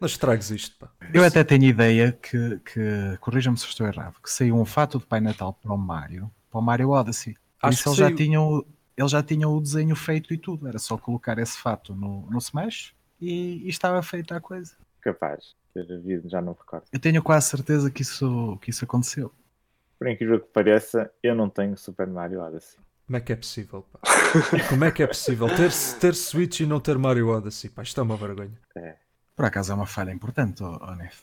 Não 0.00 0.06
estragues 0.06 0.50
isto, 0.50 0.76
pá. 0.76 0.90
Eu 1.12 1.24
até 1.24 1.44
tenho 1.44 1.64
ideia 1.64 2.12
que, 2.12 2.58
que 2.58 3.16
corrija-me 3.20 3.56
se 3.56 3.66
estou 3.66 3.86
errado, 3.86 4.16
que 4.20 4.30
saiu 4.30 4.56
um 4.56 4.64
fato 4.64 4.98
de 4.98 5.06
Pai 5.06 5.20
Natal 5.20 5.52
para 5.52 5.72
o 5.72 5.78
Mario, 5.78 6.30
para 6.50 6.58
o 6.58 6.62
Mario 6.62 6.90
Odyssey. 6.90 7.36
Acho 7.62 7.74
isso 7.74 7.82
que 7.84 7.88
eles 7.88 7.98
já, 7.98 8.14
tinham, 8.14 8.66
eles 8.96 9.10
já 9.10 9.22
tinham 9.22 9.56
o 9.56 9.60
desenho 9.60 9.94
feito 9.94 10.34
e 10.34 10.36
tudo, 10.36 10.66
era 10.66 10.78
só 10.78 10.98
colocar 10.98 11.38
esse 11.38 11.56
fato 11.56 11.94
no, 11.94 12.28
no 12.28 12.38
Smash 12.38 12.92
e, 13.20 13.62
e 13.64 13.68
estava 13.68 14.02
feita 14.02 14.36
a 14.36 14.40
coisa. 14.40 14.74
Capaz. 15.00 15.54
Ter 15.72 15.90
havido, 15.92 16.28
já 16.28 16.40
não 16.42 16.52
recordo. 16.52 16.84
Eu 16.92 16.98
tenho 16.98 17.22
quase 17.22 17.48
certeza 17.48 17.90
que 17.90 18.02
isso, 18.02 18.58
que 18.60 18.70
isso 18.70 18.84
aconteceu. 18.84 19.32
Por 19.98 20.08
incrível 20.08 20.40
que 20.40 20.48
pareça, 20.48 21.10
eu 21.22 21.34
não 21.34 21.48
tenho 21.48 21.76
Super 21.76 22.06
Mario 22.06 22.40
Odyssey. 22.40 22.78
Como 23.06 23.16
é 23.16 23.20
que 23.20 23.32
é 23.32 23.36
possível, 23.36 23.84
pá? 23.92 24.00
Como 24.68 24.84
é 24.84 24.90
que 24.90 25.02
é 25.02 25.06
possível 25.06 25.46
ter, 25.48 25.70
ter 26.00 26.14
Switch 26.14 26.60
e 26.60 26.66
não 26.66 26.80
ter 26.80 26.96
Mario 26.98 27.28
Odyssey, 27.28 27.70
pá? 27.70 27.82
Isto 27.82 28.00
é 28.00 28.02
uma 28.02 28.16
vergonha. 28.16 28.58
Por 29.36 29.44
acaso 29.44 29.72
é 29.72 29.74
uma 29.74 29.86
falha 29.86 30.10
importante, 30.10 30.62
ó, 30.62 30.78
ó 30.80 30.94
Nef. 30.94 31.22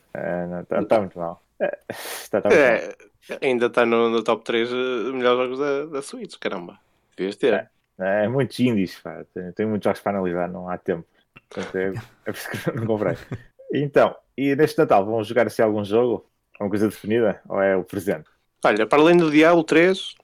Está 0.62 0.86
tá 0.86 1.00
muito 1.00 1.18
mal. 1.18 1.42
É, 1.60 1.78
Está 1.90 2.42
tá 2.42 2.50
muito 2.50 2.62
mal. 2.62 2.70
É, 2.70 2.96
ainda 3.42 3.66
está 3.68 3.86
no, 3.86 4.10
no 4.10 4.24
top 4.24 4.44
3 4.44 4.72
uh, 4.72 4.76
melhores 5.14 5.40
jogos 5.40 5.60
da, 5.60 5.86
da 5.86 6.02
Switch, 6.02 6.38
caramba. 6.40 6.80
Devias 7.18 7.36
ter. 7.36 7.70
É, 8.00 8.28
muitos 8.28 8.60
indies, 8.60 9.00
pá. 9.00 9.24
Tenho, 9.34 9.54
tenho 9.54 9.70
muitos 9.70 9.86
jogos 9.86 10.02
para 10.02 10.18
analisar, 10.18 10.50
não 10.50 10.70
há 10.70 10.78
tempo. 10.78 11.06
Portanto, 11.50 11.76
é, 11.76 11.88
é 12.26 12.32
por 12.32 12.34
isso 12.34 12.50
que 12.50 12.70
eu 12.70 12.76
não 12.76 12.86
comprei. 12.86 13.16
Então, 13.74 14.14
e 14.38 14.54
neste 14.54 14.78
Natal 14.78 15.06
vão 15.06 15.24
jogar 15.24 15.48
assim 15.48 15.62
algum 15.62 15.82
jogo? 15.86 16.30
Alguma 16.56 16.72
coisa 16.72 16.90
definida? 16.90 17.42
Ou 17.48 17.62
é 17.62 17.74
o 17.74 17.86
presente? 17.86 18.30
Olha, 18.64 18.86
para 18.86 19.02
além 19.02 19.18
do 19.18 19.32
Diablo 19.32 19.64
3, 19.64 20.16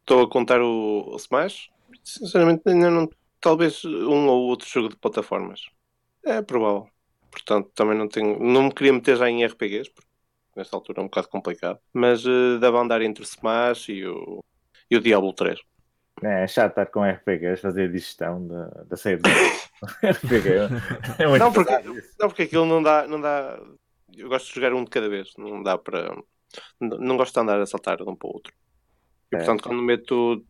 estou 0.00 0.22
a 0.22 0.30
contar 0.30 0.60
o, 0.60 1.12
o 1.12 1.16
Smash. 1.16 1.70
Sinceramente, 2.02 2.62
ainda 2.66 2.90
não. 2.90 3.08
Talvez 3.40 3.84
um 3.84 4.26
ou 4.28 4.46
outro 4.48 4.68
jogo 4.68 4.88
de 4.88 4.96
plataformas. 4.96 5.68
É 6.24 6.40
provável. 6.42 6.88
Portanto, 7.30 7.70
também 7.74 7.96
não 7.96 8.08
tenho. 8.08 8.38
Não 8.40 8.64
me 8.64 8.72
queria 8.72 8.92
meter 8.92 9.16
já 9.16 9.28
em 9.28 9.44
RPGs, 9.44 9.90
porque 9.90 10.08
nesta 10.56 10.74
altura 10.74 11.00
é 11.00 11.02
um 11.02 11.06
bocado 11.06 11.28
complicado. 11.28 11.78
Mas 11.92 12.24
eh, 12.24 12.58
dava 12.58 12.78
a 12.78 12.82
andar 12.82 13.02
entre 13.02 13.22
o 13.22 13.24
Smash 13.26 13.90
e 13.90 14.06
o, 14.06 14.42
e 14.90 14.96
o 14.96 15.00
Diablo 15.00 15.32
3. 15.32 15.60
É, 16.22 16.44
é 16.44 16.46
chato 16.46 16.70
estar 16.70 16.86
com 16.86 17.04
RPGs, 17.04 17.60
fazer 17.60 17.92
digestão 17.92 18.46
da, 18.46 18.66
da 18.84 18.96
saída 18.96 19.22
do 19.22 19.28
RPG. 20.08 20.48
É 21.18 21.26
muito 21.26 21.42
Não, 21.42 21.52
porque-. 21.52 21.82
Não, 22.18 22.28
porque 22.28 22.42
aquilo 22.42 22.64
não 22.64 22.82
dá, 22.82 23.06
não 23.06 23.20
dá. 23.20 23.60
Eu 24.16 24.28
gosto 24.28 24.48
de 24.48 24.54
jogar 24.54 24.72
um 24.72 24.82
de 24.82 24.90
cada 24.90 25.08
vez. 25.08 25.32
Não 25.36 25.62
dá 25.62 25.76
para. 25.76 26.16
Não 26.80 26.98
não 26.98 27.16
gosto 27.16 27.34
de 27.34 27.40
andar 27.40 27.60
a 27.60 27.66
saltar 27.66 27.96
de 27.96 28.02
um 28.04 28.14
para 28.16 28.28
o 28.28 28.32
outro. 28.34 28.52
E 29.32 29.36
É. 29.36 29.38
portanto, 29.38 29.62
quando 29.64 29.82
meto. 29.82 30.42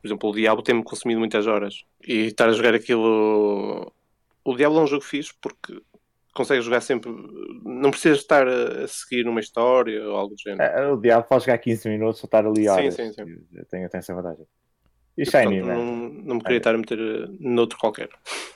Por 0.00 0.08
exemplo, 0.08 0.30
o 0.30 0.34
Diablo 0.34 0.64
tem-me 0.64 0.82
consumido 0.82 1.20
muitas 1.20 1.46
horas. 1.46 1.84
E 2.06 2.26
estar 2.26 2.48
a 2.48 2.52
jogar 2.52 2.74
aquilo. 2.74 3.92
O 4.44 4.56
Diablo 4.56 4.80
é 4.80 4.82
um 4.82 4.86
jogo 4.86 5.04
fixe 5.04 5.32
porque 5.40 5.80
consegues 6.34 6.64
jogar 6.64 6.80
sempre. 6.80 7.10
Não 7.64 7.90
precisas 7.90 8.18
estar 8.18 8.48
a 8.48 8.88
seguir 8.88 9.28
uma 9.28 9.38
história 9.38 10.02
ou 10.08 10.16
algo 10.16 10.34
do 10.34 10.40
género. 10.40 10.62
É, 10.62 10.90
o 10.90 10.96
diabo 10.96 11.28
pode 11.28 11.44
jogar 11.44 11.58
15 11.58 11.88
minutos 11.88 12.20
ou 12.22 12.26
estar 12.26 12.44
ali 12.44 12.62
Sim, 12.62 12.68
horas. 12.68 12.94
sim, 12.94 13.12
sim. 13.12 13.20
Eu 13.52 13.64
tenho, 13.66 13.84
eu 13.84 13.88
tenho 13.90 13.98
essa 14.00 14.12
vantagem. 14.14 14.44
E 15.16 15.22
E, 15.22 15.26
Shiny, 15.26 15.58
portanto, 15.60 15.66
man? 15.66 15.84
não, 15.84 16.08
não 16.08 16.34
me 16.36 16.40
queria 16.42 16.56
estar 16.58 16.74
a 16.74 16.78
meter 16.78 16.98
eh, 16.98 17.28
noutro 17.38 17.78
qualquer. 17.78 18.08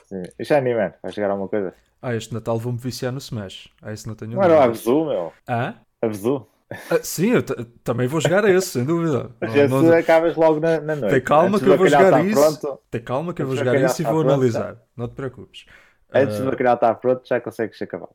Sim. 0.05 0.23
E 0.39 0.43
Shiny, 0.43 0.73
man? 0.73 0.93
Vai 1.01 1.11
jogar 1.13 1.29
alguma 1.29 1.47
coisa? 1.47 1.73
Ah, 2.01 2.13
este 2.15 2.33
Natal 2.33 2.57
vou-me 2.59 2.79
viciar 2.79 3.11
no 3.13 3.19
Smash. 3.19 3.69
Ah, 3.81 3.93
isso 3.93 4.07
não 4.07 4.15
tenho 4.15 4.31
Não 4.31 4.43
era 4.43 4.57
o. 4.57 4.61
Abzu, 4.61 5.05
meu? 5.05 5.33
Ah? 5.47 5.75
Abzu? 6.01 6.45
Ah, 6.89 6.99
sim, 7.01 7.31
eu 7.31 7.41
também 7.83 8.07
vou 8.07 8.19
jogar 8.19 8.43
a 8.45 8.51
esse, 8.51 8.67
sem 8.71 8.83
dúvida. 8.85 9.31
Mas 9.39 9.53
Não- 9.53 9.63
esse 9.63 9.73
não- 9.73 9.93
acabas 9.93 10.35
logo 10.35 10.59
na, 10.59 10.81
na 10.81 10.95
noite. 10.95 11.11
Tem 11.13 11.21
calma 11.23 11.47
Antes 11.47 11.61
que 11.61 11.69
eu 11.69 11.77
vou 11.77 11.87
jogar 11.87 12.05
estar 12.05 12.25
isso. 12.25 12.59
Pronto, 12.59 12.81
Tem 12.91 13.01
calma 13.01 13.33
que 13.33 13.41
eu 13.41 13.45
vou 13.45 13.55
Antes 13.55 13.65
jogar 13.65 13.75
isso 13.85 14.01
e 14.01 14.03
estar 14.03 14.11
vou 14.11 14.21
pronto, 14.21 14.33
analisar. 14.33 14.77
Não 14.95 15.07
te 15.07 15.15
preocupes. 15.15 15.65
Antes 16.13 16.39
Ah, 16.39 16.41
do 16.41 16.45
bacalhau 16.45 16.75
estar 16.75 16.95
pronto, 16.95 17.27
já 17.27 17.39
consegues 17.41 17.81
acabar. 17.81 18.09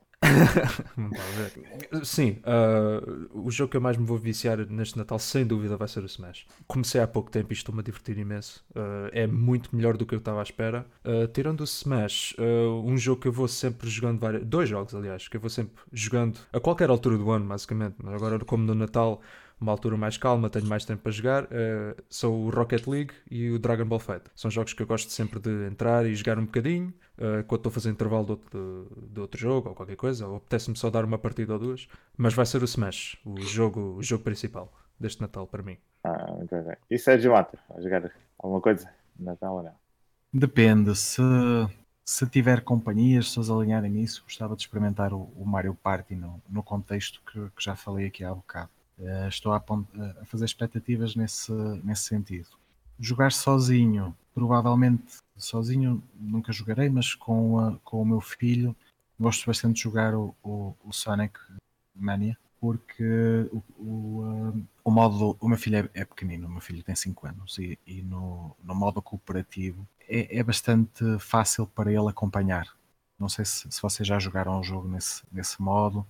Não 0.97 1.09
está 1.11 1.22
a 1.26 1.30
ver. 1.30 1.53
Sim, 2.05 2.38
ah, 2.45 3.01
o 3.32 3.51
jogo 3.51 3.70
que 3.70 3.76
eu 3.76 3.80
mais 3.80 3.97
me 3.97 4.05
vou 4.07 4.16
viciar 4.18 4.59
neste 4.70 4.97
Natal, 4.97 5.18
sem 5.18 5.47
dúvida, 5.47 5.76
vai 5.76 5.88
ser 5.88 6.03
o 6.03 6.07
Smash. 6.07 6.47
Comecei 6.66 7.01
há 7.01 7.07
pouco 7.07 7.30
tempo 7.30 7.53
e 7.53 7.55
estou-me 7.55 7.80
a 7.80 7.82
divertir 7.82 8.16
imenso. 8.18 8.64
Ah, 8.74 9.09
é 9.12 9.26
muito 9.26 9.74
melhor 9.74 9.97
do 9.97 10.07
que 10.07 10.14
eu 10.14 10.18
estava 10.18 10.40
à 10.40 10.43
espera. 10.43 10.86
Ah, 11.05 11.28
tirando 11.32 11.61
o 11.61 11.64
Smash, 11.64 12.34
ah, 12.38 12.43
um 12.84 12.97
jogo 12.97 13.20
que 13.20 13.28
eu 13.28 13.32
vou 13.32 13.49
sempre 13.49 13.88
jogando, 13.90 14.20
várias... 14.20 14.45
dois 14.45 14.68
jogos, 14.68 14.95
aliás, 14.95 15.28
que 15.28 15.36
eu 15.36 15.40
vou 15.40 15.51
sempre 15.51 15.74
jogando 15.93 16.38
a 16.53 16.61
qualquer 16.61 16.88
altura 16.90 17.18
do 17.18 17.30
ano, 17.30 17.47
basicamente. 17.47 17.97
Mas 18.03 18.14
agora, 18.14 18.38
como 18.45 18.64
no 18.64 18.74
Natal, 18.74 19.20
uma 19.62 19.72
altura 19.72 19.96
mais 19.96 20.16
calma, 20.16 20.50
tenho 20.50 20.66
mais 20.66 20.84
tempo 20.84 21.02
para 21.02 21.12
jogar, 21.12 21.44
uh, 21.44 22.02
são 22.08 22.44
o 22.44 22.50
Rocket 22.50 22.86
League 22.86 23.14
e 23.30 23.50
o 23.50 23.58
Dragon 23.58 23.84
Ball 23.84 23.98
Fight. 23.98 24.22
São 24.34 24.50
jogos 24.50 24.72
que 24.72 24.82
eu 24.82 24.86
gosto 24.86 25.10
sempre 25.10 25.40
de 25.40 25.66
entrar 25.66 26.04
e 26.06 26.14
jogar 26.14 26.38
um 26.38 26.44
bocadinho, 26.44 26.92
uh, 27.18 27.44
quando 27.46 27.60
estou 27.60 27.70
a 27.70 27.72
fazer 27.72 27.90
intervalo 27.90 28.24
de 28.24 28.30
outro, 28.32 28.88
de, 29.00 29.14
de 29.14 29.20
outro 29.20 29.40
jogo 29.40 29.68
ou 29.70 29.74
qualquer 29.74 29.96
coisa, 29.96 30.26
ou 30.26 30.36
apetece-me 30.36 30.76
só 30.76 30.90
dar 30.90 31.04
uma 31.04 31.18
partida 31.18 31.52
ou 31.54 31.58
duas, 31.58 31.88
mas 32.16 32.34
vai 32.34 32.44
ser 32.44 32.62
o 32.62 32.64
Smash, 32.64 33.18
o 33.24 33.40
jogo, 33.40 33.96
o 33.96 34.02
jogo 34.02 34.24
principal 34.24 34.72
deste 34.98 35.20
Natal 35.20 35.46
para 35.46 35.62
mim. 35.62 35.78
Ah, 36.04 36.32
muito 36.32 36.54
bem. 36.54 36.76
E 36.90 36.98
Sérgio 36.98 37.32
Mata, 37.32 37.58
vai 37.68 37.82
jogar 37.82 38.10
alguma 38.38 38.60
coisa 38.60 38.90
no 39.18 39.26
Natal 39.26 39.56
ou 39.56 39.62
não? 39.62 39.74
Depende, 40.32 40.96
se, 40.96 41.22
se 42.04 42.26
tiver 42.26 42.62
companhias, 42.62 43.30
se 43.30 43.38
eles 43.38 43.50
alinharem 43.50 43.90
nisso, 43.90 44.22
gostava 44.24 44.56
de 44.56 44.62
experimentar 44.62 45.12
o, 45.12 45.30
o 45.36 45.44
Mario 45.44 45.74
Party 45.74 46.14
no, 46.14 46.42
no 46.48 46.62
contexto 46.62 47.20
que, 47.26 47.38
que, 47.54 47.62
já 47.62 47.76
falei 47.76 48.06
aqui 48.06 48.24
há 48.24 48.34
bocado. 48.34 48.70
Uh, 48.99 49.28
estou 49.28 49.53
a, 49.53 49.57
a, 49.57 50.24
fazer 50.26 50.45
expectativas 50.45 51.16
nesse, 51.16 51.53
nesse 51.82 52.05
sentido. 52.05 52.49
Jogar 52.99 53.32
sozinho, 53.32 54.16
provavelmente 54.34 55.18
sozinho 55.36 56.03
nunca 56.14 56.53
jogarei, 56.53 56.88
mas 56.88 57.14
com, 57.14 57.59
a, 57.59 57.76
com 57.84 58.01
o 58.01 58.07
meu 58.07 58.20
filho 58.20 58.76
gosto 59.18 59.47
bastante 59.47 59.76
de 59.76 59.82
jogar 59.82 60.14
o, 60.14 60.34
o, 60.43 60.74
o 60.84 60.93
Sonic 60.93 61.38
Mania 61.95 62.36
porque 62.62 63.51
o, 63.51 63.61
o, 63.76 64.64
o, 64.84 64.90
modo. 64.93 65.36
O 65.40 65.49
meu 65.49 65.59
filho 65.59 65.78
é, 65.78 66.01
é, 66.01 66.05
pequenino, 66.05 66.47
o 66.47 66.51
meu 66.51 66.61
filho 66.61 66.80
tem 66.84 66.95
5 66.95 67.26
anos, 67.26 67.59
e, 67.59 67.76
e 67.84 68.03
no, 68.03 68.57
no, 68.62 68.72
modo 68.72 69.03
cooperativo 69.03 69.84
é, 70.09 70.38
é, 70.38 70.43
bastante 70.45 71.18
fácil 71.18 71.66
para 71.66 71.90
ele 71.90 72.09
acompanhar. 72.09 72.68
Não 73.18 73.28
sei 73.28 73.45
se, 73.45 73.66
se 73.68 73.82
vocês 73.82 74.07
já 74.07 74.16
jogaram 74.20 74.61
um 74.61 74.62
jogo 74.62 74.86
nesse, 74.86 75.24
nesse 75.32 75.61
modo, 75.61 76.07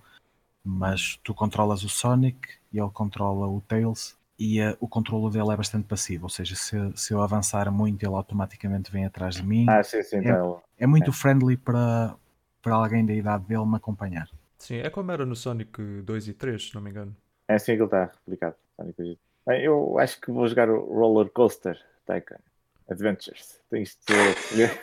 mas 0.63 1.19
tu 1.23 1.33
controlas 1.33 1.83
o 1.83 1.89
Sonic 1.89 2.39
e 2.71 2.79
ele 2.79 2.89
controla 2.91 3.47
o 3.47 3.61
Tails 3.61 4.15
e 4.39 4.61
uh, 4.61 4.75
o 4.79 4.87
controle 4.87 5.31
dele 5.31 5.51
é 5.51 5.57
bastante 5.57 5.87
passivo, 5.87 6.25
ou 6.25 6.29
seja, 6.29 6.55
se, 6.55 6.75
se 6.95 7.13
eu 7.13 7.21
avançar 7.21 7.71
muito 7.71 8.03
ele 8.03 8.15
automaticamente 8.15 8.91
vem 8.91 9.05
atrás 9.05 9.35
de 9.35 9.43
mim. 9.43 9.65
Ah, 9.69 9.83
sim, 9.83 10.01
sim, 10.01 10.17
é, 10.17 10.19
então... 10.19 10.61
é 10.77 10.87
muito 10.87 11.11
é. 11.11 11.13
friendly 11.13 11.57
para, 11.57 12.15
para 12.61 12.75
alguém 12.75 13.05
da 13.05 13.13
idade 13.13 13.45
dele 13.45 13.65
me 13.65 13.75
acompanhar. 13.75 14.27
Sim, 14.57 14.77
é 14.77 14.89
como 14.89 15.11
era 15.11 15.25
no 15.25 15.35
Sonic 15.35 16.01
2 16.03 16.29
e 16.29 16.33
3, 16.33 16.69
se 16.69 16.75
não 16.75 16.81
me 16.81 16.89
engano. 16.89 17.15
É 17.47 17.55
assim 17.55 17.73
que 17.73 17.79
ele 17.79 17.85
está 17.85 18.05
replicado. 18.05 18.55
Sonic 18.75 19.19
Bem, 19.45 19.61
eu 19.61 19.99
acho 19.99 20.21
que 20.21 20.31
vou 20.31 20.47
jogar 20.47 20.69
o 20.69 20.79
Roller 20.79 21.29
Coaster 21.29 21.77
Tycoon 22.05 22.39
Adventures. 22.89 23.59
Tens 23.69 23.97
de 24.07 24.13
escolher. 24.13 24.79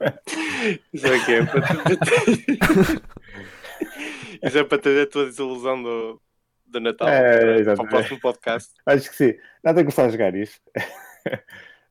Isso 0.92 1.06
é 1.06 1.24
que 1.24 1.32
é 1.32 1.44
para 1.44 1.60
Isso 4.42 4.58
é 4.58 4.64
para 4.64 4.78
ter 4.78 5.02
a 5.02 5.06
tua 5.06 5.26
desilusão 5.26 5.82
do, 5.82 6.20
do 6.66 6.80
Natal 6.80 7.08
é, 7.08 7.62
para 7.64 7.82
o 7.82 7.88
próximo 7.88 8.20
podcast. 8.20 8.72
Acho 8.86 9.10
que 9.10 9.16
sim. 9.16 9.34
Nada 9.62 9.80
a 9.80 9.84
começar 9.84 10.04
a 10.04 10.08
jogar 10.08 10.34
isto. 10.34 10.60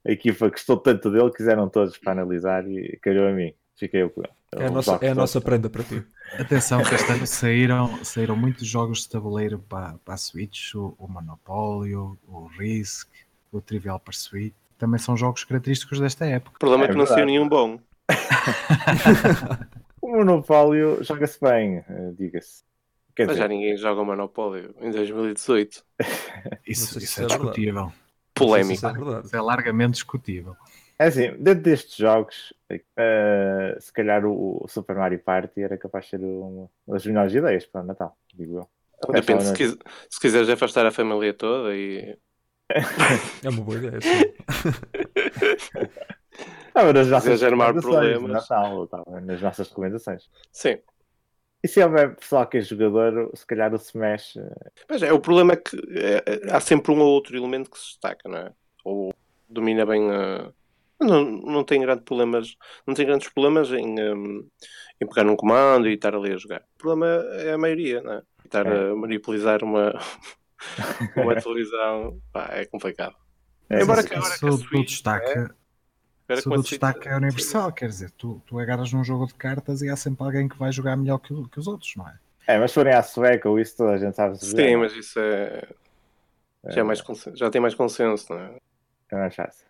a 0.08 0.12
equipa 0.12 0.50
gostou 0.50 0.78
tanto 0.78 1.12
dele, 1.12 1.32
quiseram 1.32 1.70
todos 1.70 1.98
para 1.98 2.14
analisar 2.14 2.68
e 2.68 2.98
calhou 3.02 3.28
a 3.28 3.32
mim. 3.32 3.54
Fiquei 3.76 4.02
eu 4.02 4.10
com 4.10 4.22
ele. 4.22 4.32
É 4.56 4.66
a 4.66 4.72
nossa, 4.72 5.00
é 5.02 5.10
a 5.10 5.16
nossa 5.16 5.41
prenda 5.41 5.70
para 5.70 5.84
ti. 5.84 6.04
Atenção, 6.39 6.82
que 6.82 6.95
este 6.95 7.12
ano 7.12 7.28
saíram, 7.28 8.04
saíram 8.04 8.36
muitos 8.36 8.66
jogos 8.66 9.02
de 9.02 9.10
tabuleiro 9.10 9.60
para, 9.60 9.95
para 10.04 10.14
a 10.14 10.18
Switch, 10.18 10.74
o, 10.74 10.95
o 10.98 11.08
Monopólio, 11.08 12.18
o 12.28 12.48
Risk, 12.48 13.10
o 13.52 13.62
Trivial 13.62 14.00
Pursuit. 14.00 14.56
Também 14.78 15.00
são 15.00 15.18
jogos 15.18 15.43
característicos 15.43 16.00
desta 16.00 16.26
época. 16.26 16.56
O 16.56 16.60
problema 16.60 16.86
é, 16.86 16.88
é 16.88 16.91
que 16.91 16.98
não 16.98 17.06
saiu 17.06 17.26
nenhum 17.26 17.48
bom. 17.48 17.80
o 20.08 20.18
Monopólio 20.18 21.03
joga-se 21.03 21.39
bem, 21.41 21.84
eh, 21.89 22.12
diga-se. 22.18 22.64
Mas 23.20 23.28
dizer... 23.28 23.39
já 23.39 23.47
ninguém 23.47 23.76
joga 23.76 24.01
o 24.01 24.05
Monopólio 24.05 24.74
em 24.80 24.91
2018. 24.91 25.84
isso, 26.66 26.97
isso 26.99 27.22
é, 27.22 27.24
é 27.26 27.28
discutível. 27.28 27.91
Polémico. 28.34 28.74
Isso 28.74 29.36
é, 29.36 29.38
é 29.38 29.41
largamente 29.41 29.93
discutível. 29.93 30.55
É 30.99 31.08
assim, 31.08 31.32
dentro 31.38 31.64
destes 31.64 31.95
jogos, 31.97 32.53
uh, 32.72 33.80
se 33.80 33.91
calhar 33.91 34.26
o, 34.26 34.64
o, 34.64 34.68
Super 34.68 34.95
Mario 34.95 35.20
Party 35.20 35.62
era 35.62 35.78
capaz 35.78 36.05
de 36.05 36.12
ser 36.12 36.20
uma 36.22 36.70
das 36.88 37.05
melhores 37.05 37.34
ideias 37.34 37.66
para 37.66 37.82
o 37.82 37.86
Natal, 37.86 38.18
digo 38.34 38.58
eu. 38.58 38.68
Depende, 39.14 39.45
se, 39.45 39.53
quis, 39.53 39.78
se 40.10 40.20
quiseres 40.20 40.49
afastar 40.49 40.86
a 40.86 40.91
família 40.91 41.34
toda 41.34 41.76
e. 41.76 42.18
é 43.43 43.49
uma 43.49 43.62
boa 43.62 43.78
ideia, 43.78 43.99
sim. 46.82 46.88
Estava 46.88 46.93
nas 46.93 47.07
nossas 47.07 47.41
recomendações 47.41 48.21
Natal, 48.21 48.84
estava 48.84 49.21
nas 49.21 49.41
nossas 49.41 49.69
recomendações. 49.69 50.30
Sim. 50.51 50.78
E 51.63 51.67
se 51.67 51.84
houver 51.84 52.15
pessoal 52.15 52.47
que 52.47 52.57
é 52.57 52.61
jogador, 52.61 53.32
se 53.34 53.45
calhar 53.45 53.73
o 53.73 53.78
Smash. 53.78 54.38
Eh, 54.38 54.71
Mas 54.89 55.01
é, 55.01 55.11
o 55.11 55.19
problema 55.19 55.53
é 55.53 55.55
que 55.55 55.75
é, 55.75 56.51
há 56.51 56.59
sempre 56.59 56.91
um 56.91 56.99
ou 56.99 57.09
outro 57.09 57.36
elemento 57.36 57.71
que 57.71 57.80
se 57.80 57.86
destaca, 57.86 58.30
não 58.30 58.38
é? 58.38 58.53
Ou 58.84 59.13
domina 59.49 59.86
bem 59.86 60.09
a 60.11 60.51
não, 60.99 61.23
não 61.23 61.63
tem 61.63 61.82
grandes 61.82 62.03
problemas, 62.03 62.55
não 62.86 62.93
tem 62.93 63.05
grandes 63.05 63.30
problemas 63.30 63.71
em, 63.71 63.99
um, 63.99 64.47
em 64.99 65.07
pegar 65.07 65.23
num 65.23 65.36
comando 65.36 65.88
e 65.88 65.93
estar 65.93 66.15
ali 66.15 66.34
a 66.34 66.38
jogar. 66.38 66.63
O 66.75 66.78
problema 66.78 67.07
é 67.34 67.53
a 67.53 67.57
maioria, 67.57 68.01
não 68.01 68.13
é? 68.13 68.21
Estar 68.43 68.65
é. 68.65 68.91
a 68.91 68.95
manipular 68.95 69.63
uma, 69.63 69.93
uma 71.15 71.36
televisão 71.36 72.19
pá, 72.32 72.49
é 72.51 72.65
complicado. 72.65 73.15
É, 73.69 73.82
Embora 73.82 74.03
que 74.03 74.15
agora 74.15 74.39
que 74.39 74.45
a 74.47 74.51
Switch, 74.53 74.89
destaca, 74.89 75.55
é, 76.30 76.36
se 76.36 76.49
o 76.49 76.61
destaque 76.61 77.07
é 77.07 77.15
universal, 77.15 77.71
quer 77.71 77.88
dizer, 77.88 78.11
tu, 78.11 78.41
tu 78.45 78.59
agarras 78.59 78.91
num 78.91 79.03
jogo 79.03 79.28
de 79.28 79.34
cartas 79.34 79.82
e 79.82 79.89
há 79.89 79.95
sempre 79.95 80.23
alguém 80.23 80.47
que 80.47 80.57
vai 80.57 80.71
jogar 80.71 80.97
melhor 80.97 81.19
que, 81.19 81.34
que 81.49 81.59
os 81.59 81.67
outros, 81.67 81.95
não 81.95 82.07
é? 82.07 82.15
É, 82.47 82.59
mas 82.59 82.71
se 82.71 82.75
forem 82.75 82.93
à 82.93 83.03
sueca 83.03 83.49
ou 83.49 83.59
isso 83.59 83.78
toda 83.78 83.91
a 83.91 83.97
gente 83.97 84.15
sabe 84.15 84.38
Sim, 84.38 84.49
jogar. 84.49 84.78
mas 84.78 84.93
isso 84.93 85.19
é... 85.19 85.67
Já, 86.69 86.82
é 86.82 86.84
mais, 86.84 87.03
já 87.34 87.49
tem 87.49 87.61
mais 87.61 87.75
consenso, 87.75 88.34
não 88.34 88.39
é? 88.39 88.57
É 89.11 89.15
mais 89.15 89.34
fácil. 89.36 89.65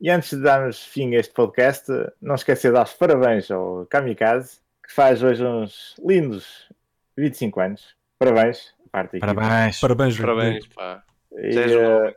E 0.00 0.10
antes 0.10 0.30
de 0.30 0.42
darmos 0.42 0.84
fim 0.84 1.14
a 1.14 1.20
este 1.20 1.32
podcast, 1.32 1.86
não 2.20 2.34
esquecer 2.34 2.68
de 2.68 2.74
dar 2.74 2.84
os 2.84 2.92
parabéns 2.92 3.50
ao 3.50 3.86
Kamikaze, 3.86 4.58
que 4.84 4.92
faz 4.92 5.22
hoje 5.22 5.44
uns 5.44 5.94
lindos 6.04 6.68
25 7.16 7.60
anos. 7.60 7.96
Parabéns, 8.18 8.74
parte 8.90 9.18
Parabéns. 9.18 9.80
Parabéns, 9.80 10.18
Parabéns, 10.18 10.66
pá. 10.68 11.04
E, 11.32 11.56
uh... 11.76 12.14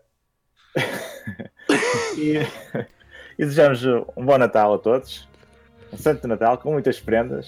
e, 2.17 2.85
e 3.37 3.45
desejamos 3.45 3.83
um 4.15 4.25
bom 4.25 4.37
Natal 4.37 4.73
a 4.73 4.77
todos. 4.77 5.27
Um 5.91 5.97
Santo 5.97 6.27
Natal 6.27 6.57
com 6.57 6.71
muitas 6.71 6.99
prendas, 6.99 7.47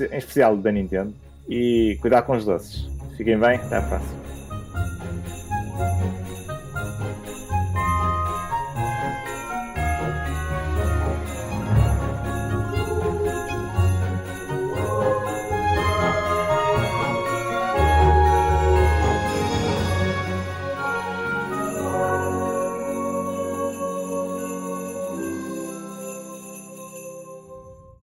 em 0.00 0.16
especial 0.16 0.56
da 0.56 0.72
Nintendo. 0.72 1.14
E 1.48 1.98
cuidar 2.00 2.22
com 2.22 2.36
os 2.36 2.44
doces. 2.44 2.88
Fiquem 3.16 3.38
bem, 3.38 3.56
até 3.56 3.76
à 3.76 3.82
próxima. 3.82 4.18